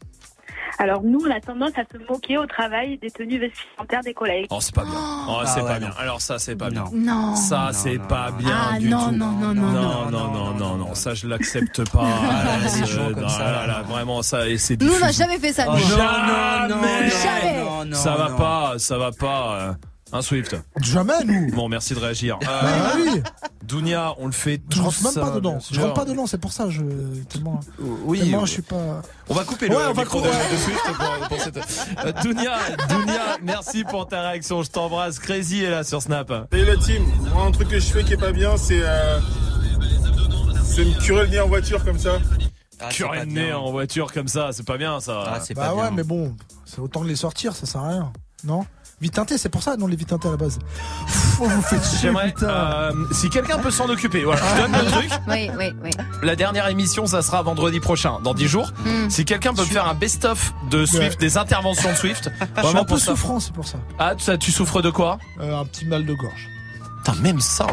[0.79, 4.47] Alors nous, on a tendance à se moquer au travail des tenues vestimentaires des collègues.
[4.51, 4.95] Oh, c'est pas bien.
[4.97, 5.27] Ah.
[5.29, 5.89] Oh, c'est ah, pas ouais, bien.
[5.89, 5.95] Non.
[5.99, 6.85] Alors ça, c'est pas non.
[6.85, 7.15] bien.
[7.15, 7.37] Non.
[7.37, 9.17] Ça, c'est pas bien ah, du non, tout.
[9.17, 10.95] Non, non, non, non, non, non, non, non.
[10.95, 12.03] Ça, je l'accepte pas.
[12.25, 13.67] Ah, ah, ça.
[13.67, 14.81] Là, vraiment, ça, et c'est.
[14.81, 15.67] Nous, on n'a jamais fait ça.
[15.67, 16.83] Non, non, non,
[17.23, 17.95] jamais.
[17.95, 19.77] Ça va pas, ça va pas.
[20.15, 20.57] Un Swift.
[20.81, 21.51] Jamais nous.
[21.55, 22.39] Bon, merci de réagir.
[22.43, 23.23] Euh, Bah oui.
[23.63, 24.77] Dounia, on le fait tous.
[24.79, 25.59] Je rentre même ça, pas dedans.
[25.71, 26.83] Je rentre pas dedans, c'est pour ça je
[27.31, 27.61] tellement.
[27.79, 29.01] Oui, tellement euh, je suis pas.
[29.29, 30.53] On va couper Ouais, le on va micro de, couper.
[30.53, 31.57] de Swift pour, pour cette.
[32.05, 32.59] Euh, Dounia,
[32.91, 34.63] Dounia, merci pour ta réaction.
[34.63, 35.19] Je t'embrasse.
[35.19, 36.31] Crazy est là sur Snap.
[36.53, 39.19] Et la team, moi un truc que je fais qui est pas bien, c'est euh,
[40.65, 42.19] c'est me curer le nez en voiture comme ça.
[42.81, 43.59] Ah, Curer le nez bien.
[43.59, 45.23] en voiture comme ça, c'est pas bien ça.
[45.27, 45.91] Ah, c'est Bah pas ouais, bien.
[45.93, 46.35] mais bon,
[46.65, 48.13] c'est autant de les sortir, ça sert à rien.
[48.45, 48.67] Non?
[49.03, 50.61] Vite teinté, c'est pour ça, non, les vites teintés à la base.
[51.41, 52.47] Oh, vous faites chier, J'aimerais, putain.
[52.49, 55.11] euh, si quelqu'un peut s'en occuper, voilà, je donne le truc.
[55.29, 55.91] Oui, oui, oui.
[56.23, 58.73] La dernière émission, ça sera vendredi prochain, dans 10 jours.
[58.87, 59.11] Mm.
[59.11, 62.53] Si quelqu'un peut me faire un best-of de Swift, des interventions de Swift, Je suis
[62.63, 63.11] vraiment un peu pour ça.
[63.11, 63.79] souffrant, c'est pour ça.
[63.99, 65.19] Ah, ça, tu souffres de quoi?
[65.41, 66.49] Euh, un petit mal de gorge.
[67.05, 67.67] Putain, même ça.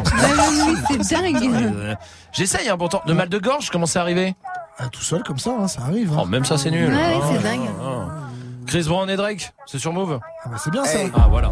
[1.02, 1.48] C'est dingue.
[1.54, 1.94] Euh,
[2.32, 3.02] J'essaye, hein, pourtant.
[3.06, 4.34] Le mal de gorge, comment c'est arrivé?
[4.80, 6.10] Ah, tout seul comme ça, hein, ça arrive.
[6.20, 6.88] Oh, même ça, c'est nul.
[6.90, 7.68] Ouais, ouais, Ah, c'est dingue.
[7.80, 8.06] ah.
[8.70, 10.20] Chris Brown et Drake, c'est sur Move.
[10.44, 10.98] Ah, bah, c'est bien ça.
[11.16, 11.50] Ah, voilà.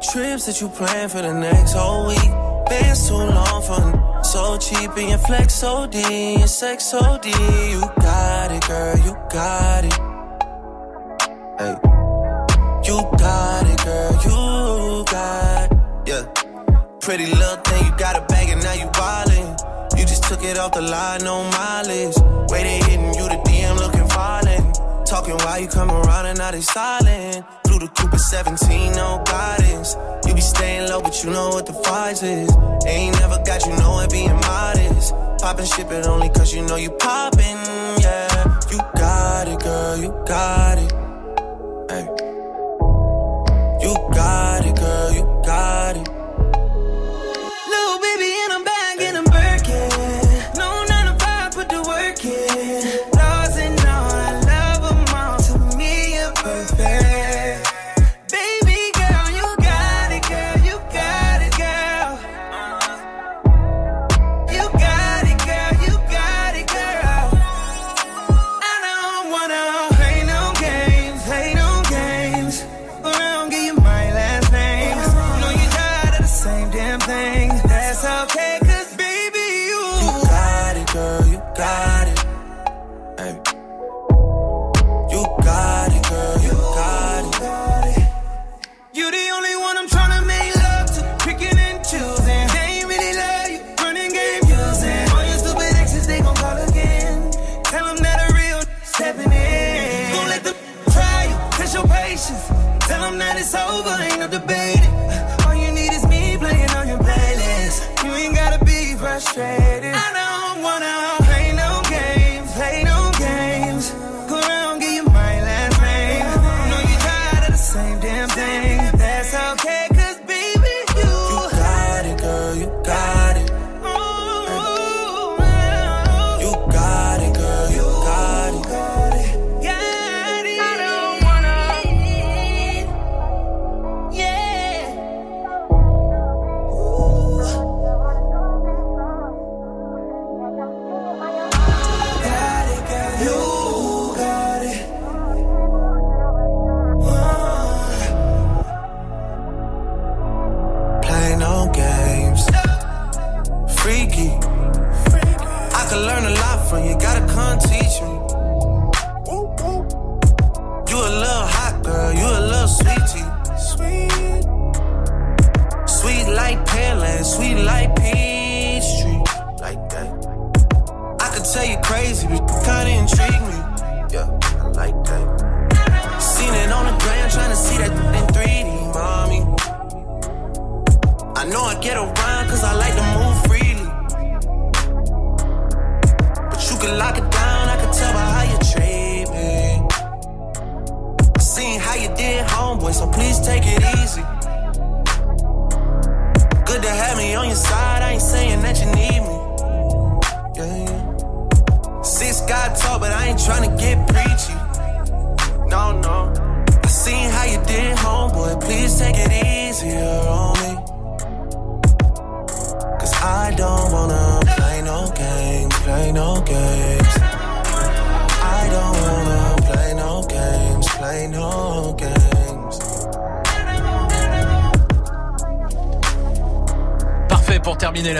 [0.00, 2.30] Trips that you plan for the next whole week.
[2.68, 7.30] Been so long for so cheap and your flex so D, your sex so D.
[7.30, 9.98] You got it, girl, you got it.
[11.58, 11.74] Hey,
[12.84, 15.78] you got it, girl, you got it.
[16.06, 16.22] Yeah,
[17.00, 19.98] pretty little thing, you got a bag and now you wildin'.
[19.98, 22.16] You just took it off the line, no mileage.
[22.52, 23.97] Way they hitting you, the DM looking.
[25.08, 27.42] Talking while you come around and now they silent.
[27.64, 29.96] Blue the Cooper 17, no guidance.
[30.26, 32.50] You be staying low, but you know what the price is.
[32.86, 35.14] Ain't never got you know it being modest.
[35.40, 37.56] Poppin' ship it only cause you know you poppin',
[38.02, 38.60] yeah.
[38.70, 40.97] You got it, girl, you got it.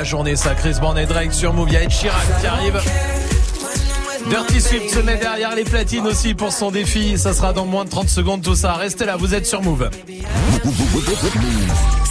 [0.08, 0.54] Journée, ça.
[0.54, 1.68] Chris Brown et Drake sur Move.
[1.68, 2.80] Il y a Ed Chirac qui arrive.
[4.30, 7.18] Dirty Swift se met derrière les platines aussi pour son défi.
[7.18, 8.72] Ça sera dans moins de 30 secondes tout ça.
[8.72, 9.90] Restez là, vous êtes sur Move.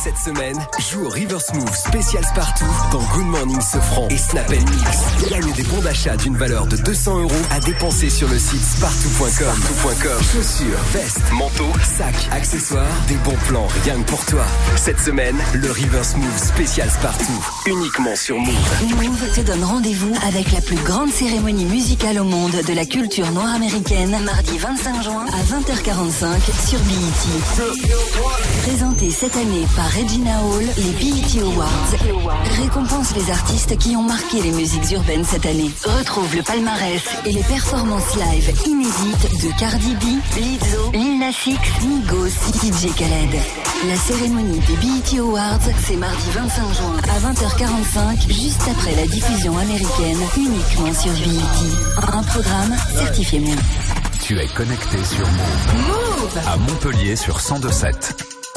[0.04, 0.58] Cette semaine,
[0.92, 5.30] joue au River Smooth spécial Spartoo dans Good Morning Sofran et Snap Mix.
[5.30, 10.20] Gagne des bons d'achat d'une valeur de 200 euros à dépenser sur le site spartoo.com.
[10.22, 14.44] Chaussures, vestes, manteaux, sacs, accessoires, des bons plans rien que pour toi.
[14.76, 17.34] Cette semaine, le River Smooth spécial Spartoo,
[17.66, 18.56] uniquement sur Move.
[18.96, 23.30] Move te donne rendez-vous avec la plus grande cérémonie musicale au monde de la culture
[23.32, 27.68] noire américaine, mardi 25 juin à 20h45 sur BET.
[28.68, 34.42] Présenté cette année par Regina Hall, les BET Awards récompensent les artistes qui ont marqué
[34.42, 35.72] les musiques urbaines cette année.
[35.86, 40.04] Retrouve le palmarès et les performances live inédites de Cardi B,
[40.36, 43.40] Lizzo, Lil Nas X, Migos, DJ Khaled.
[43.88, 49.58] La cérémonie des BET Awards, c'est mardi 25 juin à 20h45, juste après la diffusion
[49.58, 52.12] américaine, uniquement sur BET.
[52.14, 53.62] Un programme certifié Move.
[54.22, 55.88] Tu es connecté sur Move.
[55.88, 58.27] Move À Montpellier sur 1027.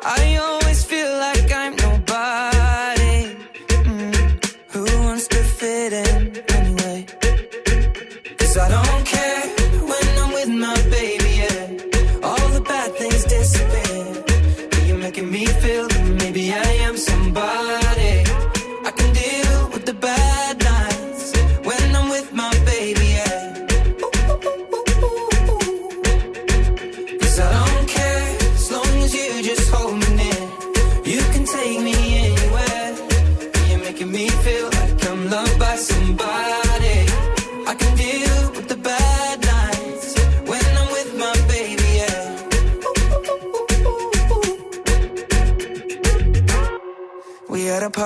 [0.00, 0.37] I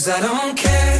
[0.00, 0.99] Cause I don't care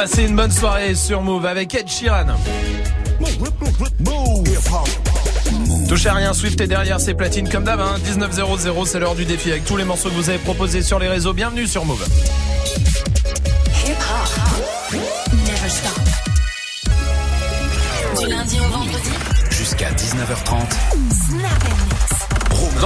[0.00, 2.28] Passez une bonne soirée sur Move avec Ed Sheeran.
[5.90, 7.96] Touchez à rien, Swift est derrière ses platines comme d'hab, hein.
[8.06, 11.08] 19.00, c'est l'heure du défi avec tous les morceaux que vous avez proposés sur les
[11.08, 11.34] réseaux.
[11.34, 12.02] Bienvenue sur Move.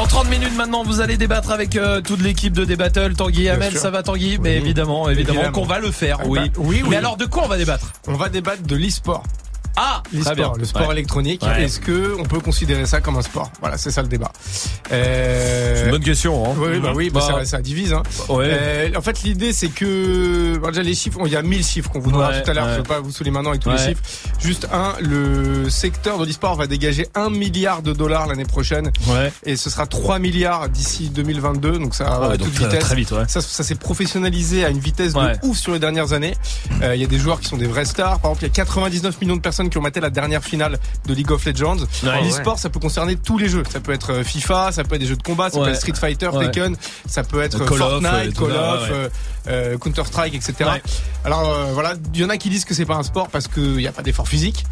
[0.04, 3.14] Dans 30 minutes maintenant, vous allez débattre avec euh, toute l'équipe de Débattle.
[3.14, 5.52] Tanguy Amel, ça va Tanguy Mais évidemment, évidemment, Évidemment.
[5.62, 6.40] qu'on va le faire, Ah oui.
[6.40, 6.88] bah, oui, oui.
[6.90, 7.90] Mais alors de quoi on va débattre?
[8.06, 9.22] On va débattre de l'e-sport.
[9.76, 10.02] Ah,
[10.34, 10.52] bien.
[10.56, 10.94] le sport Ouais.
[10.94, 11.42] électronique.
[11.42, 11.64] Ouais.
[11.64, 13.50] Est-ce que on peut considérer ça comme un sport?
[13.60, 14.30] Voilà, c'est ça le débat.
[14.92, 16.44] Euh, C'est une bonne question.
[16.44, 16.54] Hein.
[16.58, 17.92] Oui, bah oui, bah, Bah, ça, ça divise.
[17.92, 18.02] Hein.
[18.28, 18.46] Ouais.
[18.50, 22.00] Euh, en fait, l'idée, c'est que déjà les chiffres, il y a 1000 chiffres qu'on
[22.00, 22.68] vous donnera tout à l'heure.
[22.70, 24.02] Je vais pas vous saouler maintenant avec tous les chiffres.
[24.40, 28.90] Juste un, le secteur de l'e-sport va dégager 1 milliard de dollars l'année prochaine.
[29.08, 29.32] Ouais.
[29.44, 31.78] Et ce sera 3 milliards d'ici 2022.
[31.78, 32.80] Donc ça, ouais, à toute vitesse.
[32.84, 33.24] très vite, ouais.
[33.28, 36.34] Ça, ça s'est professionnalisé à une vitesse de ouf sur les dernières années.
[36.82, 38.20] Euh, Il y a des joueurs qui sont des vrais stars.
[38.20, 40.78] Par exemple, il y a 99 millions de personnes qui ont maté la dernière finale
[41.06, 41.76] de League of Legends.
[42.02, 42.22] Ouais.
[42.24, 43.62] L'e-sport, ça peut concerner tous les jeux.
[43.70, 45.64] Ça peut être euh, FIFA, ça peut être des jeux de combat, ça Ouais.
[45.66, 46.46] peut être Street Fighter, Ouais.
[46.46, 46.76] Tekken,
[47.06, 48.88] ça peut être Call of, Fortnite, euh, tout Call of, ouais.
[48.92, 49.08] euh,
[49.48, 50.54] euh, Counter Strike, etc.
[50.72, 50.82] Ouais.
[51.24, 53.48] Alors euh, voilà, il y en a qui disent que c'est pas un sport parce
[53.48, 54.64] qu'il n'y a pas d'effort physique.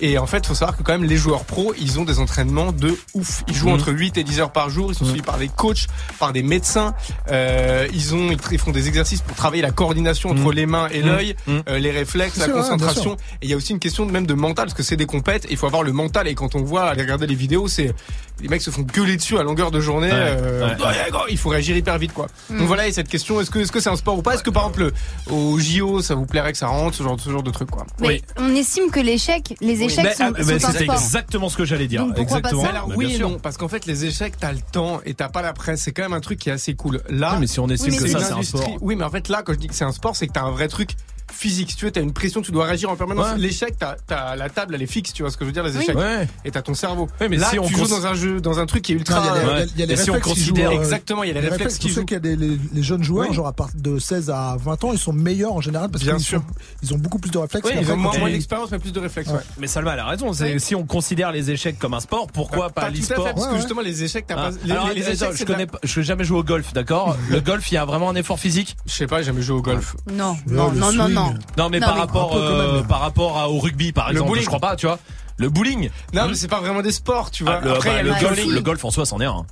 [0.00, 2.72] Et en fait, faut savoir que quand même les joueurs pros, ils ont des entraînements
[2.72, 3.42] de ouf.
[3.48, 3.74] Ils jouent Mhm.
[3.74, 4.90] entre 8 et 10 heures par jour.
[4.90, 5.86] Ils sont suivis par des coachs,
[6.18, 6.94] par des médecins.
[7.30, 10.52] Euh, ils ont, ils font des exercices pour travailler la coordination entre Mhm.
[10.52, 11.06] les mains et Mhm.
[11.06, 11.62] l'œil, Mhm.
[11.68, 13.14] euh, les réflexes, la concentration.
[13.40, 15.06] Et il y a aussi une question de même de mental parce que c'est des
[15.06, 15.46] compètes.
[15.50, 16.26] Il faut avoir le mental.
[16.28, 17.94] Et quand on voit, aller regarder les vidéos, c'est
[18.40, 20.08] les mecs se font gueuler dessus à longueur de journée.
[20.10, 20.82] Ouais, euh, ouais.
[20.84, 22.26] Ouais, gros, il faut réagir hyper vite, quoi.
[22.50, 22.58] Mm.
[22.58, 24.34] Donc voilà, et cette question, est-ce que est-ce que c'est un sport ou pas?
[24.34, 24.92] Est-ce que par exemple
[25.28, 27.70] le- au JO, ça vous plairait que ça rentre, ce genre, ce genre de truc,
[27.70, 27.84] quoi?
[28.00, 28.22] Mais Oui.
[28.38, 30.94] on estime que l'échec, les échecs Mais, sont, ah, sont mais un c'est sport.
[30.94, 32.02] exactement ce que j'allais dire.
[32.06, 32.62] Donc pourquoi pas exactement.
[32.62, 33.28] ça alors Mais oui bien et sûr.
[33.30, 35.82] non, parce qu'en fait les échecs, t'as le temps et t'as pas la presse.
[35.82, 37.02] C'est quand même un truc qui est assez cool.
[37.10, 38.76] Là, mais si on estime Oui, mais que c'est ça, c'est un sport.
[38.80, 40.42] Oui, mais en fait là, quand je dis que c'est un sport, c'est que t'as
[40.44, 40.90] un vrai truc
[41.32, 41.70] physique.
[41.70, 43.32] Si tu veux, t'as une pression, tu dois réagir en permanence.
[43.32, 43.38] Ouais.
[43.38, 45.12] L'échec, t'as, t'as la table, elle est fixe.
[45.12, 45.82] Tu vois ce que je veux dire, les Oui.
[45.82, 45.96] échecs.
[45.96, 46.26] Ouais.
[46.44, 47.08] Et t'as ton cerveau.
[47.20, 48.92] Ouais, mais là, si on tu joues cons- dans un jeu, dans un truc qui
[48.92, 49.20] est ultra.
[49.20, 51.78] Il y a, les- on réflexes qui jouent, euh, Exactement, il y a les réflexes
[51.78, 52.04] qui jouent.
[52.04, 53.34] qu'il y a des, les, les jeunes joueurs, Oui.
[53.34, 56.18] genre à partir de 16 à 20 ans, ils sont meilleurs en général parce qu'ils
[56.20, 56.38] sûr.
[56.40, 56.44] sont-
[56.82, 57.68] ils ont beaucoup plus de réflexes.
[57.68, 59.28] Oui, ils ont moins, d'expérience, mais plus de réflexes.
[59.30, 59.36] Ouais.
[59.36, 59.42] ouais.
[59.58, 60.32] Mais Salma elle a raison.
[60.32, 63.80] c'est- Si on considère les échecs comme un sport, pourquoi pas, l'e-sport parce que justement,
[63.80, 64.50] les échecs, t'as Ah.
[64.50, 64.92] pas.
[64.94, 67.16] Les, échecs, je connais pas, je n'ai jamais joué au golf, d'accord?
[67.30, 68.76] Le golf, il y a vraiment un effort physique?
[68.86, 69.96] Je sais pas, j'ai jamais joué au golf.
[70.12, 71.08] Non, non, non, non.
[71.18, 71.34] Non.
[71.56, 74.28] Non, mais Non, par mais- rapport, euh, par rapport à- au rugby, par Le exemple,
[74.28, 74.42] bowling.
[74.42, 74.98] je crois pas, tu vois.
[75.36, 75.90] Le bowling.
[76.12, 77.60] Non, mais c'est pas vraiment des sports, tu vois.
[77.62, 79.46] Ah, le, Après, bah, le golf, le golf en soi, c'en est un.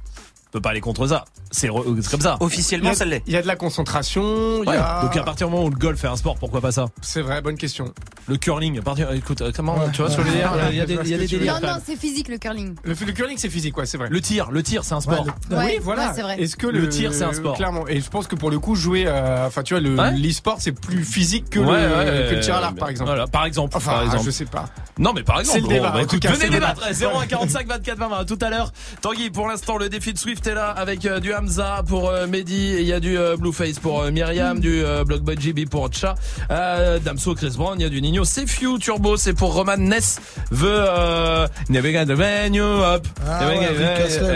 [0.57, 1.27] Peut pas aller contre ça.
[1.51, 1.69] C'est
[2.01, 2.39] c'est comme ça.
[2.41, 3.23] Officiellement, a, ça l'est.
[3.27, 4.65] il y a de la concentration.
[4.65, 5.03] y a...
[5.03, 6.87] Donc à partir du moment où le golf est un sport, pourquoi pas ça?
[7.03, 7.93] C'est vrai, bonne question.
[8.27, 10.81] Le curling, à partir, écoute, euh, comment, Ouais, tu vois, sur les airs, il y
[10.81, 11.61] a des, y a des délires.
[11.61, 12.75] Non, non, c'est physique le curling.
[12.85, 14.09] Le, le curling, c'est physique, ouais, c'est vrai.
[14.11, 15.27] Le tir, le tir, c'est un sport.
[15.27, 16.07] Ouais, le- Ouais, oui, voilà.
[16.09, 16.41] ouais, c'est vrai.
[16.43, 17.55] Est-ce que Le le, tir, c'est un sport.
[17.57, 17.87] Clairement.
[17.87, 20.13] Et je pense que pour le coup, jouer, euh, enfin, tu vois, le Ouais.
[20.17, 22.89] l'e-sport, c'est plus physique que, Ouais, le, ouais, que le tir à l'arc, euh, par
[22.89, 23.11] exemple.
[23.11, 23.77] Voilà, par exemple.
[23.77, 24.25] Enfin, par exemple.
[24.25, 24.65] je sais pas.
[24.99, 25.59] Non, mais par exemple.
[25.61, 26.01] C'est le débat, bah,
[26.33, 26.75] venez le débat.
[26.75, 26.95] débattre.
[26.95, 28.25] 0145 24 20 20.
[28.25, 28.73] Tout à l'heure.
[29.03, 32.75] Tanguy, pour l'instant, le défi de Swift là avec euh, du Hamza pour euh, Mehdi.
[32.75, 35.93] Et il y a du euh, Blueface pour euh, Myriam, du euh, Blockboy GB pour
[35.93, 36.15] Cha,
[36.51, 37.79] euh, Damso, Chris Brown.
[37.79, 38.25] Il y a du Nino.
[38.25, 39.17] C'est Few Turbo.
[39.17, 40.19] C'est pour Roman Ness.
[40.51, 43.07] Veut, euh, Never gonna you up.
[43.27, 43.51] Ah.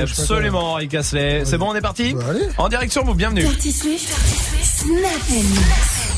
[0.02, 1.44] Absolument, Rick Astley.
[1.44, 2.14] C'est bon, on est parti?
[2.14, 2.22] Bah.
[2.58, 3.42] En direction, vous, bienvenue.
[3.42, 4.08] Dirty Swift,
[4.62, 6.10] Snap and Mix.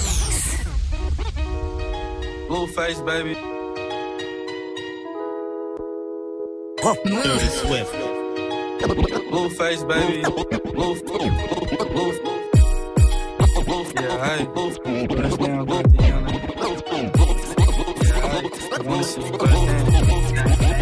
[2.48, 3.36] Blueface, baby.
[7.04, 8.01] Dirty Swift.
[8.82, 10.22] Blueface, baby.
[10.72, 11.30] Blue, blue,
[13.94, 14.44] yeah, hey.
[14.46, 16.32] Bust down, Tatiana.
[16.32, 17.12] Yeah.
[18.72, 19.86] I wanna see you bust down.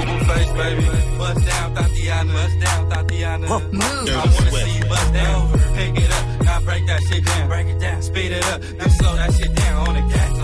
[0.01, 0.87] Blueface, baby.
[1.19, 2.33] Bust down, Tatiana.
[2.33, 3.47] Bust down, Tatiana.
[3.47, 5.53] I wanna see you bust down.
[5.75, 7.49] Pick it up, now break that shit down.
[7.49, 10.40] Break it down, speed it up, now slow that shit down on the gas.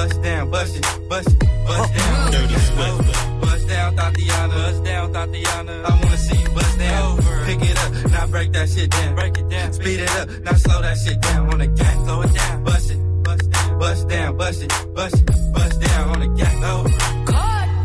[0.00, 1.98] Bust down, bust down, bust it, bust it, bust oh.
[1.98, 2.32] down.
[2.32, 3.40] Dirty Swift.
[3.40, 4.54] Bust down, Tatiana.
[4.54, 5.82] Bust down, Tatiana.
[5.84, 7.16] I wanna see you bust down.
[7.44, 9.14] Pick it up, now break that shit down.
[9.14, 11.96] Break it down, speed it up, now slow that shit down on the gas.
[12.04, 16.08] Slow it down, bust it, bust down, bust down, bust it, bust it, bust down
[16.08, 16.54] on the gas.
[16.70, 16.88] Over.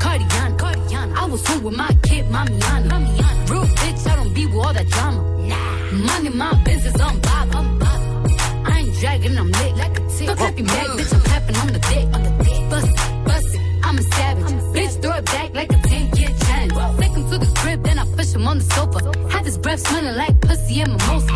[0.04, 1.16] Cardiana, Cardiana.
[1.18, 2.88] I was home with my kid, Mamiana.
[2.92, 3.50] Mamiana.
[3.50, 5.22] Real bitch, I don't be with all that drama.
[5.50, 5.92] Nah.
[6.08, 7.56] Money, my business, I'm bob.
[7.56, 7.85] I'm bob.
[8.96, 10.28] I dragging, I'm lit like a tick.
[10.38, 12.70] Clap your back, bitch, I'm clapping on the dick.
[12.70, 14.54] Bust it, bust it, I'm a savage.
[14.76, 17.00] bitch, throw it back like a 10 year challenge.
[17.00, 19.30] Take him to the crib, then I push him on the sofa.
[19.32, 21.34] Have his breath smelling like pussy and mimosa.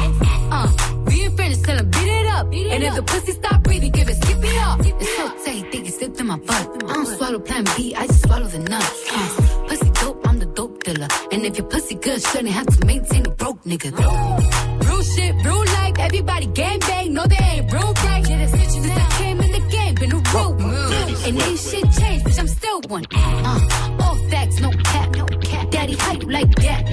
[0.52, 2.46] Uh, we ain't finished, tell him beat it up.
[2.46, 4.80] and if the pussy stop breathing, give it skip it up.
[4.80, 6.84] It's so tight, think he slipped in my butt.
[6.90, 9.12] I don't swallow plan B, I just swallow the nuts.
[9.12, 11.10] Uh, pussy dope, I'm the dope dealer.
[11.34, 14.79] And if your pussy good, shouldn't have to maintain a broke nigga.
[15.00, 18.28] Real shit, real life, everybody gang bang, no they ain't real right.
[18.28, 21.24] Yeah, that's it, since I came in the game, been a real one.
[21.26, 23.06] And ain't shit changed, bitch, I'm still one.
[23.16, 25.72] Uh, all facts, no cap, no cap.
[25.72, 26.84] Daddy, you like that?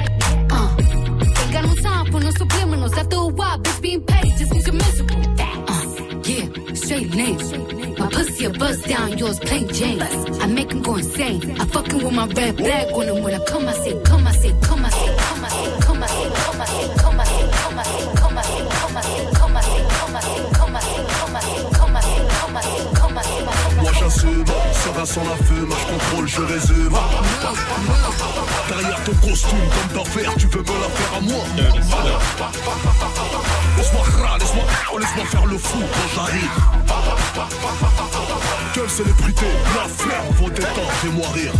[0.52, 2.96] Uh, ain't got no time for no subliminals.
[2.96, 5.16] After a while, bitch, being paid just you're miserable.
[5.66, 7.98] Uh, yeah, straight names.
[7.98, 10.00] My pussy a bust down, yours plain Jane.
[10.00, 11.60] I make him go insane.
[11.60, 14.32] I fucking with my red flag on him when I come, I say, come, I
[14.32, 16.55] say, come, I say, come, I say, come, I say, come, I say, come,
[24.96, 26.96] serein sans la fume, je contrôle, je résume.
[28.68, 31.44] Derrière ton costume, comme d'affaires, tu veux me la faire à moi.
[33.76, 34.02] Laisse-moi
[34.38, 34.64] laisse-moi
[35.00, 36.50] laisse-moi faire le fou quand j'arrive.
[38.72, 41.52] Quelle célébrité, la flemme, vos détentes, fais-moi rire.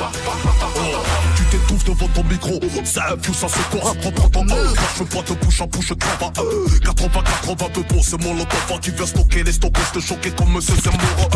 [0.00, 0.80] Oh,
[1.36, 4.54] tu t'étouffes devant ton micro, ça pousse à se corps, prends ton temps.
[4.98, 6.32] Je pas te bouche en bouche, crava.
[6.84, 8.34] 80, 80 peu beau, c'est mon
[8.80, 11.28] qui vient stocker les stockers, te choquer comme Monsieur Zemmour.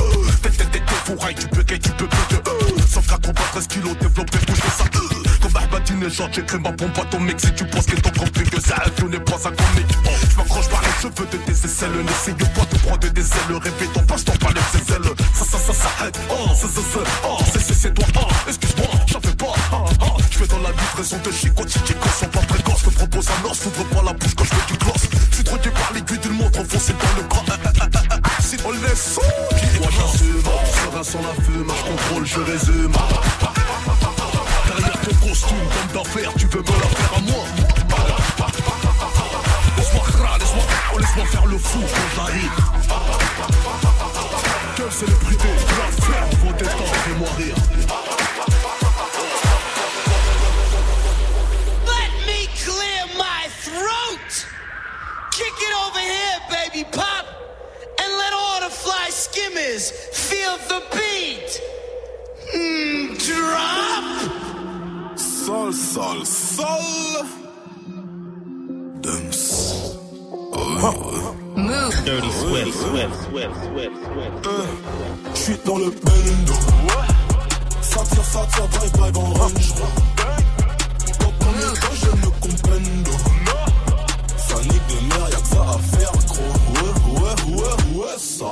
[1.06, 4.84] Fourraille, tu peux gay, tu peux plus Sauf 93 kilos, développé, bouge ça.
[5.40, 7.40] Comme Ahmadinejad, j'écris ma pompe atomique.
[7.40, 9.92] Si tu penses qu'elle t'en plus que ça, tu n'es pas un comique.
[10.28, 13.56] Je m'accroche par les cheveux de tes aisselles, n'essaye pas de prendre des ailes.
[13.62, 15.14] Répète ton passe ton palais, ses ailes.
[15.32, 16.18] Ça, ça, ça s'arrête.
[16.28, 18.06] Oh, c'est, c'est, c'est, oh, c'est, c'est, c'est toi.
[18.16, 19.54] Oh, excuse-moi, j'en fais pas.
[19.74, 20.16] Oh, oh.
[20.28, 22.80] Je fais dans la livraison de chico, chico, sont pas précoces.
[22.80, 25.02] Je te propose un os, s'ouvre pas la bouche quand je fais du gloss.
[25.30, 28.15] Je suis par l'aiguille d'une montre enfoncée dans le corps.
[28.56, 29.18] Si on laisse,
[29.80, 30.42] moi j'assume.
[31.02, 32.92] Sans la fume, je contrôle, je résume.
[34.66, 37.44] Derrière ton costume, comme d'affaires, tu veux me la faire à moi.
[39.76, 40.02] Laisse-moi
[40.38, 40.64] laisse-moi
[40.98, 42.50] laisse-moi faire le fou quand j'arrive.
[44.76, 47.56] Quelle célébrité, la ferme, vos détentes, fais-moi rire.
[51.86, 54.46] Let me clear my throat.
[55.32, 57.26] Kick it over here, baby pop.
[59.06, 61.50] Fly skimmers feel the beat.
[62.50, 64.04] Hmm, drop.
[65.16, 67.26] Sol, sol, sol.
[69.00, 69.96] Dance.
[71.56, 72.04] Move.
[72.04, 74.48] Dirty Swift, Swift, Swift, Swift, Swift.
[75.34, 76.54] Je suis dans le bendo.
[77.82, 79.74] Ça tire, ça tire, drive, drive en range.
[81.94, 83.35] Je me.
[88.06, 88.48] Ouais, sale.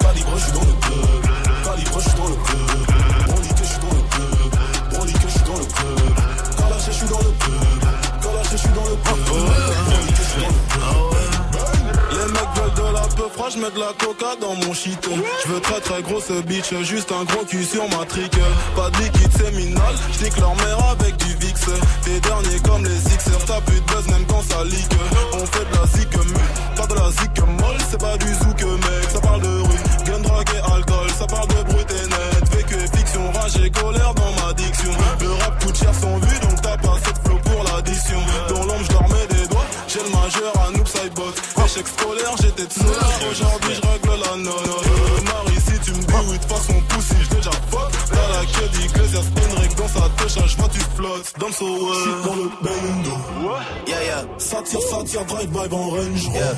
[0.00, 1.22] Calibre, je dans le club.
[1.64, 3.26] Calibre, je suis dans le club.
[3.26, 4.50] Brandiqué, je suis dans le club.
[4.90, 6.14] Brandiqué, je suis dans le club.
[6.56, 8.22] Kalaché, je suis dans le club.
[8.22, 9.24] Kalaché, je suis dans le club.
[9.26, 11.13] Brandiqué, je suis dans le club.
[13.50, 14.98] Je mets de la coca dans mon shit.
[15.44, 18.38] Je veux très très grosse bitch, juste un gros cul sur ma trique.
[18.76, 21.60] Pas de liquide séminal, je leur mère avec du VIX.
[22.02, 24.90] T'es derniers comme les Sixers, t'as plus de buzz même quand ça leak.
[25.32, 28.62] On fait de la zik mue, pas de la zik molle, c'est pas du zouk
[28.62, 29.10] mec.
[29.12, 32.56] Ça parle de rue, gun, drogue et alcool, ça parle de brut et net.
[32.56, 34.90] Vécu et fiction, rage et colère dans ma diction.
[35.20, 38.20] Le rap coûte cher sans vue, donc t'as pas cette flow pour l'addition.
[38.48, 39.33] Dans l'ombre, je doigts,
[39.94, 41.32] j'ai le majeur à noob sidebot.
[41.64, 45.24] Échec scolaire, j'étais de solar, aujourd'hui je règle la note.
[45.24, 47.92] Marie, si tu me dis oui, de façon poussie, je déjà fuck.
[48.10, 51.32] T'as la queue d'Iglesias, Henrik dans sa touche, je vois tu flottes.
[51.38, 51.94] Dans so well.
[51.94, 53.16] J'suis dans le bendo.
[53.86, 54.24] Yeah, yeah.
[54.38, 56.24] Ça tire, ça tire, drive by en range.
[56.34, 56.54] Yeah.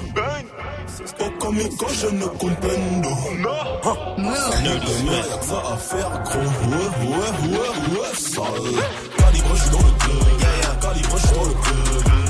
[1.18, 3.10] Pas comme les gars, je ne comprendo.
[3.38, 4.34] Non.
[4.34, 6.38] Ça nique de mer, y'a que ça à faire, gros.
[6.38, 8.82] Ouais, ouais, ouais, ouais, sale.
[9.18, 10.40] Calibre, j'suis dans le club.
[10.40, 10.74] Yeah, yeah.
[10.80, 12.25] Calibre, j'suis dans le club.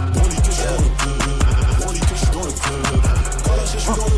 [0.67, 1.79] Dans le club.
[1.79, 3.03] Brandiqué, j'suis dans le club.
[3.45, 4.16] Kalaché, j'suis dans le club.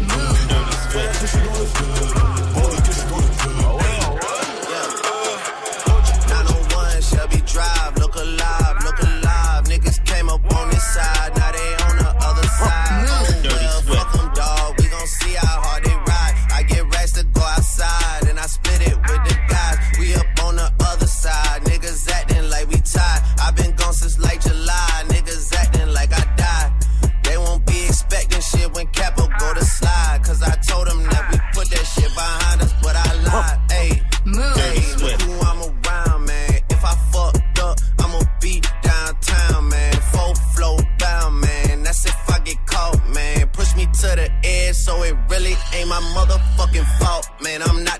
[47.59, 47.78] Fault, man.
[47.78, 47.98] I'm not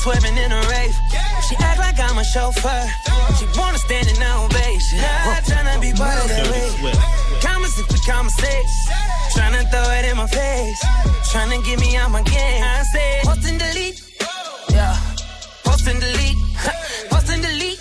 [0.00, 0.94] sipping, swerving in a rave.
[1.48, 2.84] She act like I'm a chauffeur.
[3.38, 4.98] She wanna stand in ovation.
[5.00, 7.42] I'm tryna be part of that wave.
[7.42, 8.66] Comments if we conversate.
[9.34, 10.84] Tryna throw it in my face.
[11.32, 12.62] Tryna get me out my game.
[12.62, 14.00] I say, post and delete.
[14.70, 14.96] Yeah.
[15.64, 16.36] Post and delete.
[17.10, 17.80] Post and delete.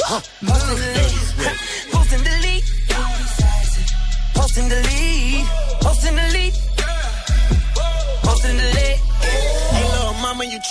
[0.00, 1.14] Post and delete.
[1.92, 2.64] Post and delete.
[4.34, 5.03] Post and delete.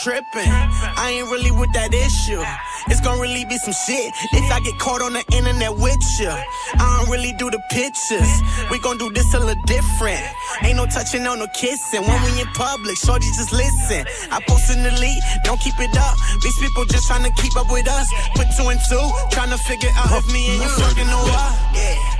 [0.01, 0.49] Tripping.
[0.49, 2.41] I ain't really with that issue.
[2.87, 6.29] It's gonna really be some shit if I get caught on the internet with you.
[6.29, 8.27] I don't really do the pictures.
[8.71, 10.23] We gon' do this a little different.
[10.63, 12.01] Ain't no touching, no no kissing.
[12.01, 14.05] When we in public, shorty just listen.
[14.31, 16.15] I post in the lead, don't keep it up.
[16.41, 18.07] These people just trying to keep up with us.
[18.35, 21.53] Put two and two, trying to figure out if me and you fucking or what.
[21.75, 22.13] Yeah.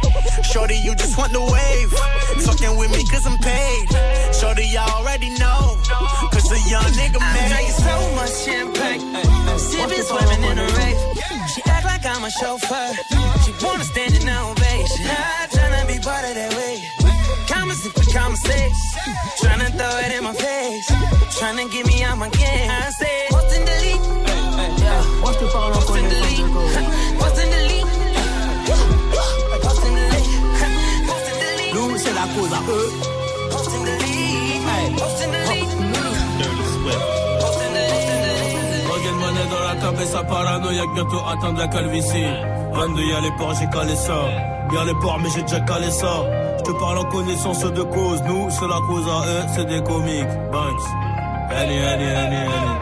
[0.44, 1.92] Shorty, you just want the wave.
[2.46, 3.88] Fucking with me cause I'm paid.
[4.34, 5.78] Shorty, y'all already know.
[6.32, 7.63] Cause a young nigga made.
[7.64, 9.02] Drinking so much champagne,
[9.58, 10.98] sipping, swimming in a rave.
[11.54, 12.94] She act like I'm a chauffeur.
[13.44, 15.06] She wanna stand in ovation.
[15.08, 16.54] I tryna be part of that.
[19.42, 20.90] Tryna throw it in my face.
[21.38, 22.70] Tryna get me out my game.
[22.70, 24.02] I say, and delete.
[24.80, 25.04] Yeah.
[25.22, 25.74] Post and delete.
[25.74, 26.48] Post and delete.
[27.20, 27.88] Post and delete.
[29.62, 29.96] Post and
[31.40, 31.74] delete.
[31.74, 33.14] Nous, c'est la cause à eux.
[39.34, 42.26] Monnaie dans la cabeza paranoïaque, bientôt atteindre la calvitie.
[42.74, 44.14] 22, y'a les ports, j'ai calé ça.
[44.74, 46.24] Y'a les ports, mais j'ai déjà calé ça.
[46.58, 48.22] Je te parle en connaissance de cause.
[48.28, 50.28] Nous, c'est la cause à eux, c'est des comiques.
[50.52, 50.82] Banks.
[51.52, 52.74] Allez, allez, allez, allez.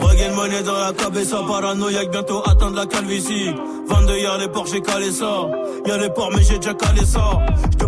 [0.00, 3.54] Regagne monnaie dans la cabeza paranoïaque, bientôt atteindre la calvitie.
[3.88, 5.46] 22, y'a les ports, j'ai calé ça.
[5.86, 7.38] Y'a les ports, mais j'ai déjà calé ça.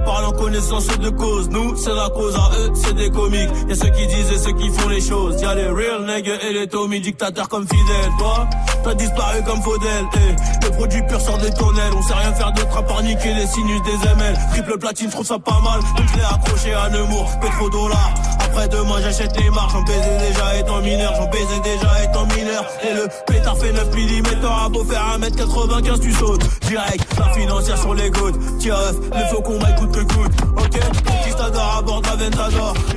[0.05, 1.49] Parle en connaissance de cause.
[1.49, 3.49] Nous, c'est la cause à eux, c'est des comiques.
[3.69, 5.41] Y'a ceux qui disent et ceux qui font les choses.
[5.41, 8.11] Y'a les real niggas et les Tommy, dictateurs comme Fidel.
[8.19, 8.47] Toi,
[8.83, 10.05] t'as disparu comme Faudel.
[10.15, 11.93] Eh, le produit pur sort des tonnelles.
[11.97, 14.37] On sait rien faire d'autre à part niquer les sinus des ML.
[14.53, 15.81] Triple platine, trouve ça pas mal.
[15.97, 18.15] Donc je l'ai accroché à Nemours, pétrodollars.
[18.41, 19.71] Après demain, j'achète les marques.
[19.73, 21.15] J'en baisais déjà étant mineur.
[21.17, 22.65] J'en baisais déjà étant mineur.
[22.83, 24.41] Et le pétard fait 9 mm.
[24.43, 26.45] T'auras beau faire 1m95, tu sautes.
[26.69, 28.39] Direct, la financière sur les gouttes.
[28.59, 28.77] Tiens,
[29.17, 30.33] les faux combats coûte que coûte.
[30.57, 32.03] Ok, conquistador à bord.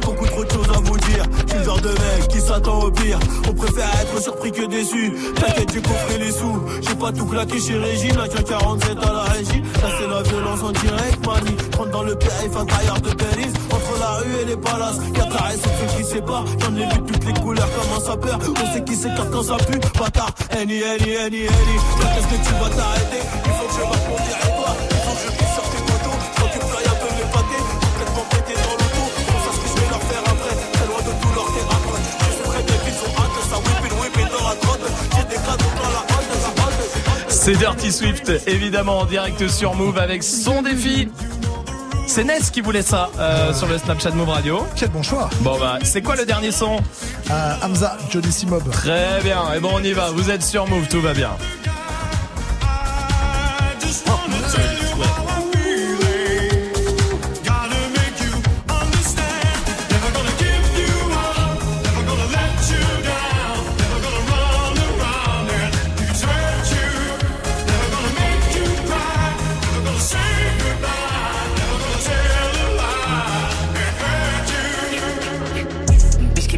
[0.02, 1.24] Beaucoup trop de choses à vous dire.
[1.48, 3.20] Je genre de mec qui s'attend au pire.
[3.48, 5.14] On préfère être surpris que déçu.
[5.36, 6.62] T'inquiète, j'ai coffré les sous.
[6.82, 8.18] J'ai pas tout claqué chez Régine.
[8.18, 9.62] Là, 47 à la régie.
[9.62, 11.56] Là, c'est la violence en direct, mani.
[11.72, 13.54] Prendre dans le périph' un tailleur de Péris.
[13.72, 15.00] Entre la rue et les palaces.
[15.16, 16.46] Y'a c'est ceux qui séparent.
[16.60, 18.40] J'en ai vu toutes les couleurs comme un sapeur.
[18.50, 19.80] On sait qui s'écarte quand ça pue.
[20.00, 21.80] Bâtard, Annie, Annie, Annie, Annie.
[22.00, 23.22] Là, qu'est-ce que tu vas t'arrêter?
[23.46, 24.76] Il faut que je batte mon territoire.
[24.90, 25.57] Il faut que je
[37.48, 41.08] C'est Dirty Swift, évidemment en direct sur Move avec son défi.
[42.06, 44.68] C'est Ness qui voulait ça euh, sur le Snapchat Move Radio.
[44.76, 45.30] Quel bon choix.
[45.40, 46.76] Bon bah, c'est quoi le dernier son?
[47.32, 48.70] Euh, Hamza, Johnny Simob.
[48.70, 49.54] Très bien.
[49.54, 50.12] Et bon, on y va.
[50.12, 51.30] Vous êtes sur Move, tout va bien.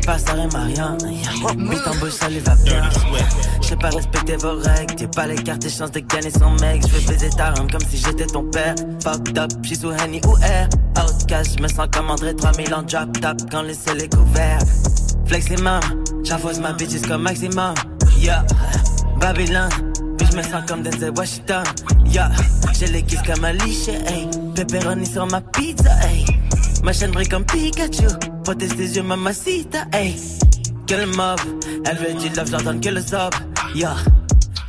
[0.09, 0.97] Passe, ça rime à rien.
[1.99, 2.81] Beau, ça lui va bien.
[3.79, 4.95] Pas respecter vos règles.
[4.95, 6.81] T'es pas les cartes et chances de gagner son mec.
[6.85, 8.75] Je vais baiser ta rame comme si j'étais ton père.
[9.01, 10.67] Fucked up, j'suis sous Henny ou Air.
[10.97, 14.59] Outcast, je me sens comme André 3000 en drop top quand le ciel est couvert.
[15.27, 15.79] Flex les mains,
[16.23, 17.73] j'avance ma bitches comme maximum.
[18.17, 18.43] Yeah,
[19.21, 19.69] Babylone.
[20.17, 21.63] Bitch, je me sens comme Denzel Washington.
[22.07, 22.31] Yeah,
[22.77, 24.27] j'ai les kisses comme Alicia, hey.
[24.55, 26.25] Pepperoni sur ma pizza, hey.
[26.83, 28.07] Ma chaîne brille comme Pikachu.
[28.43, 29.97] Protège tes yeux, mamacita, eh?
[29.97, 30.15] hey.
[30.87, 31.39] Que le mob,
[31.85, 33.33] elle veut du love, j'entends que le sob.
[33.75, 33.95] Yeah,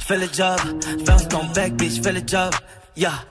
[0.01, 0.59] j'fais le job.
[1.07, 2.53] Bounce ton bec, bitch, j'fais le job.
[2.97, 3.25] Yeah,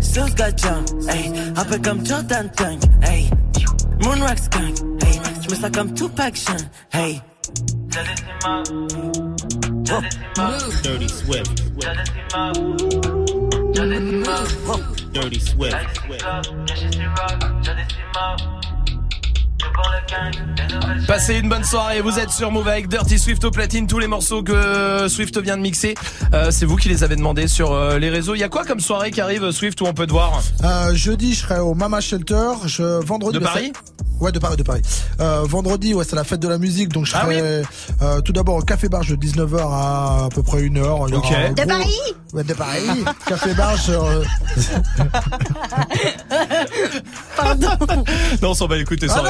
[0.00, 1.32] Sous got jump, hey.
[1.56, 3.30] Un peu comme Jordan Tank, hey.
[4.02, 5.20] Moonrock skunk, hey.
[5.42, 6.56] J'me sens comme Tupac Shawn,
[6.92, 7.22] hey.
[10.82, 11.62] Dirty Swift.
[15.12, 15.76] Dirty Swift.
[21.06, 24.06] Passez une bonne soirée, vous êtes sur Move avec Dirty Swift au platine, tous les
[24.06, 25.94] morceaux que Swift vient de mixer,
[26.34, 28.34] euh, c'est vous qui les avez demandés sur euh, les réseaux.
[28.34, 30.94] Il y a quoi comme soirée qui arrive Swift où on peut te voir Euh,
[30.94, 32.50] jeudi, je serai au Mama Shelter.
[32.66, 33.72] Je, vendredi, De bah, Paris
[34.18, 34.80] Ouais, de Paris, de Paris.
[35.20, 37.62] Euh, vendredi, ouais, c'est la fête de la musique, donc je Ah serai
[38.02, 40.68] euh, tout d'abord au Café Barge de 19h à à peu près 1h.
[40.70, 41.32] Il y aura Ok.
[41.32, 42.00] un De gros- Paris
[42.32, 43.04] Ouais, de Paris.
[43.26, 43.90] Café Barge.
[43.90, 44.24] euh,
[47.36, 47.68] Pardon.
[48.42, 49.22] Non, on s'en va écouter Ah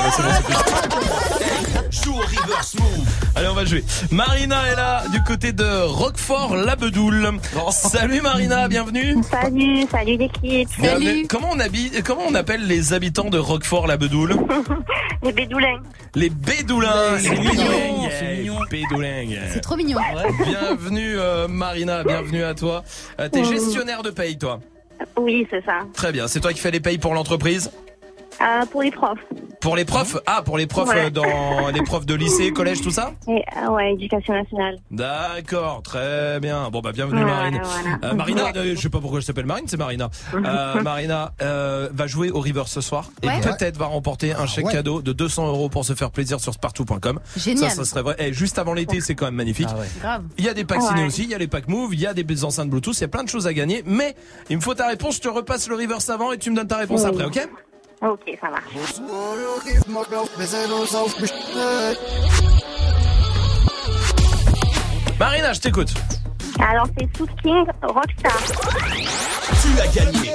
[3.34, 3.84] Allez, on va jouer.
[4.10, 7.30] Marina est là, du côté de Roquefort, la Bedoule.
[7.70, 9.16] Salut Marina, bienvenue.
[9.30, 10.68] Salut, salut l'équipe.
[10.78, 11.26] Bienvenue.
[11.28, 14.34] Comment on habite, comment on appelle les habitants de Roquefort, la Bedoule?
[15.22, 15.80] Les bédoulins.
[16.14, 17.18] Les Bédoulins.
[17.18, 18.08] C'est mignon.
[18.10, 18.58] c'est mignon.
[18.70, 19.24] Bédoulins.
[19.52, 19.98] C'est trop mignon.
[20.46, 22.84] Bienvenue euh, Marina, bienvenue à toi.
[23.18, 23.44] Euh, T'es Mm.
[23.46, 24.60] gestionnaire de paye, toi?
[25.18, 25.80] Oui, c'est ça.
[25.94, 26.28] Très bien.
[26.28, 27.70] C'est toi qui fais les payes pour l'entreprise?
[28.40, 29.18] Euh, pour les profs.
[29.60, 30.16] Pour les profs?
[30.26, 31.06] Ah, pour les profs Ouais.
[31.06, 33.12] euh, dans les profs de lycée, collège, tout ça?
[33.28, 34.76] Et, euh, ouais, éducation nationale.
[34.90, 36.68] D'accord, très bien.
[36.70, 37.60] Bon bah bienvenue Ouais, Marine.
[37.62, 37.98] voilà.
[38.04, 38.52] Euh, Marina, Ouais.
[38.56, 40.10] euh, je sais pas pourquoi je t'appelle Marine, c'est Marina.
[40.34, 43.40] Euh, Marina euh, va jouer au River ce soir et Ouais.
[43.40, 44.72] peut-être va remporter un chèque ouais.
[44.72, 47.18] cadeau de 200 euros pour se faire plaisir sur spartou.com.
[47.36, 47.70] Génial.
[47.70, 48.16] Ça, ça serait vrai.
[48.18, 49.68] Et juste avant l'été, c'est quand même magnifique.
[50.00, 50.22] Grave.
[50.38, 52.06] Il y a des packs ciné aussi, il y a les packs Move, il y
[52.06, 53.82] a des enceintes Bluetooth, il y a plein de choses à gagner.
[53.86, 54.14] Mais
[54.50, 56.68] il me faut ta réponse, je te repasse le River avant et tu me donnes
[56.68, 57.08] ta réponse Oui.
[57.08, 57.48] après, ok?
[58.02, 58.72] Ok, ça marche.
[65.18, 65.94] Marina, je t'écoute.
[66.60, 68.38] Alors, c'est Sous King Rockstar.
[69.62, 70.32] Tu as gagné.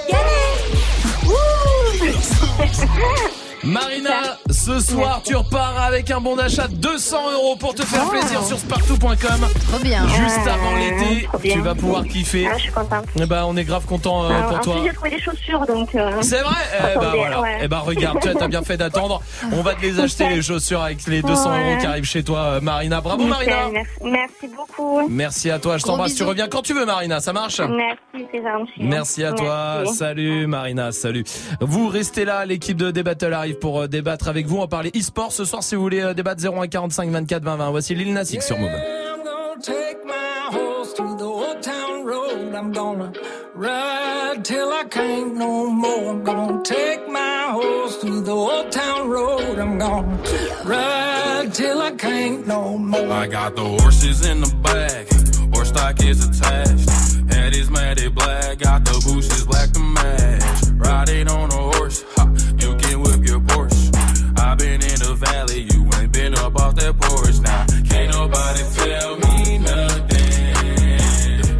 [3.63, 8.09] Marina, ce soir, tu repars avec un bon d'achat de 200 euros pour te faire
[8.09, 9.48] plaisir sur spartou.com.
[9.72, 10.07] Trop bien.
[10.07, 12.48] Juste avant l'été, tu vas pouvoir kiffer.
[12.51, 13.06] Ah, je suis contente.
[13.22, 14.75] Eh ben, on est grave content euh, pour en toi.
[14.77, 15.93] plus, j'ai trouvé des chaussures, donc...
[15.93, 17.41] euh, C'est vrai Eh ben Attendez, voilà.
[17.41, 17.57] ouais.
[17.61, 19.22] Eh ben regarde, tu as bien fait d'attendre.
[19.51, 21.69] On va te les acheter les chaussures avec les 200 Ouais.
[21.72, 22.99] euros qui arrivent chez toi, euh, Marina.
[23.01, 23.81] Bravo nickel, Marina.
[24.03, 25.07] Merci, beaucoup.
[25.07, 25.77] Merci à toi.
[25.77, 26.15] Je Gros t'embrasse.
[26.15, 27.19] Tu reviens quand tu veux, Marina.
[27.19, 27.59] Ça marche?
[27.59, 28.72] Merci, c'est gentil.
[28.80, 29.81] Merci à toi.
[29.83, 29.95] Merci.
[29.98, 31.23] Salut Marina, salut.
[31.59, 34.57] Vous restez là, l'équipe de Débattle arrive pour euh, débattre avec vous.
[34.57, 37.55] On va parler e-sport ce soir si vous voulez euh, débattre 01 45 24 20
[37.55, 37.69] 20.
[37.71, 38.69] Voici Lil Nas X sur Move.
[38.69, 42.53] I'm gonna take my horse to the old town road.
[42.55, 43.11] I'm gonna
[43.55, 46.09] ride till I can't no more.
[46.11, 49.59] I'm gonna take my horse to the old town road.
[49.59, 50.17] I'm gonna
[50.65, 53.11] ride till I can't no more.
[53.11, 55.07] I got the horses in the back,
[55.53, 56.89] horse stock is attached.
[57.33, 60.60] Head is matted black, got the bushes black to match.
[60.82, 62.26] Riding on a horse, ha,
[62.58, 64.40] you can whip your Porsche.
[64.40, 67.40] i been in the valley, you ain't been up off that porch.
[67.40, 70.42] Now, can't nobody tell me nothing.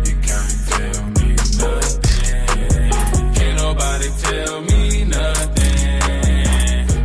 [0.08, 1.28] You can't tell me
[1.62, 2.90] nothing.
[3.38, 6.02] Can't nobody tell me nothing.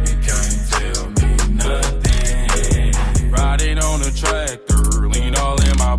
[0.08, 1.30] You can't tell me
[1.64, 3.30] nothing.
[3.30, 5.96] Riding on a tractor, lean all in my.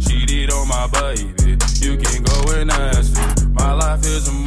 [0.00, 3.12] Cheated on my baby, you can go and ask.
[3.52, 4.41] My life is a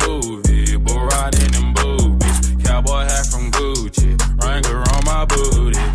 [2.76, 5.95] Cowboy hat from Gucci, Wrangler on my booty.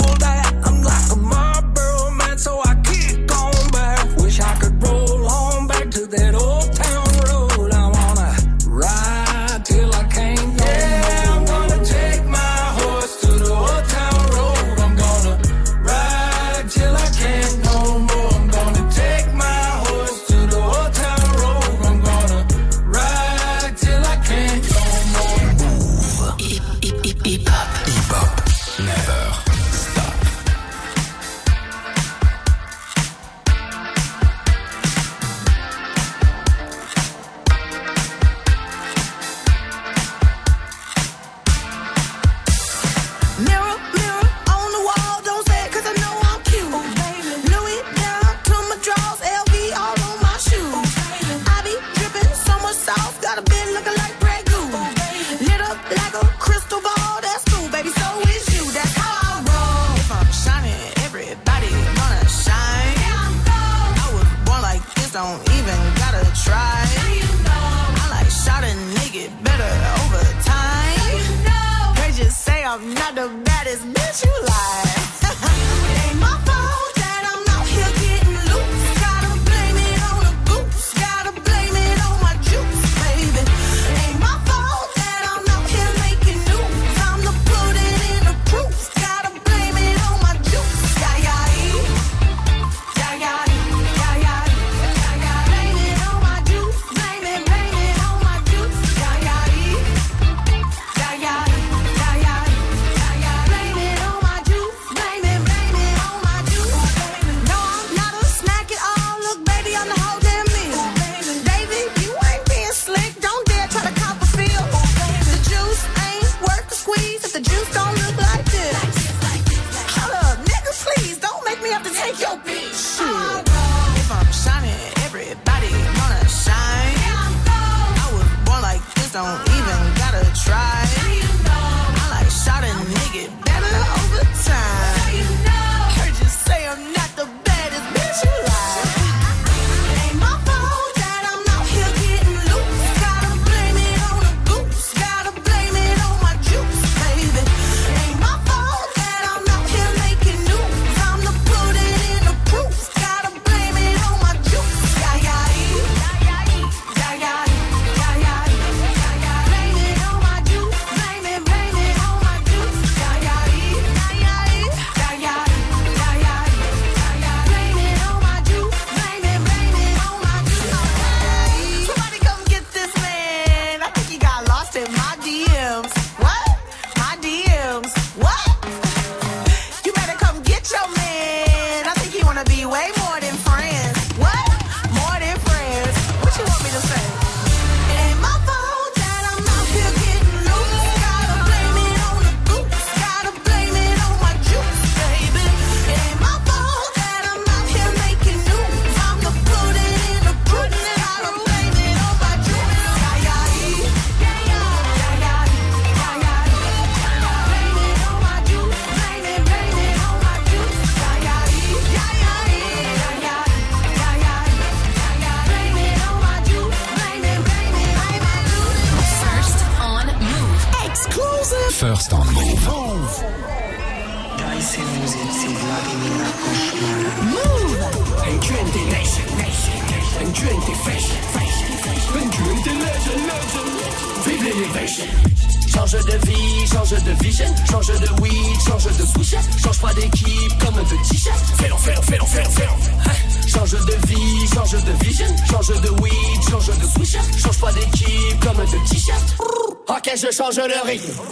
[250.91, 251.30] Thank you.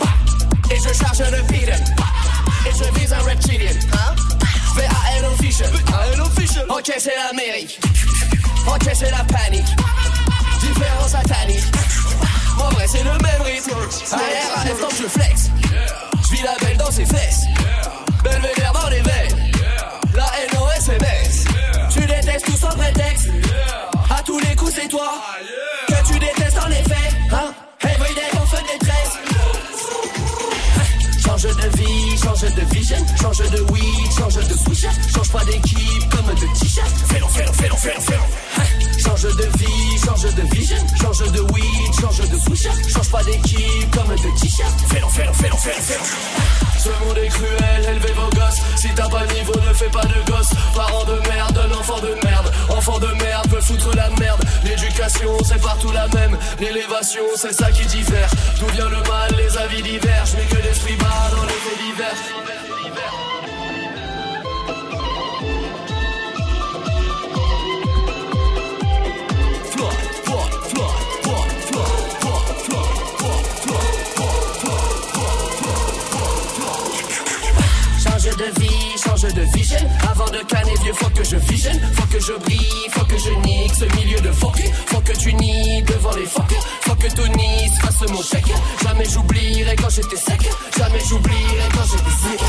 [79.33, 79.77] De vision.
[80.11, 81.80] Avant de canner vieux, faut que je visionne.
[81.95, 84.58] Faut que je brille, faut que je nique ce milieu de fuck.
[84.88, 86.51] Faut que tu nies devant les fuck.
[86.82, 88.51] Faut que Tony se fasse mon chèque.
[88.83, 90.41] Jamais j'oublierai quand j'étais sec.
[90.77, 92.40] Jamais j'oublierai quand j'étais sec.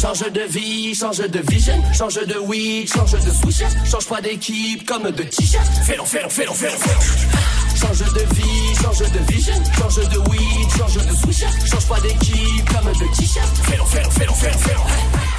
[0.00, 1.82] Change de vie, change de vision.
[1.92, 3.62] Change de weed, change de switch.
[3.90, 5.66] Change pas d'équipe comme de t-shirt.
[5.84, 6.52] Fais-le, fais-le, fais-le.
[7.82, 12.72] Change de vie, change de vision, change de weed, change de switch, change pas d'équipe
[12.72, 13.56] comme de t-shirt.
[13.64, 15.31] Fais-le, fais-le, fais-le.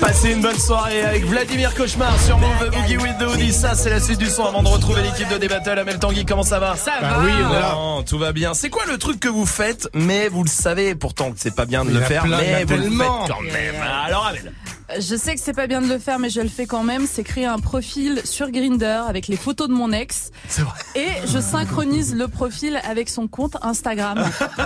[0.00, 3.52] Passez une bonne soirée avec Vladimir Cauchemar sur Move Boogie with the Hoodie.
[3.52, 5.78] Ça, c'est la suite du son avant de retrouver l'équipe de D-Battle.
[5.78, 6.74] Amel Tanguy, comment ça va?
[6.76, 7.24] Ça Bah va.
[7.24, 7.72] oui, on est là.
[7.74, 8.54] Non, tout va bien.
[8.54, 11.66] C'est quoi le truc que vous faites, mais vous le savez pourtant que c'est pas
[11.66, 13.74] bien de le faire, plein, mais vous le faites quand même.
[14.06, 14.52] Alors Amel.
[14.98, 17.06] Je sais que c'est pas bien de le faire, mais je le fais quand même.
[17.06, 20.30] C'est créer un profil sur Grinder avec les photos de mon ex.
[20.48, 20.78] C'est vrai.
[20.94, 24.18] Et je synchronise le profil avec son compte Instagram.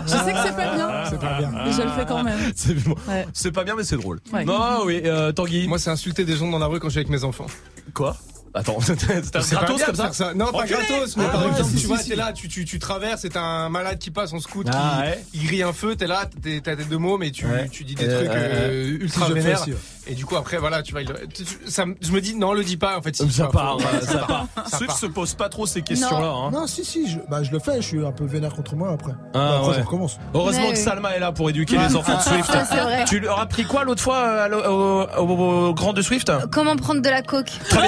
[0.07, 0.91] Je sais que c'est pas bien.
[1.11, 1.51] C'est pas bien.
[1.65, 2.39] Mais je le fais quand même.
[2.55, 2.73] C'est
[3.09, 3.27] Ouais.
[3.33, 4.21] c'est pas bien, mais c'est drôle.
[4.33, 4.45] Ouais.
[4.45, 5.67] Non, oui, euh, Tanguy.
[5.67, 7.47] Moi, c'est insulter des gens dans la rue quand je suis avec mes enfants.
[7.93, 8.17] Quoi?
[8.55, 8.97] Attends, C'est
[9.33, 11.69] pas gratos bien comme ça, faire Non, pas Enculé gratos, mais Ah, par ouais, exemple,
[11.71, 12.11] si, tu si, vois, si.
[12.11, 15.09] t'es là, tu, tu, tu traverses, c'est un malade qui passe en scout, Ah, qui,
[15.09, 15.25] ouais.
[15.33, 17.67] il grille un feu, t'es là, t'es- t'as tes deux mots, mais tu, Ouais.
[17.71, 19.65] tu dis des Euh, trucs euh, euh, ultra si, vénères.
[20.09, 22.35] Et du coup, après, voilà, tu vois, il- tu- tu- ça, me- je me dis,
[22.35, 23.15] non, le dis pas, en fait.
[23.15, 24.47] si, Ça vois, part, faut- euh, ça part.
[24.69, 24.99] Ça Swift part.
[24.99, 26.27] se pose pas trop ces questions-là.
[26.29, 26.51] hein.
[26.51, 28.91] Non, si, si, je, bah, je le fais, je suis un peu vénère contre moi
[28.93, 29.13] après.
[29.35, 29.75] Ah, après, ouais.
[29.79, 30.19] je recommence.
[30.35, 30.79] Heureusement Mais que.
[30.79, 32.47] Salma est là pour éduquer les enfants de Swift.
[32.53, 33.05] Ça, c'est vrai.
[33.07, 36.03] Tu leur as pris quoi l'autre fois euh, à l'o- au, au- au grand de
[36.03, 36.33] Swift?
[36.51, 37.83] Comment prendre de la coke Faire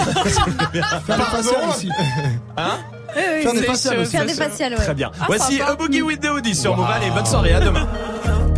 [0.72, 1.90] des faciales ici.
[2.56, 2.78] Hein?
[3.42, 4.10] Faire des faciales aussi.
[4.12, 4.78] Faire des faciales, ouais.
[4.84, 5.10] Très bien.
[5.20, 5.60] Ah, Voici.
[5.60, 6.86] A Boogie with the Hoodie sur Move.
[6.88, 7.86] Allez, bonne soirée, à demain.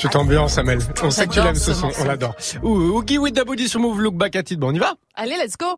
[0.00, 0.78] Tu t'ambiances, Amel.
[1.02, 2.34] On sait que tu l'aimes ce son, on l'adore.
[2.62, 4.58] Oogie with the booty sur Move, look back at it.
[4.58, 4.94] Bon, on y va?
[5.14, 5.66] Allez, let's go.